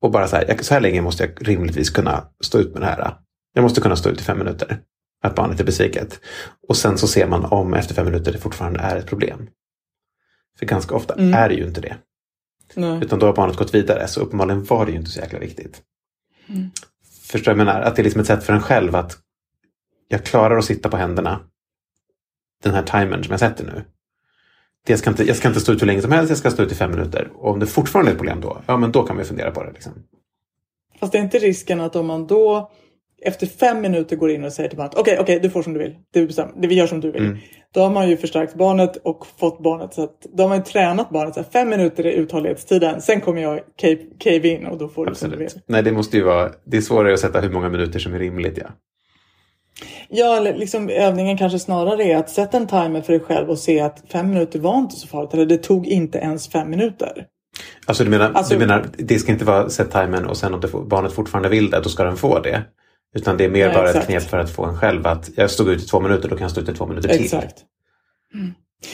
Och 0.00 0.10
bara 0.10 0.28
så 0.28 0.36
här, 0.36 0.58
så 0.62 0.74
här 0.74 0.80
länge 0.80 1.02
måste 1.02 1.24
jag 1.24 1.48
rimligtvis 1.48 1.90
kunna 1.90 2.28
stå 2.40 2.58
ut 2.58 2.72
med 2.72 2.82
det 2.82 2.86
här. 2.86 3.16
Jag 3.52 3.62
måste 3.62 3.80
kunna 3.80 3.96
stå 3.96 4.08
ut 4.08 4.20
i 4.20 4.24
fem 4.24 4.38
minuter. 4.38 4.80
Att 5.22 5.34
barnet 5.34 5.60
är 5.60 5.64
besviket. 5.64 6.20
Och 6.68 6.76
sen 6.76 6.98
så 6.98 7.08
ser 7.08 7.26
man 7.28 7.44
om 7.44 7.74
efter 7.74 7.94
fem 7.94 8.04
minuter 8.06 8.32
det 8.32 8.38
fortfarande 8.38 8.80
är 8.80 8.96
ett 8.96 9.06
problem. 9.06 9.48
För 10.58 10.66
ganska 10.66 10.94
ofta 10.94 11.14
Mm. 11.14 11.34
är 11.34 11.48
det 11.48 11.54
ju 11.54 11.66
inte 11.66 11.80
det. 11.80 11.96
Nej. 12.74 12.98
Utan 13.02 13.18
då 13.18 13.26
har 13.26 13.32
barnet 13.32 13.56
gått 13.56 13.74
vidare. 13.74 14.08
Så 14.08 14.20
uppenbarligen 14.20 14.64
var 14.64 14.86
det 14.86 14.92
ju 14.92 14.98
inte 14.98 15.10
så 15.10 15.20
jäkla 15.20 15.38
viktigt. 15.38 15.82
Mm. 16.48 16.70
Förstår 17.22 17.50
jag 17.50 17.58
menar? 17.58 17.80
Att 17.80 17.96
det 17.96 18.02
är 18.02 18.04
liksom 18.04 18.20
ett 18.20 18.26
sätt 18.26 18.44
för 18.44 18.52
en 18.52 18.62
själv 18.62 18.96
att 18.96 19.18
jag 20.08 20.24
klarar 20.24 20.58
att 20.58 20.64
sitta 20.64 20.88
på 20.88 20.96
händerna. 20.96 21.40
Den 22.62 22.74
här 22.74 22.82
timern 22.82 23.24
som 23.24 23.30
jag 23.30 23.40
sätter 23.40 23.64
nu. 23.64 23.84
Jag, 24.86 24.98
ska 24.98 25.10
inte, 25.10 25.24
jag 25.24 25.36
ska 25.36 25.48
inte 25.48 25.60
stå 25.60 25.72
ut 25.72 25.82
hur 25.82 25.86
länge 25.86 26.02
som 26.02 26.12
helst, 26.12 26.30
jag 26.30 26.38
ska 26.38 26.50
stå 26.50 26.62
ut 26.62 26.72
i 26.72 26.74
fem 26.74 26.90
minuter. 26.90 27.28
Och 27.34 27.50
om 27.50 27.60
det 27.60 27.66
fortfarande 27.66 28.10
är 28.10 28.12
ett 28.12 28.18
problem 28.18 28.40
då, 28.40 28.62
ja 28.66 28.76
men 28.76 28.92
då 28.92 29.02
kan 29.02 29.16
vi 29.16 29.24
fundera 29.24 29.50
på 29.50 29.64
det. 29.64 29.72
Liksom. 29.72 29.92
Fast 31.00 31.12
det 31.12 31.18
är 31.18 31.22
inte 31.22 31.38
risken 31.38 31.80
att 31.80 31.96
om 31.96 32.06
man 32.06 32.26
då 32.26 32.70
efter 33.22 33.46
fem 33.46 33.80
minuter 33.80 34.16
går 34.16 34.30
in 34.30 34.44
och 34.44 34.52
säger 34.52 34.68
till 34.68 34.78
barnet 34.78 34.94
okej, 34.94 35.18
okej, 35.20 35.40
du 35.40 35.50
får 35.50 35.62
som 35.62 35.72
du 35.72 35.78
vill. 35.78 35.96
Du 36.12 36.26
bestämmer. 36.26 36.68
Vi 36.68 36.74
gör 36.74 36.86
som 36.86 37.00
du 37.00 37.10
vill. 37.10 37.24
Mm. 37.24 37.38
Då 37.74 37.80
har 37.80 37.90
man 37.90 38.10
ju 38.10 38.16
förstärkt 38.16 38.54
barnet 38.54 38.96
och 38.96 39.26
fått 39.38 39.62
barnet 39.62 39.94
så 39.94 40.04
att 40.04 40.20
då 40.36 40.42
har 40.42 40.48
man 40.48 40.58
ju 40.58 40.64
tränat 40.64 41.10
barnet 41.10 41.34
så 41.34 41.40
att 41.40 41.52
fem 41.52 41.68
minuter 41.68 42.06
är 42.06 42.12
uthållighetstiden. 42.12 43.00
Sen 43.00 43.20
kommer 43.20 43.42
jag 43.42 43.60
cave, 43.76 43.98
cave 44.18 44.48
in 44.48 44.66
och 44.66 44.78
då 44.78 44.88
får 44.88 45.06
du 45.06 45.14
som 45.14 45.30
du 45.30 45.36
vill. 45.36 45.46
Absolut. 45.46 45.64
Nej, 45.68 45.82
det 45.82 45.92
måste 45.92 46.16
ju 46.16 46.22
vara, 46.22 46.50
det 46.64 46.76
är 46.76 46.80
svårare 46.80 47.14
att 47.14 47.20
sätta 47.20 47.40
hur 47.40 47.50
många 47.50 47.68
minuter 47.68 47.98
som 47.98 48.14
är 48.14 48.18
rimligt. 48.18 48.58
Ja. 48.58 48.66
Ja, 50.08 50.40
liksom 50.40 50.88
övningen 50.90 51.38
kanske 51.38 51.58
snarare 51.58 52.04
är 52.04 52.16
att 52.16 52.30
sätta 52.30 52.56
en 52.56 52.66
timer 52.66 53.02
för 53.02 53.12
dig 53.12 53.20
själv 53.20 53.50
och 53.50 53.58
se 53.58 53.80
att 53.80 54.02
fem 54.12 54.28
minuter 54.30 54.58
var 54.58 54.78
inte 54.78 54.96
så 54.96 55.06
farligt. 55.06 55.34
Eller 55.34 55.46
det 55.46 55.58
tog 55.58 55.86
inte 55.86 56.18
ens 56.18 56.48
fem 56.48 56.70
minuter. 56.70 57.26
Alltså 57.86 58.04
du 58.04 58.10
menar, 58.10 58.32
Alltså- 58.34 58.54
du 58.54 58.60
menar, 58.60 58.86
det 58.98 59.18
ska 59.18 59.32
inte 59.32 59.44
vara 59.44 59.70
set 59.70 59.90
timern 59.90 60.24
och 60.26 60.36
sen 60.36 60.54
om 60.54 60.60
det 60.60 60.68
barnet 60.68 61.12
fortfarande 61.12 61.48
vill 61.48 61.70
det, 61.70 61.80
då 61.80 61.88
ska 61.88 62.04
den 62.04 62.16
få 62.16 62.38
det. 62.40 62.62
Utan 63.16 63.36
det 63.36 63.44
är 63.44 63.48
mer 63.48 63.66
Nej, 63.66 63.74
bara 63.74 63.86
exakt. 63.88 64.04
ett 64.04 64.10
knep 64.10 64.22
för 64.22 64.38
att 64.38 64.50
få 64.50 64.64
en 64.64 64.76
själv 64.78 65.06
att 65.06 65.30
jag 65.36 65.50
stod 65.50 65.68
ut 65.68 65.82
i 65.82 65.86
två 65.86 66.00
minuter, 66.00 66.28
då 66.28 66.36
kan 66.36 66.42
jag 66.42 66.50
stå 66.50 66.60
ut 66.60 66.68
i 66.68 66.72
två 66.74 66.86
minuter 66.86 67.08
till. 67.08 67.24
Exakt. 67.24 67.54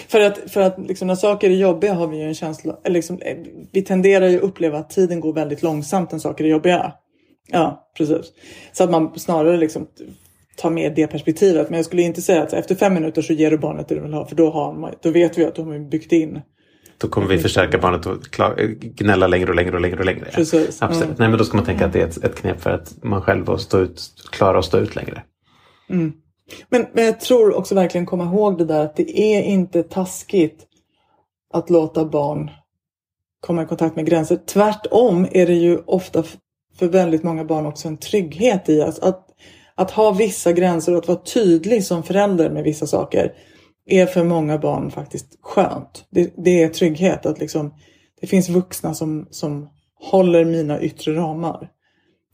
För 0.09 0.21
att, 0.21 0.38
för 0.51 0.61
att 0.61 0.79
liksom 0.79 1.09
när 1.09 1.14
saker 1.14 1.51
är 1.51 1.55
jobbiga 1.55 1.95
har 1.95 2.07
vi 2.07 2.16
ju 2.16 2.23
en 2.23 2.35
känsla, 2.35 2.79
liksom, 2.85 3.18
eh, 3.21 3.37
vi 3.73 3.83
tenderar 3.83 4.29
ju 4.29 4.37
att 4.37 4.42
uppleva 4.42 4.79
att 4.79 4.90
tiden 4.90 5.21
går 5.21 5.33
väldigt 5.33 5.62
långsamt 5.62 6.12
när 6.12 6.18
saker 6.18 6.45
är 6.45 6.49
jobbiga. 6.49 6.92
Ja, 7.51 7.90
precis. 7.97 8.27
Så 8.73 8.85
att 8.85 8.90
man 8.90 9.18
snarare 9.18 9.57
liksom 9.57 9.87
tar 10.62 10.70
med 10.70 10.94
det 10.94 11.07
perspektivet. 11.07 11.70
Men 11.70 11.77
jag 11.77 11.85
skulle 11.85 12.03
inte 12.03 12.22
säga 12.22 12.42
att 12.42 12.53
efter 12.53 12.75
fem 12.75 12.94
minuter 12.94 13.22
så 13.22 13.33
ger 13.33 13.51
du 13.51 13.59
barnet 13.59 13.88
det 13.88 13.94
du 13.94 14.01
vill 14.01 14.12
ha. 14.12 14.27
För 14.27 14.37
då, 14.37 14.51
har 14.51 14.75
man, 14.75 14.94
då 15.03 15.11
vet 15.11 15.38
vi 15.38 15.44
att 15.44 15.55
de 15.55 15.66
har 15.66 15.79
byggt 15.90 16.12
in. 16.12 16.40
Då 16.98 17.09
kommer 17.09 17.29
vi 17.29 17.38
förstärka 17.38 17.79
barnet 17.79 18.07
och 18.07 18.22
kla- 18.22 18.75
gnälla 18.81 19.27
längre 19.27 19.48
och 19.48 19.55
längre 19.55 19.75
och 19.75 19.81
längre 19.81 19.98
och 19.98 20.05
längre. 20.05 20.25
Precis. 20.33 20.83
Absolut. 20.83 21.05
Mm. 21.05 21.16
Nej, 21.18 21.29
men 21.29 21.38
då 21.38 21.44
ska 21.44 21.57
man 21.57 21.66
tänka 21.66 21.87
att 21.87 21.92
det 21.92 22.01
är 22.01 22.07
ett, 22.07 22.25
ett 22.25 22.35
knep 22.35 22.61
för 22.61 22.70
att 22.70 23.05
man 23.05 23.22
själv 23.22 23.51
att 23.51 23.61
stå 23.61 23.79
ut, 23.79 24.03
klara 24.33 24.59
att 24.59 24.64
stå 24.64 24.79
ut 24.79 24.96
längre. 24.96 25.22
Men, 26.68 26.87
men 26.92 27.05
jag 27.05 27.20
tror 27.20 27.57
också 27.57 27.75
verkligen 27.75 28.07
komma 28.07 28.25
ihåg 28.25 28.59
det 28.59 28.64
där 28.64 28.85
att 28.85 28.96
det 28.96 29.20
är 29.20 29.42
inte 29.42 29.83
taskigt 29.83 30.66
att 31.55 31.70
låta 31.70 32.05
barn 32.05 32.51
komma 33.40 33.62
i 33.62 33.66
kontakt 33.66 33.96
med 33.96 34.07
gränser. 34.07 34.38
Tvärtom 34.46 35.27
är 35.33 35.46
det 35.46 35.55
ju 35.55 35.79
ofta 35.87 36.25
för 36.79 36.88
väldigt 36.88 37.22
många 37.22 37.44
barn 37.44 37.66
också 37.66 37.88
en 37.88 37.96
trygghet 37.96 38.68
i 38.68 38.83
att, 38.83 38.98
att, 38.98 39.21
att 39.74 39.90
ha 39.90 40.12
vissa 40.12 40.52
gränser 40.52 40.92
och 40.92 40.98
att 40.98 41.08
vara 41.08 41.18
tydlig 41.18 41.85
som 41.85 42.02
förälder 42.02 42.50
med 42.50 42.64
vissa 42.64 42.87
saker 42.87 43.32
är 43.87 44.06
för 44.06 44.24
många 44.24 44.58
barn 44.58 44.90
faktiskt 44.90 45.38
skönt. 45.42 46.04
Det, 46.11 46.35
det 46.37 46.62
är 46.62 46.68
trygghet 46.68 47.26
att 47.26 47.38
liksom 47.40 47.74
det 48.20 48.26
finns 48.26 48.48
vuxna 48.48 48.94
som, 48.94 49.26
som 49.30 49.68
håller 50.11 50.44
mina 50.44 50.80
yttre 50.80 51.14
ramar. 51.16 51.68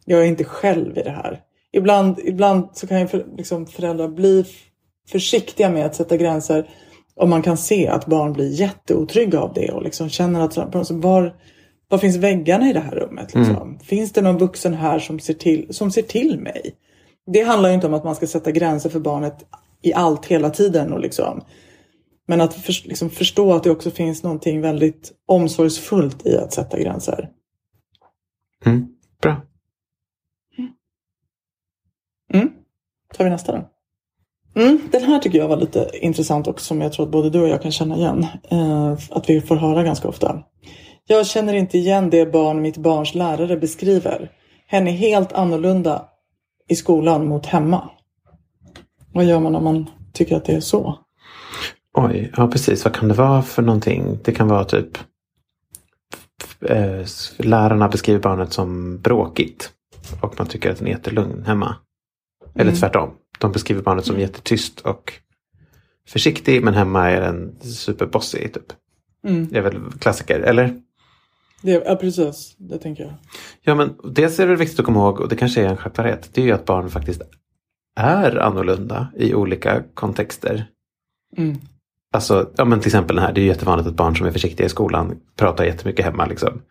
Jag 0.05 0.21
är 0.21 0.25
inte 0.27 0.45
själv 0.45 0.99
i 0.99 1.03
det 1.03 1.11
här. 1.11 1.41
Ibland, 1.73 2.19
ibland 2.25 2.69
så 2.73 2.87
kan 2.87 3.01
ju 3.01 3.07
för, 3.07 3.27
liksom 3.37 3.67
föräldrar 3.67 4.09
bli 4.09 4.45
försiktiga 5.09 5.71
med 5.71 5.87
att 5.87 5.95
sätta 5.95 6.17
gränser 6.17 6.69
om 7.17 7.31
man 7.31 7.43
kan 7.43 7.57
se 7.57 7.89
att 7.89 8.07
barn 8.07 8.33
blir 8.33 8.61
jätteotrygga 8.61 9.41
av 9.41 9.53
det 9.55 9.73
och 9.73 9.83
liksom 9.83 10.09
känner 10.09 10.41
att 10.41 10.53
så- 10.53 10.63
alltså, 10.63 10.95
var, 10.95 11.35
var 11.89 11.99
finns 11.99 12.17
väggarna 12.17 12.71
i 12.71 12.73
det 12.73 12.81
här 12.81 12.91
rummet? 12.97 13.35
Liksom? 13.35 13.79
Finns 13.79 14.13
det 14.13 14.23
någon 14.23 14.39
vuxen 14.39 14.75
här 14.75 14.99
som 14.99 15.19
ser, 15.21 15.35
till, 15.35 15.67
som 15.75 15.91
ser 15.91 16.03
till 16.03 16.41
mig? 16.41 16.75
Det 17.33 17.43
handlar 17.43 17.69
ju 17.69 17.75
inte 17.75 17.87
om 17.87 17.95
att 17.95 18.05
man 18.05 18.15
ska 18.15 18.27
sätta 18.27 18.51
gränser 18.51 18.91
för 18.91 19.01
barnet 19.01 19.47
i 19.83 19.95
allt 19.95 20.27
hela 20.27 20.51
tiden. 20.51 20.93
Och 20.93 21.01
liksom, 21.01 21.45
men 22.27 22.41
att 22.41 22.55
för, 22.55 22.89
liksom 22.89 23.11
förstå 23.11 23.53
att 23.53 23.63
det 23.63 23.71
också 23.71 23.91
finns 23.91 24.23
någonting 24.23 24.61
väldigt 24.61 25.13
omsorgsfullt 25.27 26.27
i 26.27 26.37
att 26.37 26.53
sätta 26.53 26.79
gränser. 26.79 27.31
Mm. 28.67 28.87
Bra. 29.23 29.43
Mm. 32.35 32.51
Tar 33.15 33.25
vi 33.25 33.31
nästa 33.31 33.53
då? 33.53 33.69
Mm, 34.61 34.81
den 34.93 35.03
här 35.03 35.19
tycker 35.19 35.39
jag 35.39 35.49
var 35.49 35.57
lite 35.57 35.91
intressant 35.93 36.47
och 36.47 36.61
som 36.61 36.81
jag 36.81 36.93
tror 36.93 37.07
att 37.07 37.13
både 37.13 37.31
du 37.31 37.41
och 37.41 37.49
jag 37.49 37.63
kan 37.63 37.73
känna 37.73 37.97
igen. 37.97 38.27
Eh, 38.51 38.93
att 39.11 39.31
vi 39.31 39.41
får 39.41 39.57
höra 39.57 39.83
ganska 39.83 40.09
ofta. 40.09 40.43
Jag 41.07 41.27
känner 41.27 41.55
inte 41.55 41.79
igen 41.79 42.11
det 42.11 42.33
barn 42.33 42.63
mitt 42.63 42.77
barns 42.77 43.15
lärare 43.15 43.57
beskriver. 43.57 44.31
Hen 44.67 44.89
är 44.89 44.93
helt 44.93 45.33
annorlunda 45.33 46.08
i 46.69 46.77
skolan 46.77 47.27
mot 47.27 47.47
hemma. 47.47 47.91
Vad 49.13 49.25
gör 49.25 49.41
man 49.41 49.55
om 49.55 49.65
man 49.65 49.91
tycker 50.13 50.37
att 50.37 50.45
det 50.45 50.53
är 50.53 50.61
så? 50.61 50.99
Oj, 51.95 52.33
ja 52.37 52.49
precis. 52.49 52.85
Vad 52.85 52.95
kan 52.95 53.09
det 53.09 53.15
vara 53.15 53.43
för 53.43 53.63
någonting? 53.63 54.19
Det 54.25 54.33
kan 54.33 54.49
vara 54.49 54.65
typ 54.65 54.99
eh, 56.61 57.07
lärarna 57.37 57.89
beskriver 57.89 58.21
barnet 58.21 58.53
som 58.53 58.99
bråkigt. 58.99 59.73
Och 60.21 60.35
man 60.39 60.47
tycker 60.47 60.71
att 60.71 60.79
den 60.79 60.87
är 60.87 60.91
jättelugn 60.91 61.45
hemma. 61.47 61.77
Eller 62.55 62.73
tvärtom. 62.73 63.11
De 63.39 63.53
beskriver 63.53 63.83
barnet 63.83 64.07
som 64.07 64.21
jättetyst 64.21 64.81
och 64.81 65.13
försiktig 66.09 66.65
men 66.65 66.75
hemma 66.75 67.11
är 67.11 67.21
den 67.21 67.57
superbossig. 67.61 68.55
Typ. 68.55 68.73
Mm. 69.27 69.49
Det 69.51 69.59
är 69.59 69.63
väl 69.63 69.81
klassiker, 70.01 70.41
eller? 70.41 70.81
Det, 71.63 71.83
ja, 71.87 71.97
precis. 71.97 72.55
Det 72.59 72.79
tänker 72.79 73.05
jag. 73.05 73.13
Ja, 73.63 73.75
men 73.75 73.97
dels 74.15 74.41
är 74.41 74.47
det 74.47 74.57
viktigt 74.57 74.79
att 74.79 74.87
komma 74.87 75.01
ihåg, 75.01 75.21
och 75.21 75.29
det 75.29 75.37
kanske 75.37 75.63
är 75.63 75.69
en 75.69 75.77
självklarhet, 75.77 76.31
det 76.33 76.41
är 76.41 76.45
ju 76.45 76.53
att 76.53 76.65
barn 76.65 76.91
faktiskt 76.91 77.23
är 78.01 78.37
annorlunda 78.37 79.09
i 79.17 79.35
olika 79.35 79.83
kontexter. 79.95 80.67
Mm. 81.37 81.57
Alltså, 82.13 82.51
ja 82.57 82.65
men 82.65 82.81
till 82.81 82.89
exempel 82.89 83.17
den 83.17 83.25
här, 83.25 83.33
det 83.33 83.41
är 83.41 83.43
ju 83.43 83.49
jättevanligt 83.49 83.89
att 83.89 83.95
barn 83.95 84.17
som 84.17 84.27
är 84.27 84.31
försiktiga 84.31 84.67
i 84.67 84.71
skolan 84.71 85.21
pratar 85.37 85.65
jättemycket 85.65 86.05
hemma. 86.05 86.27
Liksom. 86.27 86.63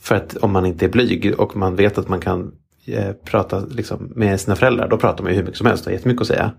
För 0.00 0.14
att 0.14 0.36
om 0.36 0.52
man 0.52 0.66
inte 0.66 0.84
är 0.84 0.88
blyg 0.88 1.34
och 1.38 1.56
man 1.56 1.76
vet 1.76 1.98
att 1.98 2.08
man 2.08 2.20
kan 2.20 2.52
eh, 2.86 3.12
prata 3.12 3.60
liksom, 3.60 4.12
med 4.16 4.40
sina 4.40 4.56
föräldrar, 4.56 4.88
då 4.88 4.96
pratar 4.96 5.24
man 5.24 5.32
ju 5.32 5.36
hur 5.36 5.44
mycket 5.44 5.58
som 5.58 5.66
helst 5.66 5.82
och 5.82 5.90
har 5.90 5.96
jättemycket 5.96 6.20
att 6.20 6.26
säga. 6.26 6.52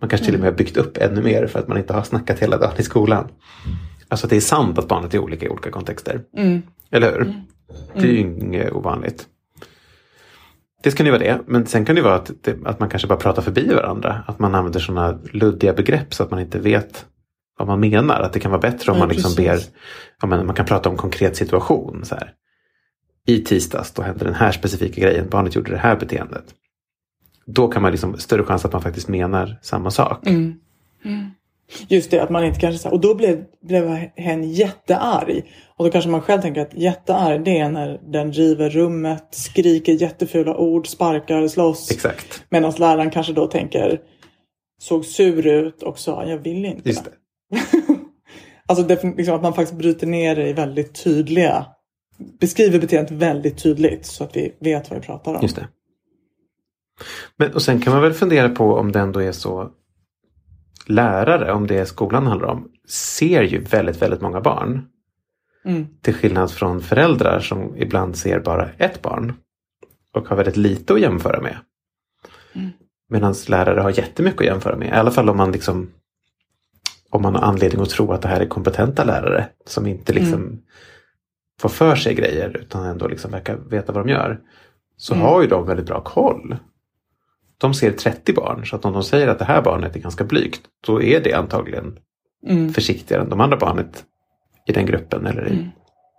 Man 0.00 0.10
kanske 0.10 0.24
till 0.26 0.34
och 0.34 0.40
med 0.40 0.50
har 0.50 0.56
byggt 0.56 0.76
upp 0.76 0.96
ännu 0.96 1.22
mer 1.22 1.46
för 1.46 1.58
att 1.58 1.68
man 1.68 1.78
inte 1.78 1.92
har 1.92 2.02
snackat 2.02 2.38
hela 2.38 2.58
dagen 2.58 2.74
i 2.78 2.82
skolan. 2.82 3.28
Alltså 4.08 4.26
det 4.26 4.36
är 4.36 4.40
sant 4.40 4.78
att 4.78 4.88
barnet 4.88 5.14
är 5.14 5.18
olika 5.18 5.46
i 5.46 5.48
olika 5.48 5.70
kontexter. 5.70 6.22
Eller 6.94 7.12
hur? 7.12 7.34
Det 7.94 8.00
är 8.08 8.12
ju 8.12 8.18
inget 8.18 8.72
ovanligt. 8.72 9.26
Det 10.82 10.96
kan 10.96 11.06
ju 11.06 11.12
vara 11.12 11.22
det, 11.22 11.40
men 11.46 11.66
sen 11.66 11.84
kan 11.84 11.96
det 11.96 12.02
vara 12.02 12.14
att, 12.14 12.30
det, 12.40 12.56
att 12.64 12.80
man 12.80 12.88
kanske 12.88 13.08
bara 13.08 13.18
pratar 13.18 13.42
förbi 13.42 13.74
varandra. 13.74 14.24
Att 14.26 14.38
man 14.38 14.54
använder 14.54 14.80
sådana 14.80 15.18
luddiga 15.32 15.72
begrepp 15.72 16.14
så 16.14 16.22
att 16.22 16.30
man 16.30 16.40
inte 16.40 16.58
vet 16.58 17.06
vad 17.58 17.68
man 17.68 17.80
menar. 17.80 18.20
Att 18.20 18.32
det 18.32 18.40
kan 18.40 18.50
vara 18.50 18.60
bättre 18.60 18.92
om 18.92 18.98
Ja, 18.98 19.04
man 19.04 19.14
liksom 19.14 19.34
ber, 19.36 19.58
ja, 20.20 20.26
men 20.26 20.46
man 20.46 20.54
kan 20.54 20.66
prata 20.66 20.88
om 20.88 20.96
konkret 20.96 21.36
situation. 21.36 22.04
Så 22.04 22.14
här. 22.14 22.32
I 23.26 23.40
tisdags 23.40 23.92
då 23.92 24.02
hände 24.02 24.24
den 24.24 24.34
här 24.34 24.52
specifika 24.52 25.00
grejen, 25.00 25.28
barnet 25.30 25.54
gjorde 25.54 25.70
det 25.70 25.78
här 25.78 25.96
beteendet. 25.96 26.44
Då 27.46 27.68
kan 27.68 27.82
man 27.82 27.90
liksom, 27.90 28.18
större 28.18 28.44
chans 28.44 28.64
att 28.64 28.72
man 28.72 28.82
faktiskt 28.82 29.08
menar 29.08 29.58
samma 29.62 29.90
sak. 29.90 30.26
Mm. 30.26 30.54
Just 31.88 32.10
det, 32.10 32.20
att 32.20 32.30
man 32.30 32.44
inte 32.44 32.60
kanske... 32.60 32.88
Och 32.88 33.00
då 33.00 33.14
blev, 33.14 33.44
blev 33.62 33.88
hen 34.16 34.50
jättearg. 34.50 35.42
Och 35.76 35.84
då 35.84 35.90
kanske 35.90 36.10
man 36.10 36.20
själv 36.20 36.40
tänker 36.40 36.60
att 36.60 36.74
jättearg 36.74 37.44
det 37.44 37.58
är 37.58 37.68
när 37.68 38.00
den 38.12 38.32
river 38.32 38.70
rummet, 38.70 39.28
skriker 39.30 39.92
jättefula 39.92 40.56
ord, 40.56 40.86
sparkar, 40.86 41.48
slåss. 41.48 41.90
Exakt, 41.90 42.44
Medan 42.48 42.72
läraren 42.78 43.10
kanske 43.10 43.32
då 43.32 43.46
tänker 43.46 44.00
såg 44.78 45.04
sur 45.04 45.46
ut 45.46 45.82
och 45.82 45.98
sa 45.98 46.24
jag 46.24 46.38
vill 46.38 46.64
inte. 46.64 46.88
just 46.88 47.04
det. 47.50 47.56
Alltså 48.66 48.84
defin- 48.84 49.16
liksom 49.16 49.34
att 49.34 49.42
man 49.42 49.54
faktiskt 49.54 49.78
bryter 49.78 50.06
ner 50.06 50.36
det 50.36 50.48
i 50.48 50.52
väldigt 50.52 51.04
tydliga 51.04 51.66
beskriver 52.40 52.78
beteendet 52.78 53.10
väldigt 53.10 53.62
tydligt 53.62 54.06
så 54.06 54.24
att 54.24 54.36
vi 54.36 54.54
vet 54.60 54.90
vad 54.90 55.00
vi 55.00 55.06
pratar 55.06 55.34
om. 55.34 55.42
Just 55.42 55.56
det. 55.56 55.68
Men, 57.36 57.52
och 57.52 57.62
sen 57.62 57.80
kan 57.80 57.92
man 57.92 58.02
väl 58.02 58.12
fundera 58.12 58.48
på 58.48 58.74
om 58.74 58.92
det 58.92 59.00
ändå 59.00 59.22
är 59.22 59.32
så 59.32 59.70
lärare, 60.86 61.52
om 61.52 61.66
det 61.66 61.78
är 61.78 61.84
skolan 61.84 62.26
handlar 62.26 62.48
om, 62.48 62.68
ser 62.88 63.42
ju 63.42 63.60
väldigt, 63.60 64.02
väldigt 64.02 64.20
många 64.20 64.40
barn. 64.40 64.86
Mm. 65.64 65.86
Till 66.00 66.14
skillnad 66.14 66.50
från 66.50 66.80
föräldrar 66.80 67.40
som 67.40 67.76
ibland 67.76 68.16
ser 68.16 68.40
bara 68.40 68.70
ett 68.78 69.02
barn. 69.02 69.32
Och 70.12 70.28
har 70.28 70.36
väldigt 70.36 70.56
lite 70.56 70.94
att 70.94 71.00
jämföra 71.00 71.40
med. 71.40 71.56
Medan 73.08 73.34
lärare 73.48 73.80
har 73.80 73.90
jättemycket 73.90 74.40
att 74.40 74.46
jämföra 74.46 74.76
med. 74.76 74.88
I 74.88 74.92
alla 74.92 75.10
fall 75.10 75.30
om 75.30 75.36
man 75.36 75.52
liksom 75.52 75.90
om 77.10 77.22
man 77.22 77.34
har 77.34 77.42
anledning 77.42 77.82
att 77.82 77.90
tro 77.90 78.12
att 78.12 78.22
det 78.22 78.28
här 78.28 78.40
är 78.40 78.46
kompetenta 78.46 79.04
lärare 79.04 79.48
som 79.66 79.86
inte 79.86 80.12
liksom 80.12 80.62
får 81.60 81.68
för 81.68 81.96
sig 81.96 82.14
grejer 82.14 82.56
utan 82.56 82.84
ändå 82.84 83.08
liksom 83.08 83.30
verkar 83.30 83.56
veta 83.56 83.92
vad 83.92 84.06
de 84.06 84.10
gör. 84.12 84.40
Så 84.96 85.14
har 85.14 85.42
ju 85.42 85.48
de 85.48 85.66
väldigt 85.66 85.86
bra 85.86 86.00
koll. 86.00 86.56
De 87.64 87.74
ser 87.74 87.90
30 87.90 88.32
barn 88.32 88.66
så 88.66 88.76
att 88.76 88.84
om 88.84 88.92
de 88.92 89.02
säger 89.04 89.28
att 89.28 89.38
det 89.38 89.44
här 89.44 89.62
barnet 89.62 89.96
är 89.96 90.00
ganska 90.00 90.24
blygt 90.24 90.60
då 90.86 91.02
är 91.02 91.20
det 91.20 91.32
antagligen 91.32 91.98
Mm. 92.46 92.72
försiktigare 92.72 93.22
än 93.22 93.28
de 93.28 93.40
andra 93.40 93.56
barnet 93.56 94.04
i 94.66 94.72
den 94.72 94.86
gruppen 94.86 95.26
eller 95.26 95.52
i 95.52 95.68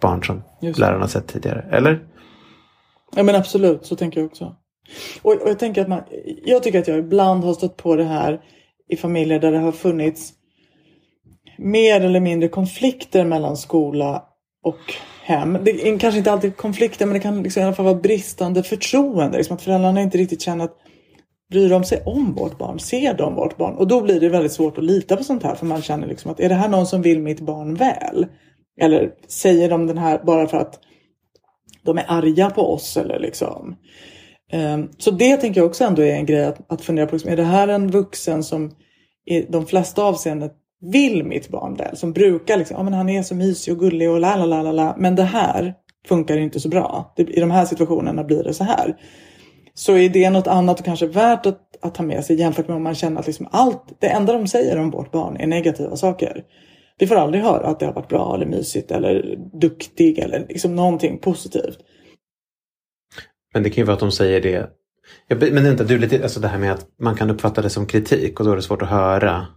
barn 0.02 0.24
som 0.24 0.44
Just 0.62 0.80
lärarna 0.80 1.08
sett 1.08 1.28
tidigare. 1.28 1.66
Eller? 1.72 2.00
Ja 3.16 3.24
men 3.24 3.36
absolut, 3.36 3.86
så 3.86 3.96
tänker 3.96 4.20
jag 4.20 4.26
också. 4.26 4.56
Och, 5.22 5.32
och 5.32 5.50
jag 5.50 5.60
tänker 5.60 5.82
att 5.82 5.88
man, 5.88 6.02
jag 6.46 6.64
tycker 6.64 6.80
att 6.80 6.88
jag 6.88 6.98
ibland 6.98 7.44
har 7.44 7.54
stött 7.54 7.78
på 7.78 7.96
det 7.96 8.04
här 8.04 8.42
i 8.90 8.98
familjer 8.98 9.40
där 9.40 9.52
det 9.52 9.60
har 9.60 9.72
funnits 9.72 10.34
mer 11.58 12.02
eller 12.02 12.20
mindre 12.20 12.50
konflikter 12.50 13.26
mellan 13.26 13.58
skola 13.58 14.24
och 14.64 14.94
hem. 15.24 15.58
Det 15.64 15.72
är 15.72 16.00
kanske 16.00 16.18
inte 16.18 16.32
alltid 16.32 16.58
konflikter 16.58 17.06
men 17.06 17.14
det 17.14 17.20
kan 17.20 17.44
liksom 17.44 17.62
i 17.62 17.66
alla 17.66 17.76
fall 17.76 17.86
vara 17.86 17.96
bristande 17.96 18.64
förtroende. 18.64 19.38
Liksom 19.38 19.56
att 19.56 19.62
föräldrarna 19.62 20.02
inte 20.02 20.18
riktigt 20.18 20.42
känner 20.42 20.66
att 20.66 20.78
bryr 21.52 21.70
de 21.70 21.84
sig 21.84 22.04
om 22.06 22.34
vårt 22.34 22.58
barn? 22.58 22.80
Ser 22.80 23.14
de 23.14 23.36
vårt 23.36 23.58
barn? 23.58 23.76
Och 23.76 23.88
då 23.88 24.02
blir 24.02 24.20
det 24.20 24.30
väldigt 24.30 24.52
svårt 24.52 24.78
att 24.78 24.84
lita 24.84 25.18
på 25.18 25.24
sånt 25.24 25.44
här 25.44 25.56
för 25.56 25.66
man 25.66 25.82
känner 25.82 26.08
liksom 26.08 26.32
att 26.32 26.40
är 26.40 26.50
det 26.50 26.56
här 26.56 26.70
någon 26.70 26.88
som 26.88 27.02
vill 27.02 27.22
mitt 27.22 27.40
barn 27.40 27.76
väl? 27.76 28.26
Eller 28.82 29.12
säger 29.28 29.70
de 29.70 29.88
den 29.88 29.98
här 29.98 30.22
bara 30.24 30.48
för 30.48 30.58
att 30.58 30.80
de 31.84 31.98
är 31.98 32.06
arga 32.08 32.50
på 32.50 32.74
oss 32.74 32.98
eller 32.98 33.20
liksom. 33.20 33.76
Ehm, 34.52 34.90
så 34.98 35.12
det 35.12 35.38
tänker 35.38 35.62
jag 35.62 35.68
också 35.68 35.84
ändå 35.84 36.02
är 36.02 36.16
en 36.16 36.26
grej 36.26 36.46
att, 36.46 36.72
att 36.72 36.82
fundera 36.82 37.08
på. 37.08 37.16
Liksom, 37.16 37.32
är 37.32 37.38
det 37.38 37.44
här 37.44 37.68
en 37.68 37.92
vuxen 37.92 38.44
som 38.44 38.72
i 39.26 39.42
de 39.42 39.66
flesta 39.66 40.04
avseenden 40.04 40.50
vill 40.92 41.24
mitt 41.24 41.50
barn 41.50 41.76
väl? 41.76 41.98
Som 41.98 42.14
brukar 42.14 42.58
liksom, 42.58 42.78
ja 42.78 42.84
men 42.84 42.94
han 42.94 43.10
är 43.10 43.24
så 43.24 43.36
mysig 43.36 43.74
och 43.74 43.80
gullig 43.80 44.10
och 44.10 44.20
la 44.20 44.36
la 44.36 44.46
la 44.46 44.62
la 44.62 44.72
la. 44.72 44.96
Men 44.98 45.16
det 45.16 45.24
här 45.24 45.74
funkar 46.08 46.38
inte 46.38 46.60
så 46.60 46.70
bra. 46.70 47.14
I 47.18 47.40
de 47.40 47.52
här 47.52 47.66
situationerna 47.66 48.24
blir 48.24 48.44
det 48.44 48.54
så 48.54 48.64
här. 48.64 48.96
Så 49.78 49.98
är 49.98 50.10
det 50.10 50.30
något 50.30 50.48
annat 50.48 50.80
och 50.80 50.86
kanske 50.86 51.08
värt 51.08 51.46
att, 51.46 51.60
att 51.82 51.96
ta 51.96 52.04
med 52.04 52.26
sig 52.26 52.40
jämfört 52.40 52.68
med 52.68 52.78
om 52.78 52.84
man 52.84 52.96
känner 52.96 53.20
att 53.20 53.28
liksom 53.28 53.48
allt, 53.52 53.84
det 54.00 54.08
enda 54.08 54.34
de 54.34 54.48
säger 54.48 54.78
om 54.78 54.92
vårt 54.92 55.12
barn 55.12 55.38
är 55.38 55.48
negativa 55.48 55.96
saker. 55.96 56.44
Vi 56.98 57.08
får 57.08 57.16
aldrig 57.16 57.44
höra 57.44 57.68
att 57.68 57.80
det 57.80 57.86
har 57.86 57.94
varit 57.94 58.10
bra 58.10 58.36
eller 58.36 58.46
mysigt 58.46 58.92
eller 58.92 59.36
duktig 59.54 60.20
eller 60.20 60.46
liksom 60.50 60.76
någonting 60.76 61.18
positivt. 61.18 61.78
Men 63.54 63.64
det 63.64 63.70
kan 63.70 63.82
ju 63.82 63.86
vara 63.86 63.94
att 63.94 64.00
de 64.00 64.12
säger 64.12 64.42
det. 64.42 64.70
Jag, 65.28 65.54
men 65.54 65.64
vänta, 65.64 65.84
du, 65.84 65.98
lite, 65.98 66.24
alltså 66.24 66.40
det 66.40 66.48
här 66.48 66.58
med 66.58 66.72
att 66.72 66.88
man 67.00 67.16
kan 67.16 67.30
uppfatta 67.30 67.62
det 67.62 67.70
som 67.70 67.86
kritik 67.86 68.40
och 68.40 68.46
då 68.46 68.52
är 68.52 68.56
det 68.56 68.62
svårt 68.62 68.82
att 68.82 68.90
höra. 68.90 69.48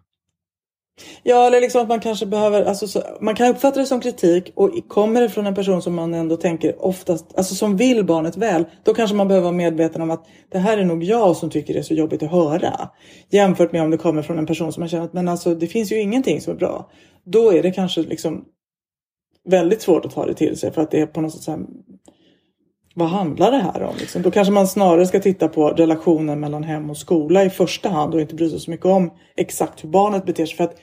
Ja, 1.23 1.47
eller 1.47 1.61
liksom 1.61 1.83
att 1.83 1.89
man 1.89 2.01
kanske 2.01 2.27
behöver, 2.27 2.65
alltså, 2.65 2.89
så, 2.89 3.03
man 3.21 3.35
kan 3.35 3.49
uppfatta 3.49 3.81
det 3.81 3.87
som 3.87 4.01
kritik 4.01 4.53
och 4.55 4.89
kommer 4.89 5.21
det 5.21 5.29
från 5.29 5.47
en 5.47 5.55
person 5.55 5.83
som 5.83 5.95
man 5.95 6.15
ändå 6.15 6.37
tänker 6.37 6.85
oftast, 6.85 7.27
alltså 7.37 7.55
som 7.55 7.77
vill 7.77 8.05
barnet 8.05 8.37
väl, 8.37 8.65
då 8.85 8.95
kanske 8.95 9.17
man 9.17 9.29
behöver 9.29 9.45
vara 9.45 9.57
medveten 9.57 10.03
om 10.03 10.11
att 10.11 10.27
det 10.53 10.59
här 10.59 10.79
är 10.79 10.85
nog 10.85 11.05
jag 11.05 11.37
som 11.37 11.51
tycker 11.51 11.75
det 11.75 11.81
är 11.81 11.83
så 11.83 11.95
jobbigt 11.95 12.23
att 12.23 12.31
höra. 12.31 12.89
Jämfört 13.31 13.73
med 13.73 13.83
om 13.83 13.91
det 13.91 13.99
kommer 13.99 14.23
från 14.23 14.39
en 14.39 14.47
person 14.47 14.73
som 14.73 14.81
man 14.81 14.89
känner 14.89 15.05
att 15.05 15.13
men 15.13 15.29
alltså 15.29 15.55
det 15.55 15.67
finns 15.67 15.93
ju 15.93 16.01
ingenting 16.01 16.41
som 16.41 16.53
är 16.53 16.59
bra. 16.59 16.91
Då 17.25 17.53
är 17.53 17.63
det 17.63 17.71
kanske 17.71 18.01
liksom 18.01 18.45
väldigt 19.49 19.83
svårt 19.83 20.05
att 20.05 20.15
ta 20.15 20.27
det 20.27 20.35
till 20.35 20.59
sig 20.59 20.73
för 20.73 20.83
att 20.83 20.91
det 20.91 21.01
är 21.01 21.07
på 21.07 21.21
något 21.21 21.33
sätt 21.33 21.43
så 21.43 21.51
här, 21.51 21.61
vad 22.99 23.09
handlar 23.09 23.51
det 23.51 23.59
här 23.59 23.83
om? 23.83 23.95
Liksom? 23.99 24.23
Då 24.23 24.31
kanske 24.31 24.53
man 24.53 24.69
snarare 24.69 25.07
ska 25.07 25.21
titta 25.21 25.49
på 25.49 25.69
relationen 25.69 26.41
mellan 26.41 26.65
hem 26.65 26.91
och 26.91 26.97
skola 26.97 27.45
i 27.45 27.51
första 27.51 27.89
hand 27.89 28.15
och 28.15 28.21
inte 28.21 28.35
bry 28.35 28.51
sig 28.51 28.61
så 28.61 28.71
mycket 28.71 28.87
om 28.87 29.11
exakt 29.37 29.85
hur 29.85 29.89
barnet 29.89 30.27
beter 30.27 30.47
sig. 30.47 30.57
För 30.57 30.65
att 30.65 30.77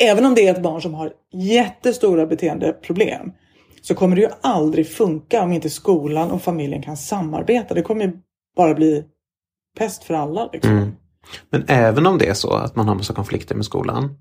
även 0.00 0.26
om 0.26 0.34
det 0.34 0.48
är 0.48 0.54
ett 0.54 0.62
barn 0.62 0.82
som 0.82 0.94
har 0.94 1.12
jättestora 1.32 2.26
beteendeproblem 2.26 3.32
så 3.82 3.94
kommer 3.94 4.16
det 4.16 4.22
ju 4.22 4.28
aldrig 4.40 4.88
funka 4.88 5.42
om 5.42 5.52
inte 5.52 5.70
skolan 5.70 6.30
och 6.30 6.42
familjen 6.42 6.82
kan 6.82 6.96
samarbeta. 6.96 7.74
Det 7.74 7.82
kommer 7.82 8.04
ju 8.04 8.12
bara 8.56 8.74
bli 8.74 9.04
pest 9.78 10.04
för 10.04 10.14
alla. 10.14 10.50
Liksom. 10.52 10.72
Mm. 10.72 10.92
Men 11.50 11.64
även 11.68 12.06
om 12.06 12.18
det 12.18 12.28
är 12.28 12.34
så 12.34 12.52
att 12.52 12.76
man 12.76 12.88
har 12.88 12.94
massa 12.94 13.14
konflikter 13.14 13.54
med 13.54 13.64
skolan 13.64 14.18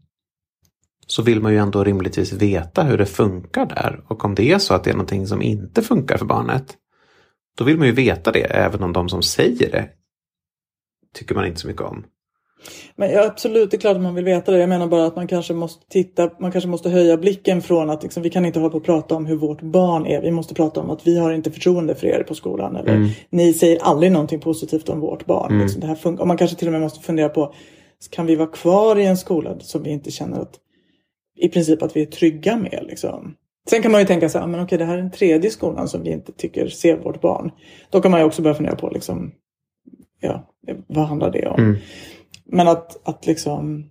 så 1.08 1.22
vill 1.22 1.42
man 1.42 1.52
ju 1.52 1.58
ändå 1.58 1.84
rimligtvis 1.84 2.34
veta 2.34 2.84
hur 2.84 2.98
det 2.98 3.06
funkar 3.06 3.66
där. 3.66 4.04
Och 4.08 4.26
om 4.26 4.36
det 4.36 4.52
är 4.52 4.60
så 4.60 4.74
att 4.74 4.84
det 4.84 4.90
är 4.90 4.94
någonting 4.94 5.28
som 5.28 5.42
inte 5.42 5.82
funkar 5.82 6.18
för 6.18 6.26
barnet 6.26 6.78
då 7.58 7.66
vill 7.66 7.78
man 7.78 7.88
ju 7.88 7.94
veta 7.94 8.32
det 8.32 8.44
även 8.44 8.84
om 8.84 8.94
de 8.94 9.10
som 9.10 9.24
säger 9.24 9.72
det 9.72 9.90
tycker 11.14 11.36
man 11.36 11.46
inte 11.46 11.60
så 11.60 11.68
mycket 11.68 11.82
om. 11.82 12.06
Men 12.96 13.12
ja, 13.12 13.26
absolut, 13.26 13.72
det 13.72 13.78
är 13.78 13.80
klart 13.80 13.96
att 13.96 14.02
man 14.02 14.16
vill 14.16 14.26
veta 14.26 14.52
det. 14.52 14.58
Jag 14.58 14.70
menar 14.70 14.88
bara 14.88 15.06
att 15.06 15.16
man 15.16 15.28
kanske 15.28 15.54
måste 15.54 15.86
titta, 15.90 16.30
man 16.40 16.52
kanske 16.52 16.70
måste 16.70 16.90
höja 16.90 17.18
blicken 17.18 17.62
från 17.62 17.90
att 17.90 18.04
liksom, 18.04 18.24
vi 18.24 18.30
kan 18.30 18.46
inte 18.46 18.60
hålla 18.60 18.70
på 18.70 18.78
och 18.78 18.86
prata 18.86 19.16
om 19.16 19.26
hur 19.26 19.36
vårt 19.36 19.62
barn 19.62 20.06
är. 20.06 20.22
Vi 20.22 20.32
måste 20.32 20.54
prata 20.54 20.82
om 20.82 20.90
att 20.90 21.08
vi 21.08 21.20
har 21.20 21.32
inte 21.32 21.52
förtroende 21.52 21.96
för 21.96 22.08
er 22.08 22.24
på 22.24 22.36
skolan. 22.36 22.76
Eller 22.76 22.94
ni 23.30 23.54
säger 23.54 23.80
aldrig 23.82 24.12
någonting 24.12 24.40
positivt 24.40 24.90
om 24.90 25.00
vårt 25.00 25.26
barn. 25.26 25.60
Liksom, 25.62 25.82
det 25.82 25.88
här. 25.88 26.22
Och 26.22 26.28
man 26.28 26.38
kanske 26.38 26.58
till 26.58 26.68
och 26.68 26.72
med 26.72 26.82
måste 26.82 27.00
fundera 27.00 27.30
på, 27.30 27.54
kan 28.12 28.26
vi 28.26 28.36
vara 28.36 28.48
kvar 28.48 29.00
i 29.00 29.06
en 29.06 29.18
skola 29.18 29.60
som 29.60 29.84
vi 29.84 29.90
inte 29.90 30.12
känner 30.12 30.40
att 30.40 30.56
i 31.38 31.50
princip 31.50 31.82
att 31.82 31.96
vi 31.96 32.02
är 32.02 32.06
trygga 32.06 32.58
med 32.58 32.86
liksom. 32.88 33.36
Sen 33.70 33.82
kan 33.82 33.92
man 33.92 34.02
ju 34.02 34.08
tänka 34.08 34.30
så 34.30 34.40
här, 34.40 34.48
men 34.48 34.64
okej 34.64 34.78
det 34.78 34.86
här 34.86 34.94
är 34.94 35.02
den 35.02 35.12
tredje 35.12 35.50
skolan 35.50 35.88
som 35.88 36.04
vi 36.04 36.12
inte 36.12 36.32
tycker 36.32 36.68
ser 36.68 36.98
vårt 36.98 37.22
barn. 37.22 37.52
Då 37.90 38.02
kan 38.02 38.12
man 38.12 38.20
ju 38.20 38.26
också 38.26 38.42
börja 38.42 38.56
fundera 38.56 38.76
på 38.76 38.90
liksom, 38.90 39.32
ja, 40.20 40.48
vad 40.88 41.06
handlar 41.06 41.32
det 41.32 41.48
om? 41.48 41.78
Men 42.46 42.68
att, 42.68 43.08
att 43.08 43.26
liksom... 43.26 43.86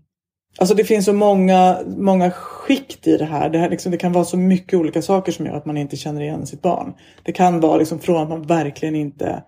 Alltså 0.59 0.74
det 0.74 0.85
finns 0.85 1.05
så 1.05 1.12
många, 1.12 1.79
många 1.87 2.31
skikt 2.31 3.07
i 3.07 3.16
det 3.16 3.24
här. 3.24 3.51
Det, 3.51 3.59
här 3.59 3.70
liksom, 3.70 3.92
det 3.92 3.98
kan 3.98 4.12
vara 4.12 4.24
så 4.24 4.37
mycket 4.37 4.79
olika 4.79 5.03
saker 5.03 5.33
som 5.33 5.46
gör 5.46 5.55
att 5.55 5.66
man 5.66 5.77
inte 5.77 5.96
känner 5.96 6.20
igen 6.20 6.46
sitt 6.46 6.62
barn. 6.62 6.94
Det 7.22 7.33
kan 7.33 7.61
vara 7.61 7.77
liksom 7.77 7.98
från 7.98 8.22
att 8.22 8.29
man 8.29 8.42
verkligen 8.42 8.94
inte 8.94 9.42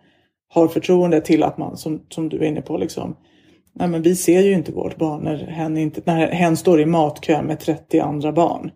har 0.49 0.69
förtroende 0.69 1.21
till 1.21 1.43
att 1.43 1.59
man, 1.59 1.77
som, 1.77 2.03
som 2.09 2.29
du 2.29 2.39
är 2.39 2.45
inne 2.45 2.63
på, 2.63 2.77
liksom, 2.77 3.17
nej 3.75 3.89
men 3.89 4.03
vi 4.03 4.17
ser 4.17 4.41
ju 4.41 4.53
inte 4.53 4.73
vårt 4.73 4.97
barn 4.97 5.23
när 5.25 5.37
hen, 5.37 5.77
inte, 5.77 6.01
när 6.05 6.29
hen 6.29 6.57
står 6.57 6.81
i 6.81 6.87
matkö 6.87 7.43
med 7.43 7.61
30 7.61 8.01
andra 8.01 8.33
barn. 8.33 8.71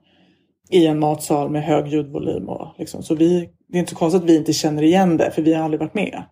I 0.70 0.86
en 0.86 0.98
matsal 0.98 1.50
med 1.50 1.62
hög 1.62 1.86
ljudvolym. 1.86 2.48
Och 2.48 2.68
liksom, 2.78 3.02
så 3.02 3.14
vi, 3.14 3.48
det 3.68 3.78
är 3.78 3.80
inte 3.80 3.90
så 3.90 3.96
konstigt 3.96 4.22
att 4.22 4.28
vi 4.28 4.36
inte 4.36 4.52
känner 4.52 4.82
igen 4.82 5.16
det 5.16 5.30
för 5.30 5.42
vi 5.42 5.54
har 5.54 5.64
aldrig 5.64 5.80
varit 5.80 5.94
med. 5.94 6.22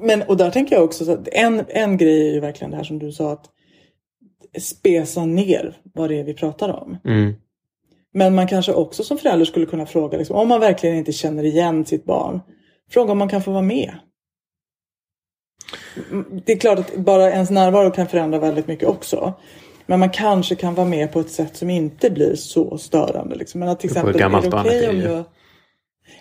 Men, 0.00 0.22
och 0.22 0.36
där 0.36 0.50
tänker 0.50 0.76
jag 0.76 0.84
också 0.84 1.04
så 1.04 1.12
att 1.12 1.28
en, 1.32 1.64
en 1.68 1.96
grej 1.96 2.28
är 2.28 2.32
ju 2.32 2.40
verkligen 2.40 2.70
det 2.70 2.76
här 2.76 2.84
som 2.84 2.98
du 2.98 3.12
sa 3.12 3.32
att 3.32 3.46
spesa 4.60 5.24
ner 5.24 5.76
vad 5.94 6.10
det 6.10 6.20
är 6.20 6.24
vi 6.24 6.34
pratar 6.34 6.68
om. 6.68 6.96
Mm. 7.04 7.34
Men 8.14 8.34
man 8.34 8.46
kanske 8.46 8.72
också 8.72 9.04
som 9.04 9.18
förälder 9.18 9.44
skulle 9.44 9.66
kunna 9.66 9.86
fråga, 9.86 10.18
liksom, 10.18 10.36
om 10.36 10.48
man 10.48 10.60
verkligen 10.60 10.96
inte 10.96 11.12
känner 11.12 11.44
igen 11.44 11.84
sitt 11.84 12.04
barn, 12.04 12.40
fråga 12.90 13.12
om 13.12 13.18
man 13.18 13.28
kan 13.28 13.42
få 13.42 13.50
vara 13.50 13.62
med. 13.62 13.94
Mm, 16.10 16.40
Det 16.44 16.52
är 16.52 16.56
klart 16.56 16.78
att 16.78 16.96
bara 16.96 17.30
ens 17.30 17.50
närvaro 17.50 17.90
kan 17.90 18.06
förändra 18.06 18.38
väldigt 18.38 18.66
mycket 18.66 18.88
också. 18.88 19.34
Men 19.86 20.00
man 20.00 20.10
kanske 20.10 20.54
kan 20.54 20.74
vara 20.74 20.86
med 20.86 21.12
på 21.12 21.20
ett 21.20 21.30
sätt 21.30 21.56
som 21.56 21.70
inte 21.70 22.10
blir 22.10 22.34
så 22.34 22.78
störande. 22.78 23.34
Liksom. 23.34 23.60
Men 23.60 23.68
att 23.68 23.80
till 23.80 23.90
exempel, 23.90 24.20
är 24.20 24.28
det 24.28 24.48
okej 24.48 24.84
är 24.84 24.90
om 24.90 25.00
jag... 25.00 25.24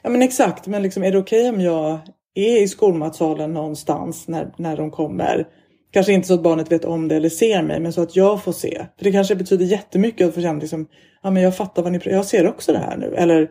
Ja 0.04 0.10
men 0.10 0.22
exakt, 0.22 0.68
men 0.68 0.84
liksom, 0.84 1.04
är 1.04 1.12
det 1.12 1.18
okej 1.18 1.50
om 1.50 1.62
jag 1.62 2.00
är 2.38 2.62
i 2.64 2.68
skolmatsalen 2.68 3.54
någonstans 3.54 4.28
när, 4.28 4.54
när 4.58 4.78
de 4.78 4.92
kommer? 4.92 5.48
Kanske 5.92 6.14
inte 6.14 6.28
så 6.28 6.34
att 6.34 6.44
barnet 6.44 6.72
vet 6.72 6.86
om 6.86 7.08
det 7.08 7.16
eller 7.16 7.30
ser 7.30 7.64
mig, 7.64 7.80
men 7.80 7.94
så 7.94 8.02
att 8.02 8.16
jag 8.16 8.44
får 8.44 8.52
se. 8.52 8.86
För 8.98 9.04
det 9.04 9.12
kanske 9.12 9.36
betyder 9.36 9.66
jättemycket 9.66 10.28
att 10.28 10.34
få 10.34 10.42
känna 10.42 10.60
liksom, 10.60 10.88
ja 11.24 11.32
men 11.32 11.44
jag 11.44 11.58
fattar 11.58 11.84
vad 11.84 11.92
ni 11.92 12.00
jag 12.06 12.26
ser 12.26 12.48
också 12.48 12.72
det 12.74 12.80
här 12.80 12.98
nu. 12.98 13.16
Eller 13.16 13.50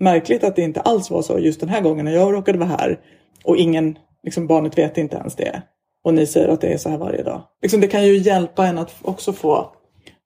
märkligt 0.00 0.44
att 0.44 0.56
det 0.56 0.62
inte 0.62 0.80
alls 0.80 1.10
var 1.10 1.22
så 1.22 1.38
just 1.38 1.60
den 1.60 1.68
här 1.68 1.80
gången 1.80 2.04
när 2.04 2.12
jag 2.12 2.32
råkade 2.34 2.58
vara 2.58 2.68
här 2.68 2.98
och 3.44 3.56
ingen, 3.56 3.98
liksom 4.22 4.46
barnet 4.46 4.78
vet 4.78 4.98
inte 4.98 5.16
ens 5.16 5.36
det. 5.36 5.62
Och 6.04 6.14
ni 6.14 6.26
säger 6.26 6.48
att 6.48 6.60
det 6.60 6.72
är 6.72 6.78
så 6.78 6.88
här 6.88 6.98
varje 6.98 7.22
dag. 7.22 7.42
Liksom, 7.62 7.80
det 7.80 7.86
kan 7.86 8.06
ju 8.06 8.16
hjälpa 8.18 8.66
en 8.66 8.78
att 8.78 8.94
också 9.02 9.32
få 9.32 9.72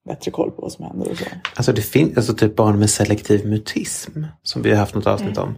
bättre 0.09 0.31
koll 0.31 0.51
på 0.51 0.63
vad 0.63 0.73
som 0.73 0.85
händer 0.85 1.11
och 1.11 1.17
så. 1.17 1.25
Alltså 1.57 1.73
det 1.73 1.83
finns 1.83 2.17
alltså 2.17 2.35
typ 2.35 2.57
barn 2.57 2.79
med 2.79 2.91
selektiv 2.91 3.47
mutism 3.47 4.25
som 4.43 4.63
vi 4.63 4.71
har 4.71 4.77
haft 4.77 4.95
något 4.95 5.07
avsnitt 5.07 5.37
Mm. 5.37 5.49
om. 5.49 5.55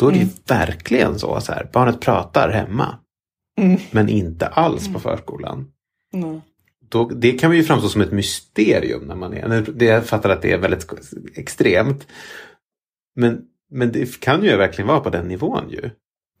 Då 0.00 0.08
är 0.08 0.12
det 0.12 0.18
ju 0.18 0.28
verkligen 0.46 1.18
så, 1.18 1.40
så 1.40 1.52
här, 1.52 1.68
barnet 1.72 2.00
pratar 2.00 2.50
hemma. 2.50 2.98
Mm. 3.60 3.80
Men 3.90 4.08
inte 4.08 4.46
alls 4.46 4.92
på 4.92 4.98
förskolan. 5.00 5.66
Mm. 6.14 6.40
Då, 6.88 7.04
det 7.08 7.32
kan 7.32 7.56
ju 7.56 7.62
framstå 7.64 7.88
som 7.88 8.00
ett 8.00 8.12
mysterium 8.12 9.02
när 9.04 9.14
man 9.14 9.34
är, 9.34 9.64
det- 9.74 9.84
jag 9.84 10.06
fattar 10.06 10.30
att 10.30 10.42
det 10.42 10.52
är 10.52 10.58
väldigt 10.58 10.86
extremt. 11.36 12.06
Men, 13.16 13.42
men 13.70 13.92
det 13.92 14.20
kan 14.20 14.44
ju 14.44 14.56
verkligen 14.56 14.88
vara 14.88 15.00
på 15.00 15.10
den 15.10 15.28
nivån 15.28 15.70
ju. 15.70 15.90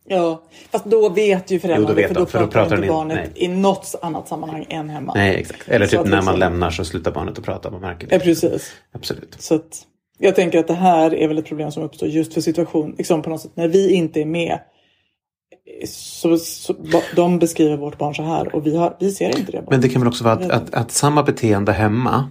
Ja, 0.04 0.42
fast 0.70 0.84
då 0.84 1.08
vet 1.08 1.50
ju 1.50 1.60
föräldrarna 1.60 1.88
Jo, 1.90 1.96
vet 1.96 2.08
för 2.08 2.14
de, 2.14 2.20
då 2.20 2.26
för 2.26 2.40
då 2.40 2.46
pratar, 2.46 2.76
inte 2.76 2.88
barnet 2.88 3.16
nej. 3.16 3.44
i 3.44 3.48
något 3.48 3.94
annat 4.02 4.28
sammanhang 4.28 4.66
än 4.68 4.88
hemma. 4.90 5.12
Nej, 5.14 5.36
exakt. 5.36 5.68
Eller 5.68 5.86
Så 5.86 6.02
typ 6.02 6.10
när 6.10 6.22
man 6.22 6.38
lämnar 6.38 6.70
så 6.70 6.84
slutar 6.84 7.10
barnet 7.12 7.38
att 7.38 7.44
prata, 7.44 7.70
man 7.70 7.80
märker 7.80 8.06
det. 8.06 8.14
Ja, 8.14 8.20
precis. 8.20 8.72
Absolut. 8.92 9.36
Så 9.38 9.54
att 9.54 9.86
jag 10.20 10.34
tänker 10.34 10.58
att 10.58 10.66
det 10.66 10.74
här 10.74 11.14
är 11.14 11.28
väl 11.28 11.38
ett 11.38 11.46
problem 11.46 11.70
som 11.70 11.82
uppstår 11.82 12.08
just 12.08 12.34
för 12.34 12.40
situation, 12.40 12.94
liksom 12.98 13.22
på 13.22 13.30
något 13.30 13.40
sätt 13.40 13.56
när 13.56 13.68
vi 13.68 13.92
inte 13.92 14.20
är 14.20 14.26
med. 14.26 14.60
Så, 15.86 16.38
så 16.38 16.74
de 17.16 17.38
beskriver 17.38 17.76
vårt 17.76 17.98
barn 17.98 18.14
så 18.14 18.22
här 18.22 18.54
och 18.54 18.66
vi, 18.66 18.76
har, 18.76 18.96
vi 19.00 19.12
ser 19.12 19.38
inte 19.38 19.52
det. 19.52 19.58
Barnet. 19.58 19.70
Men 19.70 19.80
det 19.80 19.88
kan 19.88 20.00
väl 20.00 20.08
också 20.08 20.24
vara 20.24 20.34
att, 20.34 20.50
att, 20.50 20.74
att 20.74 20.90
samma 20.90 21.22
beteende 21.22 21.72
hemma 21.72 22.30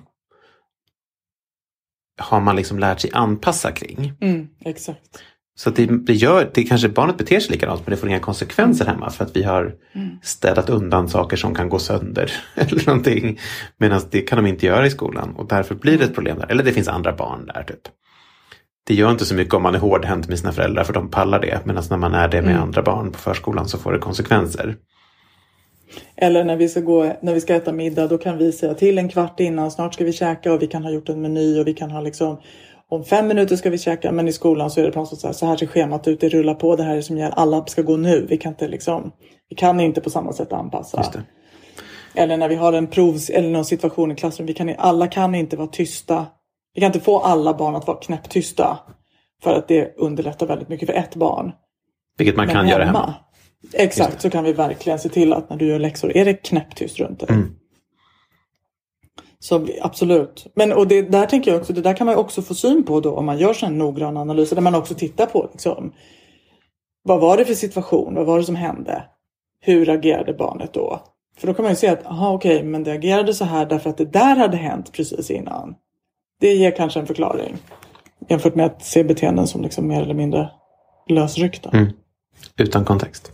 har 2.17 2.41
man 2.41 2.55
liksom 2.55 2.79
lärt 2.79 2.99
sig 2.99 3.11
anpassa 3.13 3.71
kring. 3.71 4.13
Mm, 4.21 4.47
exakt. 4.65 5.19
Så 5.59 5.69
det, 5.69 5.85
det 5.85 6.13
gör, 6.13 6.51
det 6.53 6.63
kanske 6.63 6.89
barnet 6.89 7.17
beter 7.17 7.39
sig 7.39 7.51
likadant 7.51 7.81
men 7.85 7.91
det 7.91 7.97
får 7.97 8.09
inga 8.09 8.19
konsekvenser 8.19 8.85
hemma 8.85 9.09
för 9.09 9.25
att 9.25 9.35
vi 9.35 9.43
har 9.43 9.73
städat 10.21 10.69
undan 10.69 11.09
saker 11.09 11.37
som 11.37 11.55
kan 11.55 11.69
gå 11.69 11.79
sönder. 11.79 12.31
eller 12.55 12.85
någonting. 12.87 13.39
Medan 13.77 14.01
det 14.11 14.21
kan 14.21 14.43
de 14.43 14.49
inte 14.49 14.65
göra 14.65 14.87
i 14.87 14.89
skolan 14.89 15.35
och 15.35 15.47
därför 15.47 15.75
blir 15.75 15.97
det 15.97 16.03
ett 16.03 16.15
problem 16.15 16.39
där. 16.39 16.51
Eller 16.51 16.63
det 16.63 16.71
finns 16.73 16.87
andra 16.87 17.13
barn 17.13 17.45
där 17.45 17.63
typ. 17.63 17.81
Det 18.87 18.93
gör 18.93 19.11
inte 19.11 19.25
så 19.25 19.35
mycket 19.35 19.53
om 19.53 19.63
man 19.63 19.75
är 19.75 19.79
hårdhänt 19.79 20.27
med 20.27 20.39
sina 20.39 20.51
föräldrar 20.51 20.83
för 20.83 20.93
de 20.93 21.09
pallar 21.09 21.39
det. 21.39 21.65
Medan 21.65 21.83
när 21.89 21.97
man 21.97 22.13
är 22.13 22.27
det 22.27 22.41
med 22.41 22.61
andra 22.61 22.81
barn 22.81 23.11
på 23.11 23.19
förskolan 23.19 23.67
så 23.67 23.77
får 23.77 23.93
det 23.93 23.99
konsekvenser. 23.99 24.75
Eller 26.15 26.43
när 26.43 26.55
vi, 26.55 26.69
ska 26.69 26.79
gå, 26.79 27.13
när 27.21 27.33
vi 27.33 27.41
ska 27.41 27.55
äta 27.55 27.71
middag 27.71 28.07
då 28.07 28.17
kan 28.17 28.37
vi 28.37 28.51
säga 28.51 28.73
till 28.73 28.97
en 28.97 29.09
kvart 29.09 29.39
innan 29.39 29.71
snart 29.71 29.93
ska 29.93 30.03
vi 30.03 30.13
käka 30.13 30.53
och 30.53 30.61
vi 30.61 30.67
kan 30.67 30.83
ha 30.83 30.91
gjort 30.91 31.09
en 31.09 31.21
meny 31.21 31.59
och 31.59 31.67
vi 31.67 31.73
kan 31.73 31.91
ha 31.91 32.01
liksom 32.01 32.37
om 32.89 33.03
fem 33.03 33.27
minuter 33.27 33.55
ska 33.55 33.69
vi 33.69 33.77
käka 33.77 34.11
men 34.11 34.27
i 34.27 34.33
skolan 34.33 34.71
så 34.71 34.79
är 34.79 34.85
det 34.85 34.91
på 34.91 34.99
något 34.99 35.09
sätt 35.09 35.19
så 35.19 35.27
här, 35.27 35.33
så 35.33 35.45
här 35.45 35.57
ser 35.57 35.65
schemat 35.65 36.07
ut, 36.07 36.19
det 36.19 36.29
rullar 36.29 36.53
på, 36.53 36.75
det 36.75 36.83
här 36.83 36.97
är 36.97 37.01
som 37.01 37.17
gäller, 37.17 37.35
alla 37.35 37.65
ska 37.65 37.81
gå 37.81 37.97
nu. 37.97 38.25
Vi 38.29 38.37
kan 38.37 38.51
inte 38.51 38.67
liksom, 38.67 39.11
vi 39.49 39.55
kan 39.55 39.79
inte 39.79 40.01
på 40.01 40.09
samma 40.09 40.33
sätt 40.33 40.53
anpassa. 40.53 41.13
Eller 42.15 42.37
när 42.37 42.49
vi 42.49 42.55
har 42.55 42.73
en 42.73 42.87
provs 42.87 43.29
eller 43.29 43.49
någon 43.49 43.65
situation 43.65 44.11
i 44.11 44.15
klassrum, 44.15 44.47
vi 44.47 44.53
kan, 44.53 44.75
alla 44.77 45.07
kan 45.07 45.35
inte 45.35 45.57
vara 45.57 45.67
tysta. 45.67 46.25
Vi 46.73 46.81
kan 46.81 46.87
inte 46.87 46.99
få 46.99 47.19
alla 47.19 47.53
barn 47.53 47.75
att 47.75 47.87
vara 47.87 47.97
knäpptysta. 47.97 48.79
För 49.43 49.53
att 49.53 49.67
det 49.67 49.97
underlättar 49.97 50.47
väldigt 50.47 50.69
mycket 50.69 50.87
för 50.87 50.93
ett 50.93 51.15
barn. 51.15 51.51
Vilket 52.17 52.35
man 52.35 52.45
Men 52.45 52.55
kan 52.55 52.67
göra 52.67 52.83
hemma. 52.83 53.13
Exakt, 53.73 54.21
så 54.21 54.29
kan 54.29 54.43
vi 54.43 54.53
verkligen 54.53 54.99
se 54.99 55.09
till 55.09 55.33
att 55.33 55.49
när 55.49 55.57
du 55.57 55.67
gör 55.67 55.79
läxor 55.79 56.17
är 56.17 56.25
det 56.25 56.33
knäpptyst 56.33 56.99
runt 56.99 57.19
dig. 57.19 57.29
Mm. 57.29 57.55
Så 59.39 59.67
absolut. 59.81 60.47
Men 60.55 60.73
och 60.73 60.87
det 60.87 61.01
där 61.01 61.25
tänker 61.25 61.51
jag 61.51 61.59
också, 61.59 61.73
det 61.73 61.81
där 61.81 61.93
kan 61.93 62.07
man 62.07 62.15
också 62.15 62.41
få 62.41 62.53
syn 62.53 62.83
på 62.83 62.99
då 62.99 63.15
om 63.15 63.25
man 63.25 63.37
gör 63.37 63.53
sådana 63.53 63.77
noggranna 63.77 64.21
analyser 64.21 64.55
där 64.55 64.63
man 64.63 64.75
också 64.75 64.95
tittar 64.95 65.25
på 65.25 65.49
liksom, 65.51 65.93
vad 67.03 67.21
var 67.21 67.37
det 67.37 67.45
för 67.45 67.53
situation, 67.53 68.15
vad 68.15 68.25
var 68.25 68.37
det 68.37 68.43
som 68.43 68.55
hände, 68.55 69.03
hur 69.61 69.89
agerade 69.89 70.33
barnet 70.33 70.73
då? 70.73 71.01
För 71.37 71.47
då 71.47 71.53
kan 71.53 71.63
man 71.63 71.71
ju 71.71 71.75
se 71.75 71.87
att, 71.87 72.05
aha 72.05 72.33
okej, 72.33 72.63
men 72.63 72.83
det 72.83 72.91
agerade 72.91 73.33
så 73.33 73.45
här 73.45 73.65
därför 73.65 73.89
att 73.89 73.97
det 73.97 74.05
där 74.05 74.35
hade 74.35 74.57
hänt 74.57 74.91
precis 74.93 75.31
innan. 75.31 75.75
Det 76.39 76.53
ger 76.53 76.71
kanske 76.71 76.99
en 76.99 77.07
förklaring. 77.07 77.57
Jämfört 78.27 78.55
med 78.55 78.65
att 78.65 78.85
se 78.85 79.03
beteenden 79.03 79.47
som 79.47 79.61
liksom 79.61 79.87
mer 79.87 80.01
eller 80.01 80.13
mindre 80.13 80.49
lösryckta. 81.07 81.69
Mm. 81.69 81.93
Utan 82.57 82.85
kontext. 82.85 83.31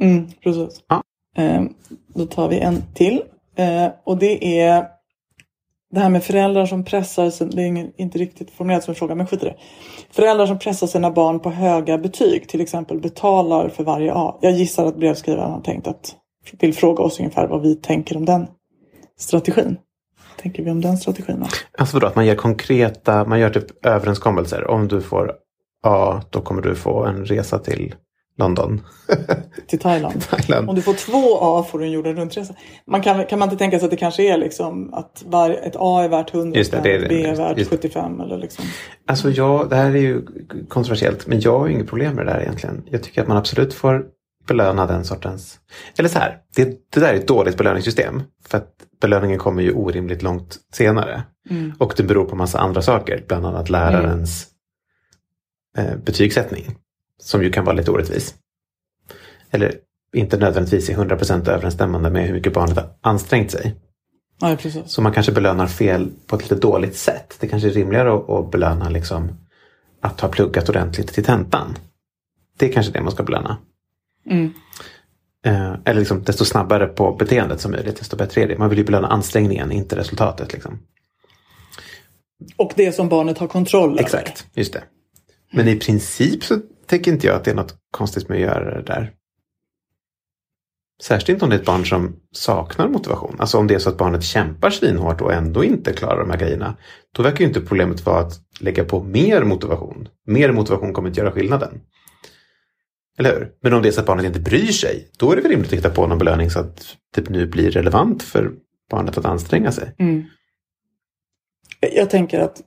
Mm, 0.00 0.28
precis. 0.42 0.82
Ja. 0.88 1.02
Eh, 1.36 1.62
då 2.06 2.26
tar 2.26 2.48
vi 2.48 2.58
en 2.58 2.82
till. 2.94 3.22
Eh, 3.56 3.88
och 4.04 4.18
det 4.18 4.60
är 4.60 4.95
det 5.94 6.00
här 6.00 6.10
med 6.10 6.24
föräldrar 6.24 6.66
som 6.66 6.84
pressar, 6.84 7.54
det 7.56 7.62
är 7.62 8.00
inte 8.00 8.18
riktigt 8.18 8.50
formulerat 8.50 8.84
som 8.84 8.92
en 8.92 8.96
fråga, 8.96 9.14
men 9.14 9.26
skit 9.26 9.42
i 9.42 9.46
det. 9.46 9.56
Föräldrar 10.10 10.46
som 10.46 10.58
pressar 10.58 10.86
sina 10.86 11.10
barn 11.10 11.40
på 11.40 11.50
höga 11.50 11.98
betyg, 11.98 12.48
till 12.48 12.60
exempel 12.60 13.00
betalar 13.00 13.68
för 13.68 13.84
varje 13.84 14.12
A. 14.14 14.38
Jag 14.40 14.52
gissar 14.52 14.86
att 14.86 14.96
brevskrivaren 14.96 15.50
har 15.50 15.60
tänkt 15.60 15.86
att, 15.86 16.16
vill 16.60 16.74
fråga 16.74 17.02
oss 17.02 17.20
ungefär 17.20 17.46
vad 17.48 17.62
vi 17.62 17.74
tänker 17.74 18.16
om 18.16 18.24
den 18.24 18.46
strategin. 19.18 19.76
Tänker 20.42 20.62
vi 20.62 20.70
om 20.70 20.80
den 20.80 20.98
strategin? 20.98 21.40
då? 21.40 21.46
Alltså 21.78 21.96
vadå, 21.96 22.06
att 22.06 22.16
man 22.16 22.26
ger 22.26 22.34
konkreta, 22.34 23.24
man 23.24 23.40
gör 23.40 23.50
typ 23.50 23.86
överenskommelser. 23.86 24.70
Om 24.70 24.88
du 24.88 25.00
får 25.00 25.32
A, 25.82 26.20
då 26.30 26.40
kommer 26.40 26.62
du 26.62 26.74
få 26.74 27.04
en 27.04 27.24
resa 27.24 27.58
till 27.58 27.94
London. 28.38 28.80
Till 29.66 29.78
Thailand. 29.78 30.20
Thailand. 30.20 30.68
Om 30.68 30.74
du 30.76 30.82
får 30.82 30.94
två 30.94 31.38
A 31.40 31.62
får 31.70 31.78
du 31.78 31.84
en 31.84 31.90
jorden 31.90 32.16
runt-resa. 32.16 32.54
Man 32.86 33.02
kan, 33.02 33.26
kan 33.26 33.38
man 33.38 33.46
inte 33.48 33.58
tänka 33.58 33.78
sig 33.78 33.86
att 33.86 33.90
det 33.90 33.96
kanske 33.96 34.22
är 34.22 34.38
liksom 34.38 34.94
att 34.94 35.22
var, 35.26 35.50
ett 35.50 35.76
A 35.76 36.02
är 36.04 36.08
värt 36.08 36.34
100 36.34 36.58
Just 36.58 36.72
det, 36.72 36.80
det 36.82 36.94
är 36.94 36.98
det. 36.98 37.08
B 37.08 37.24
är 37.24 37.36
värt 37.36 37.58
Just 37.58 37.70
det. 37.70 37.76
75 37.76 38.20
eller 38.20 38.38
liksom. 38.38 38.64
Alltså 39.06 39.30
jag, 39.30 39.70
det 39.70 39.76
här 39.76 39.90
är 39.90 40.00
ju 40.00 40.22
kontroversiellt, 40.68 41.26
men 41.26 41.40
jag 41.40 41.58
har 41.58 41.66
ju 41.66 41.72
inget 41.72 41.88
problem 41.88 42.14
med 42.14 42.26
det 42.26 42.32
där 42.32 42.40
egentligen. 42.40 42.82
Jag 42.90 43.02
tycker 43.02 43.22
att 43.22 43.28
man 43.28 43.36
absolut 43.36 43.74
får 43.74 44.06
belöna 44.48 44.86
den 44.86 45.04
sortens... 45.04 45.58
Eller 45.98 46.08
så 46.08 46.18
här, 46.18 46.38
det, 46.56 46.64
det 46.94 47.00
där 47.00 47.12
är 47.12 47.16
ett 47.16 47.28
dåligt 47.28 47.56
belöningssystem. 47.56 48.22
För 48.48 48.58
att 48.58 48.70
belöningen 49.00 49.38
kommer 49.38 49.62
ju 49.62 49.72
orimligt 49.72 50.22
långt 50.22 50.56
senare. 50.72 51.22
Och 51.78 51.94
det 51.96 52.02
beror 52.02 52.24
på 52.24 52.36
massa 52.36 52.58
andra 52.58 52.82
saker, 52.82 53.24
bland 53.28 53.46
annat 53.46 53.70
lärarens 53.70 54.46
eh, 55.78 55.96
betygssättning. 56.04 56.74
Som 57.22 57.42
ju 57.42 57.52
kan 57.52 57.64
vara 57.64 57.76
lite 57.76 57.90
orättvis. 57.90 58.34
Eller 59.50 59.74
inte 60.14 60.36
nödvändigtvis 60.36 60.90
är 60.90 60.94
100% 60.94 61.50
överensstämmande 61.50 62.10
med 62.10 62.26
hur 62.26 62.34
mycket 62.34 62.54
barnet 62.54 62.76
har 62.76 62.88
ansträngt 63.00 63.50
sig. 63.50 63.74
Ja, 64.40 64.56
precis. 64.60 64.82
Så 64.86 65.02
man 65.02 65.12
kanske 65.12 65.32
belönar 65.32 65.66
fel 65.66 66.10
på 66.26 66.36
ett 66.36 66.42
lite 66.42 66.54
dåligt 66.54 66.96
sätt. 66.96 67.36
Det 67.40 67.48
kanske 67.48 67.68
är 67.68 67.72
rimligare 67.72 68.12
att, 68.12 68.30
att 68.30 68.50
belöna 68.50 68.88
liksom 68.88 69.30
att 70.00 70.20
ha 70.20 70.28
pluggat 70.28 70.68
ordentligt 70.68 71.08
till 71.08 71.24
tentan. 71.24 71.76
Det 72.56 72.68
är 72.68 72.72
kanske 72.72 72.92
det 72.92 73.02
man 73.02 73.12
ska 73.12 73.22
belöna. 73.22 73.58
Eh, 75.46 75.74
eller 75.84 76.00
liksom 76.00 76.22
desto 76.22 76.44
snabbare 76.44 76.86
på 76.86 77.12
beteendet 77.12 77.60
som 77.60 77.70
möjligt, 77.70 77.96
desto 77.96 78.16
bättre 78.16 78.42
är 78.42 78.48
det. 78.48 78.58
Man 78.58 78.68
vill 78.68 78.78
ju 78.78 78.84
belöna 78.84 79.08
ansträngningen, 79.08 79.72
inte 79.72 79.96
resultatet. 79.96 80.52
Liksom. 80.52 80.78
Och 82.56 82.72
det 82.76 82.92
som 82.92 83.08
barnet 83.08 83.38
har 83.38 83.48
kontroll 83.48 83.90
över. 83.90 84.00
Exakt, 84.00 84.46
just 84.54 84.72
det. 84.72 84.82
Men 85.52 85.68
i 85.68 85.76
princip 85.76 86.44
så 86.44 86.60
tänker 86.86 87.12
inte 87.12 87.26
jag 87.26 87.36
att 87.36 87.44
det 87.44 87.50
är 87.50 87.54
något 87.54 87.74
konstigt 87.90 88.28
med 88.28 88.36
att 88.36 88.42
göra 88.42 88.74
det 88.74 88.82
där. 88.82 89.12
Särskilt 91.02 91.28
inte 91.28 91.44
om 91.44 91.50
det 91.50 91.56
är 91.56 91.60
ett 91.60 91.66
barn 91.66 91.86
som 91.86 92.16
saknar 92.32 92.88
motivation. 92.88 93.36
Alltså 93.38 93.58
om 93.58 93.66
det 93.66 93.74
är 93.74 93.78
så 93.78 93.90
att 93.90 93.98
barnet 93.98 94.24
kämpar 94.24 94.70
svinhårt 94.70 95.20
och 95.20 95.32
ändå 95.32 95.64
inte 95.64 95.92
klarar 95.92 96.20
de 96.20 96.30
här 96.30 96.38
grejerna. 96.38 96.76
Då 97.12 97.22
verkar 97.22 97.40
ju 97.40 97.46
inte 97.46 97.60
problemet 97.60 98.06
vara 98.06 98.20
att 98.20 98.40
lägga 98.60 98.84
på 98.84 99.02
mer 99.02 99.44
motivation. 99.44 100.08
Mer 100.26 100.52
motivation 100.52 100.92
kommer 100.92 101.08
inte 101.08 101.20
göra 101.20 101.32
skillnaden. 101.32 101.80
Eller 103.18 103.30
hur? 103.30 103.52
Men 103.62 103.72
om 103.72 103.82
det 103.82 103.88
är 103.88 103.92
så 103.92 104.00
att 104.00 104.06
barnet 104.06 104.24
inte 104.24 104.40
bryr 104.40 104.72
sig. 104.72 105.10
Då 105.18 105.32
är 105.32 105.36
det 105.36 105.42
väl 105.42 105.50
rimligt 105.50 105.72
att 105.72 105.78
hitta 105.78 105.90
på 105.90 106.06
någon 106.06 106.18
belöning 106.18 106.50
så 106.50 106.60
att 106.60 106.96
det 107.14 107.28
nu 107.28 107.46
blir 107.46 107.70
relevant 107.70 108.22
för 108.22 108.52
barnet 108.90 109.18
att 109.18 109.24
anstränga 109.24 109.72
sig. 109.72 109.94
Mm. 109.98 110.24
Jag 111.80 112.10
tänker 112.10 112.40
att 112.40 112.62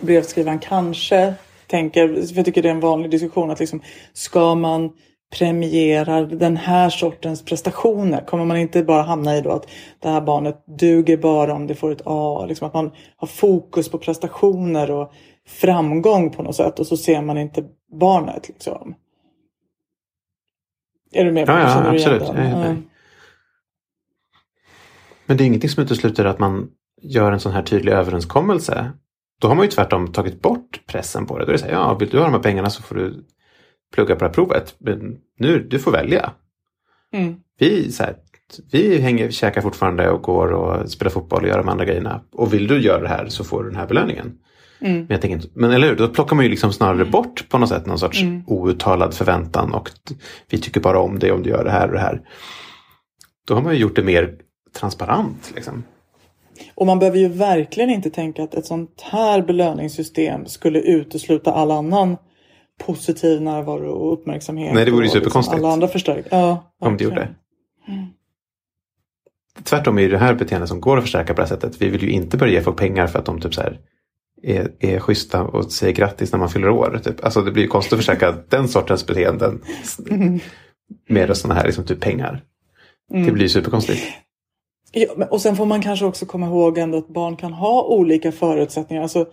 brevskrivaren 0.00 0.58
kanske 0.58 1.34
tänker, 1.66 2.26
för 2.26 2.36
jag 2.36 2.44
tycker 2.44 2.62
det 2.62 2.68
är 2.68 2.74
en 2.74 2.80
vanlig 2.80 3.10
diskussion 3.10 3.50
att 3.50 3.60
liksom, 3.60 3.82
ska 4.12 4.54
man 4.54 4.92
premiera 5.38 6.22
den 6.22 6.56
här 6.56 6.90
sortens 6.90 7.44
prestationer? 7.44 8.24
Kommer 8.26 8.44
man 8.44 8.56
inte 8.56 8.82
bara 8.82 9.02
hamna 9.02 9.36
i 9.36 9.40
då 9.40 9.50
att 9.50 9.70
det 10.00 10.08
här 10.08 10.20
barnet 10.20 10.64
duger 10.78 11.16
bara 11.16 11.54
om 11.54 11.66
det 11.66 11.74
får 11.74 11.92
ett 11.92 12.02
A? 12.04 12.46
Liksom 12.48 12.66
att 12.66 12.74
man 12.74 12.90
har 13.16 13.28
fokus 13.28 13.88
på 13.88 13.98
prestationer 13.98 14.90
och 14.90 15.12
framgång 15.46 16.30
på 16.30 16.42
något 16.42 16.56
sätt 16.56 16.78
och 16.78 16.86
så 16.86 16.96
ser 16.96 17.22
man 17.22 17.38
inte 17.38 17.64
barnet. 18.00 18.48
Liksom. 18.48 18.94
Är 21.12 21.24
du 21.24 21.32
med 21.32 21.46
på 21.46 21.52
Ja, 21.52 21.60
ja, 21.60 21.90
absolut. 21.90 22.22
Ja. 22.26 22.32
med. 22.32 22.82
Men 25.26 25.36
det 25.36 25.44
är 25.44 25.46
ingenting 25.46 25.70
som 25.70 25.82
utesluter 25.82 26.24
att 26.24 26.38
man 26.38 26.70
gör 27.02 27.32
en 27.32 27.40
sån 27.40 27.52
här 27.52 27.62
tydlig 27.62 27.92
överenskommelse. 27.92 28.92
Då 29.44 29.48
har 29.48 29.54
man 29.54 29.64
ju 29.64 29.70
tvärtom 29.70 30.12
tagit 30.12 30.42
bort 30.42 30.80
pressen 30.86 31.26
på 31.26 31.38
det. 31.38 31.44
Då 31.44 31.48
är 31.48 31.52
det 31.52 31.58
så 31.58 31.64
här, 31.64 31.72
ja, 31.72 31.94
vill 31.94 32.08
du 32.08 32.18
ha 32.18 32.24
de 32.24 32.32
här 32.32 32.40
pengarna 32.40 32.70
så 32.70 32.82
får 32.82 32.94
du 32.94 33.24
plugga 33.94 34.14
på 34.14 34.18
det 34.18 34.26
här 34.26 34.34
provet. 34.34 34.74
Men 34.78 35.16
nu, 35.38 35.58
du 35.70 35.78
får 35.78 35.92
välja. 35.92 36.32
Mm. 37.12 37.34
Vi, 37.58 37.92
så 37.92 38.02
här, 38.02 38.16
vi 38.72 38.98
hänger, 38.98 39.30
käkar 39.30 39.60
fortfarande 39.60 40.10
och 40.10 40.22
går 40.22 40.52
och 40.52 40.90
spelar 40.90 41.10
fotboll 41.10 41.42
och 41.42 41.48
gör 41.48 41.58
de 41.58 41.68
andra 41.68 41.84
grejerna. 41.84 42.22
Och 42.32 42.54
vill 42.54 42.66
du 42.66 42.80
göra 42.80 43.02
det 43.02 43.08
här 43.08 43.26
så 43.28 43.44
får 43.44 43.62
du 43.62 43.70
den 43.70 43.78
här 43.78 43.86
belöningen. 43.86 44.38
Mm. 44.80 44.98
Men, 44.98 45.06
jag 45.08 45.20
tänker 45.20 45.36
inte, 45.36 45.48
men 45.54 45.70
eller 45.70 45.88
hur, 45.88 45.96
då 45.96 46.08
plockar 46.08 46.36
man 46.36 46.44
ju 46.44 46.50
liksom 46.50 46.72
snarare 46.72 47.04
bort 47.04 47.48
på 47.48 47.58
något 47.58 47.68
sätt 47.68 47.86
någon 47.86 47.98
sorts 47.98 48.22
Mm. 48.22 48.42
outtalad 48.46 49.14
förväntan 49.14 49.72
och 49.74 49.90
vi 50.50 50.58
tycker 50.58 50.80
bara 50.80 50.98
om 50.98 51.18
det 51.18 51.32
om 51.32 51.42
du 51.42 51.50
gör 51.50 51.64
det 51.64 51.70
här 51.70 51.86
och 51.86 51.94
det 51.94 52.00
här. 52.00 52.20
Då 53.46 53.54
har 53.54 53.62
man 53.62 53.74
ju 53.74 53.80
gjort 53.80 53.96
det 53.96 54.02
mer 54.02 54.34
transparent. 54.78 55.52
Liksom. 55.54 55.84
Och 56.74 56.86
man 56.86 56.98
behöver 56.98 57.18
ju 57.18 57.28
verkligen 57.28 57.90
inte 57.90 58.10
tänka 58.10 58.42
att 58.42 58.54
ett 58.54 58.66
sånt 58.66 59.00
här 59.00 59.42
belöningssystem 59.42 60.46
skulle 60.46 60.80
utesluta 60.80 61.52
all 61.52 61.70
annan 61.70 62.16
positiv 62.78 63.42
närvaro 63.42 63.90
och 63.90 64.12
uppmärksamhet. 64.12 64.74
Nej, 64.74 64.84
det 64.84 64.90
vore 64.90 65.00
ju 65.00 65.04
liksom 65.04 65.20
superkonstigt. 65.20 65.58
Alla 65.58 65.72
andra 65.72 65.88
förstärkningar. 65.88 66.46
Ja, 66.46 66.72
Om 66.80 66.96
det 66.96 67.04
gjorde. 67.04 67.28
Tvärtom 69.62 69.98
är 69.98 70.02
ju 70.02 70.08
det 70.08 70.18
här 70.18 70.34
beteendet 70.34 70.68
som 70.68 70.80
går 70.80 70.96
att 70.96 71.02
förstärka 71.02 71.34
på 71.34 71.40
det 71.40 71.48
här 71.48 71.56
sättet. 71.56 71.82
Vi 71.82 71.88
vill 71.88 72.02
ju 72.02 72.10
inte 72.10 72.36
börja 72.36 72.52
ge 72.52 72.60
folk 72.60 72.76
pengar 72.76 73.06
för 73.06 73.18
att 73.18 73.24
de 73.24 73.40
typ 73.40 73.54
så 73.54 73.60
här 73.60 73.78
är, 74.42 74.70
är 74.80 75.00
schyssta 75.00 75.42
och 75.42 75.72
säger 75.72 75.92
grattis 75.94 76.32
när 76.32 76.38
man 76.38 76.48
fyller 76.48 76.70
år. 76.70 77.00
Typ. 77.04 77.24
Alltså 77.24 77.42
det 77.42 77.50
blir 77.50 77.62
ju 77.62 77.68
konstigt 77.68 77.92
att 77.92 77.98
förstärka 77.98 78.34
den 78.48 78.68
sortens 78.68 79.06
beteenden 79.06 79.62
med 81.08 81.36
sådana 81.36 81.60
här 81.60 81.66
liksom, 81.66 81.84
typ 81.84 82.00
pengar. 82.00 82.42
Det 83.08 83.32
blir 83.32 83.42
ju 83.42 83.48
superkonstigt. 83.48 84.02
Ja, 84.94 85.26
och 85.30 85.40
sen 85.40 85.56
får 85.56 85.66
man 85.66 85.82
kanske 85.82 86.06
också 86.06 86.26
komma 86.26 86.46
ihåg 86.46 86.78
ändå 86.78 86.98
att 86.98 87.08
barn 87.08 87.36
kan 87.36 87.52
ha 87.52 87.82
olika 87.82 88.32
förutsättningar. 88.32 89.02
Alltså, 89.02 89.26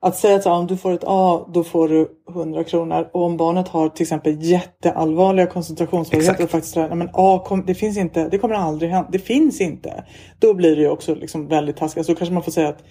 att 0.00 0.16
säga 0.16 0.36
att 0.36 0.46
om 0.46 0.66
du 0.66 0.76
får 0.76 0.92
ett 0.92 1.04
A 1.06 1.46
då 1.54 1.64
får 1.64 1.88
du 1.88 2.08
100 2.30 2.64
kronor. 2.64 3.08
Och 3.12 3.22
om 3.22 3.36
barnet 3.36 3.68
har 3.68 3.88
till 3.88 4.02
exempel 4.02 4.42
jätteallvarliga 4.42 5.46
koncentrationssvårigheter. 5.46 6.44
Och 6.44 6.50
faktiskt, 6.50 6.74
säger, 6.74 6.94
men 6.94 7.10
A 7.12 7.42
kom, 7.46 7.66
det 7.66 7.74
finns 7.74 7.96
inte, 7.96 8.28
det 8.28 8.38
kommer 8.38 8.54
aldrig 8.54 8.90
hända. 8.90 9.08
Det 9.12 9.18
finns 9.18 9.60
inte. 9.60 10.04
Då 10.38 10.54
blir 10.54 10.76
det 10.76 10.82
ju 10.82 10.88
också 10.88 11.14
liksom 11.14 11.48
väldigt 11.48 11.76
taskigt. 11.76 12.06
Så 12.06 12.14
kanske 12.14 12.34
man 12.34 12.42
får 12.42 12.52
säga 12.52 12.68
att 12.68 12.84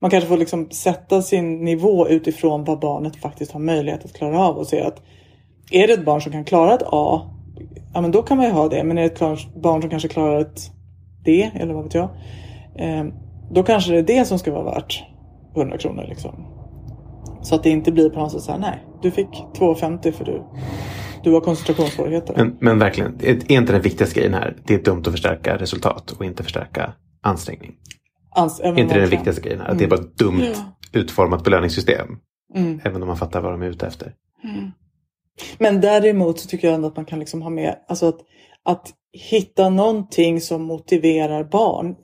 man 0.00 0.10
kanske 0.10 0.28
får 0.28 0.36
liksom 0.36 0.70
sätta 0.70 1.22
sin 1.22 1.64
nivå 1.64 2.08
utifrån 2.08 2.64
vad 2.64 2.80
barnet 2.80 3.16
faktiskt 3.16 3.52
har 3.52 3.60
möjlighet 3.60 4.04
att 4.04 4.12
klara 4.12 4.46
av. 4.46 4.56
Och 4.56 4.66
säga 4.66 4.86
att 4.86 5.02
är 5.70 5.86
det 5.86 5.92
ett 5.92 6.04
barn 6.04 6.22
som 6.22 6.32
kan 6.32 6.44
klara 6.44 6.74
ett 6.74 6.82
A, 6.86 7.30
ja 7.94 8.00
men 8.00 8.10
då 8.10 8.22
kan 8.22 8.36
man 8.36 8.46
ju 8.46 8.52
ha 8.52 8.68
det. 8.68 8.84
Men 8.84 8.98
är 8.98 9.02
det 9.02 9.08
ett 9.08 9.54
barn 9.54 9.80
som 9.80 9.90
kanske 9.90 10.08
klarar 10.08 10.40
ett 10.40 10.70
D, 11.24 11.50
eller 11.54 11.74
vad 11.74 11.84
vet 11.84 11.94
jag. 11.94 12.10
Eh, 12.78 13.04
då 13.50 13.62
kanske 13.62 13.92
det 13.92 13.98
är 13.98 14.18
det 14.18 14.24
som 14.24 14.38
ska 14.38 14.52
vara 14.52 14.64
värt 14.64 15.02
100 15.56 15.78
kronor 15.78 16.04
liksom. 16.08 16.46
Så 17.42 17.54
att 17.54 17.62
det 17.62 17.70
inte 17.70 17.92
blir 17.92 18.10
på 18.10 18.20
något 18.20 18.32
sätt 18.32 18.42
så 18.42 18.52
här, 18.52 18.58
nej, 18.58 18.84
du 19.02 19.10
fick 19.10 19.28
2,50 19.28 20.12
för 20.12 20.24
du, 20.24 20.42
du 21.22 21.32
har 21.32 21.40
koncentrationssvårigheter. 21.40 22.34
Men, 22.36 22.56
men 22.60 22.78
verkligen, 22.78 23.14
är 23.22 23.52
inte 23.52 23.72
den 23.72 23.82
viktigaste 23.82 24.14
grejen 24.20 24.34
här, 24.34 24.56
det 24.66 24.74
är 24.74 24.82
dumt 24.82 25.00
att 25.06 25.10
förstärka 25.12 25.56
resultat 25.58 26.10
och 26.10 26.24
inte 26.24 26.42
förstärka 26.42 26.92
ansträngning. 27.22 27.72
Ans- 28.36 28.60
Är 28.62 28.78
inte 28.78 28.94
det 28.94 29.00
den 29.00 29.10
viktigaste 29.10 29.42
grejen 29.42 29.60
här? 29.60 29.68
Att 29.68 29.78
det 29.78 29.84
är 29.84 29.88
bara 29.88 30.00
ett 30.00 30.18
dumt 30.18 30.40
Ja. 30.42 30.54
utformat 31.00 31.44
belöningssystem. 31.44 32.06
Mm. 32.54 32.80
Även 32.84 33.02
om 33.02 33.08
man 33.08 33.16
fattar 33.16 33.40
vad 33.40 33.52
de 33.52 33.62
är 33.62 33.66
ute 33.66 33.86
efter. 33.86 34.14
Men 35.58 35.80
däremot 35.80 36.38
så 36.38 36.48
tycker 36.48 36.68
jag 36.68 36.74
ändå 36.74 36.88
att 36.88 36.96
man 36.96 37.04
kan 37.04 37.18
liksom 37.18 37.42
ha 37.42 37.50
med, 37.50 37.76
alltså 37.88 38.08
att, 38.08 38.18
att 38.64 38.90
hitta 39.12 39.68
någonting 39.68 40.40
som 40.40 40.62
motiverar 40.62 41.44
barn. 41.44 41.96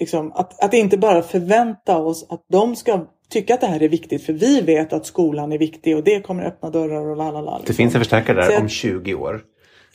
Liksom, 0.00 0.32
att, 0.32 0.64
att 0.64 0.74
inte 0.74 0.98
bara 0.98 1.22
förvänta 1.22 1.98
oss 1.98 2.26
att 2.28 2.44
de 2.52 2.76
ska 2.76 3.06
tycka 3.30 3.54
att 3.54 3.60
det 3.60 3.66
här 3.66 3.82
är 3.82 3.88
viktigt 3.88 4.22
för 4.24 4.32
vi 4.32 4.60
vet 4.60 4.92
att 4.92 5.06
skolan 5.06 5.52
är 5.52 5.58
viktig 5.58 5.96
och 5.96 6.04
det 6.04 6.20
kommer 6.20 6.42
öppna 6.44 6.70
dörrar 6.70 7.06
och 7.10 7.16
lalala. 7.16 7.50
Det 7.50 7.58
liksom. 7.58 7.74
finns 7.76 7.94
en 7.94 8.00
förstärkare 8.00 8.40
där 8.40 8.50
jag- 8.50 8.62
om 8.62 8.68
20 8.68 9.14
år. 9.14 9.40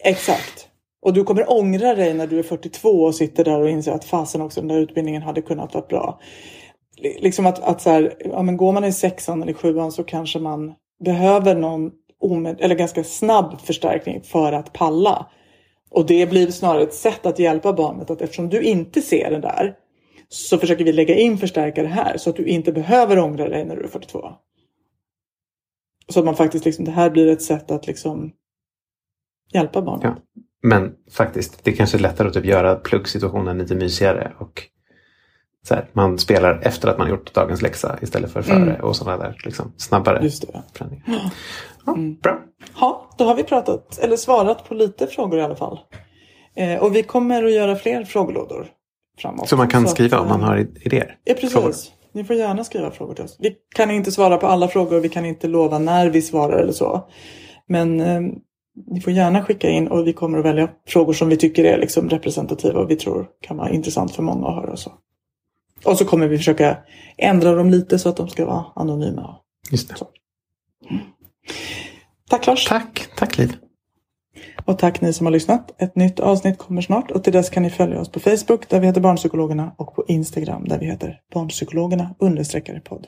Exakt. 0.03 0.67
Och 1.01 1.13
du 1.13 1.23
kommer 1.23 1.51
ångra 1.51 1.95
dig 1.95 2.13
när 2.13 2.27
du 2.27 2.39
är 2.39 2.43
42 2.43 2.89
och 2.89 3.15
sitter 3.15 3.43
där 3.43 3.61
och 3.61 3.69
inser 3.69 3.91
att 3.91 4.05
fasen 4.05 4.41
också 4.41 4.59
den 4.61 4.67
där 4.67 4.77
utbildningen 4.77 5.21
hade 5.21 5.41
kunnat 5.41 5.73
vara 5.73 5.85
bra. 5.89 6.19
Li- 6.97 7.17
Liksom 7.21 7.45
att, 7.45 7.59
att 7.63 7.81
så 7.81 7.89
här, 7.89 8.13
ja, 8.25 8.41
men 8.41 8.57
går 8.57 8.71
man 8.71 8.83
i 8.83 8.91
sexan 8.93 9.41
eller 9.43 9.53
sjuan 9.53 9.91
så 9.91 10.03
kanske 10.03 10.39
man 10.39 10.73
behöver 11.03 11.55
någon 11.55 11.91
omed- 12.23 12.57
eller 12.59 12.75
ganska 12.75 13.03
snabb 13.03 13.59
förstärkning 13.61 14.21
för 14.23 14.53
att 14.53 14.73
palla. 14.73 15.25
Och 15.91 16.05
det 16.05 16.29
blir 16.29 16.51
snarare 16.51 16.83
ett 16.83 16.93
sätt 16.93 17.25
att 17.25 17.39
hjälpa 17.39 17.73
barnet 17.73 18.09
att 18.09 18.21
eftersom 18.21 18.49
du 18.49 18.61
inte 18.61 19.01
ser 19.01 19.31
det 19.31 19.39
där 19.39 19.75
så 20.29 20.57
försöker 20.57 20.85
vi 20.85 20.93
lägga 20.93 21.15
in 21.15 21.37
förstärkare 21.37 21.87
här 21.87 22.17
så 22.17 22.29
att 22.29 22.35
du 22.35 22.45
inte 22.45 22.71
behöver 22.71 23.19
ångra 23.19 23.49
dig 23.49 23.65
när 23.65 23.75
du 23.75 23.83
är 23.83 23.87
42. 23.87 24.31
Så 26.09 26.19
att 26.19 26.25
man 26.25 26.35
faktiskt 26.35 26.65
liksom, 26.65 26.85
det 26.85 26.91
här 26.91 27.09
blir 27.09 27.27
ett 27.27 27.41
sätt 27.41 27.71
att 27.71 27.87
liksom 27.87 28.31
hjälpa 29.53 29.81
barnet. 29.81 30.03
Ja. 30.03 30.41
Men 30.63 30.95
faktiskt, 31.11 31.63
det 31.63 31.71
kanske 31.71 31.97
är 31.97 32.01
lättare 32.01 32.27
att 32.27 32.33
typ 32.33 32.45
göra 32.45 32.75
pluggsituationen 32.75 33.57
lite 33.57 33.75
mysigare. 33.75 34.33
Och 34.37 34.63
så 35.67 35.75
här, 35.75 35.89
man 35.93 36.17
spelar 36.17 36.59
efter 36.63 36.87
att 36.87 36.97
man 36.97 37.09
gjort 37.09 37.33
dagens 37.33 37.61
läxa 37.61 37.99
istället 38.01 38.31
för 38.31 38.41
före. 38.41 38.79
Och 38.81 38.95
sådana 38.95 39.23
där 39.23 39.41
liksom, 39.45 39.73
snabbare 39.77 40.15
Mm. 40.15 40.25
Just 40.25 40.41
det. 40.53 40.61
förändringar. 40.73 41.31
Ja, 41.85 41.95
Bra. 42.23 42.39
Ja, 42.79 43.09
då 43.17 43.23
har 43.23 43.35
vi 43.35 43.43
pratat, 43.43 43.99
eller 43.99 44.15
svarat 44.15 44.69
på 44.69 44.73
lite 44.73 45.07
frågor 45.07 45.39
i 45.39 45.41
alla 45.41 45.55
fall. 45.55 45.79
Eh, 46.55 46.83
och 46.83 46.95
vi 46.95 47.03
kommer 47.03 47.43
att 47.43 47.51
göra 47.51 47.75
fler 47.75 48.03
frågelådor 48.03 48.67
framåt. 49.17 49.49
Så 49.49 49.57
man 49.57 49.67
kan 49.67 49.83
att, 49.83 49.89
skriva 49.89 50.19
om 50.19 50.27
man 50.27 50.41
eh, 50.41 50.47
har 50.47 50.57
idéer. 50.57 51.17
Ja, 51.23 51.33
precis. 51.33 51.53
Frågor. 51.53 51.73
Ni 52.13 52.23
får 52.23 52.35
gärna 52.35 52.63
skriva 52.63 52.91
frågor 52.91 53.13
till 53.13 53.23
oss. 53.23 53.37
Vi 53.39 53.55
kan 53.75 53.91
inte 53.91 54.11
svara 54.11 54.37
på 54.37 54.47
alla 54.47 54.67
frågor 54.67 54.97
och 54.97 55.03
vi 55.03 55.09
kan 55.09 55.25
inte 55.25 55.47
lova 55.47 55.79
när 55.79 56.09
vi 56.09 56.21
svarar 56.21 56.59
eller 56.59 56.73
så. 56.73 57.09
Men 57.67 57.99
eh, 57.99 58.21
ni 58.87 59.01
får 59.01 59.13
gärna 59.13 59.43
skicka 59.43 59.69
in 59.69 59.87
och 59.87 60.07
vi 60.07 60.13
kommer 60.13 60.39
att 60.39 60.45
välja 60.45 60.69
frågor 60.87 61.13
som 61.13 61.29
vi 61.29 61.37
tycker 61.37 61.63
är 61.63 61.77
liksom 61.77 62.09
representativa 62.09 62.79
och 62.79 62.91
vi 62.91 62.95
tror 62.95 63.27
kan 63.41 63.57
vara 63.57 63.69
intressant 63.69 64.15
för 64.15 64.23
många 64.23 64.47
att 64.47 64.55
höra. 64.55 64.71
Och 64.71 64.79
så. 64.79 64.91
Och 65.85 65.97
så 65.97 66.05
kommer 66.05 66.27
vi 66.27 66.37
försöka 66.37 66.77
ändra 67.17 67.55
dem 67.55 67.69
lite 67.69 67.99
så 67.99 68.09
att 68.09 68.17
de 68.17 68.29
ska 68.29 68.45
vara 68.45 68.65
anonyma. 68.75 69.35
Just 69.71 69.89
det. 69.89 69.95
Så. 69.97 70.07
Tack 72.29 72.47
Lars! 72.47 72.65
Tack, 72.65 73.07
tack 73.15 73.37
Liv. 73.37 73.55
Och 74.65 74.79
tack 74.79 75.01
ni 75.01 75.13
som 75.13 75.25
har 75.25 75.31
lyssnat. 75.31 75.81
Ett 75.81 75.95
nytt 75.95 76.19
avsnitt 76.19 76.57
kommer 76.57 76.81
snart 76.81 77.11
och 77.11 77.23
till 77.23 77.33
dess 77.33 77.49
kan 77.49 77.63
ni 77.63 77.69
följa 77.69 77.99
oss 77.99 78.11
på 78.11 78.19
Facebook 78.19 78.69
där 78.69 78.79
vi 78.79 78.87
heter 78.87 79.01
Barnpsykologerna 79.01 79.71
och 79.77 79.95
på 79.95 80.05
Instagram 80.07 80.67
där 80.67 80.79
vi 80.79 80.85
heter 80.85 81.19
Barnpsykologerna 81.33 82.15
understreckare 82.19 82.79
podd. 82.79 83.07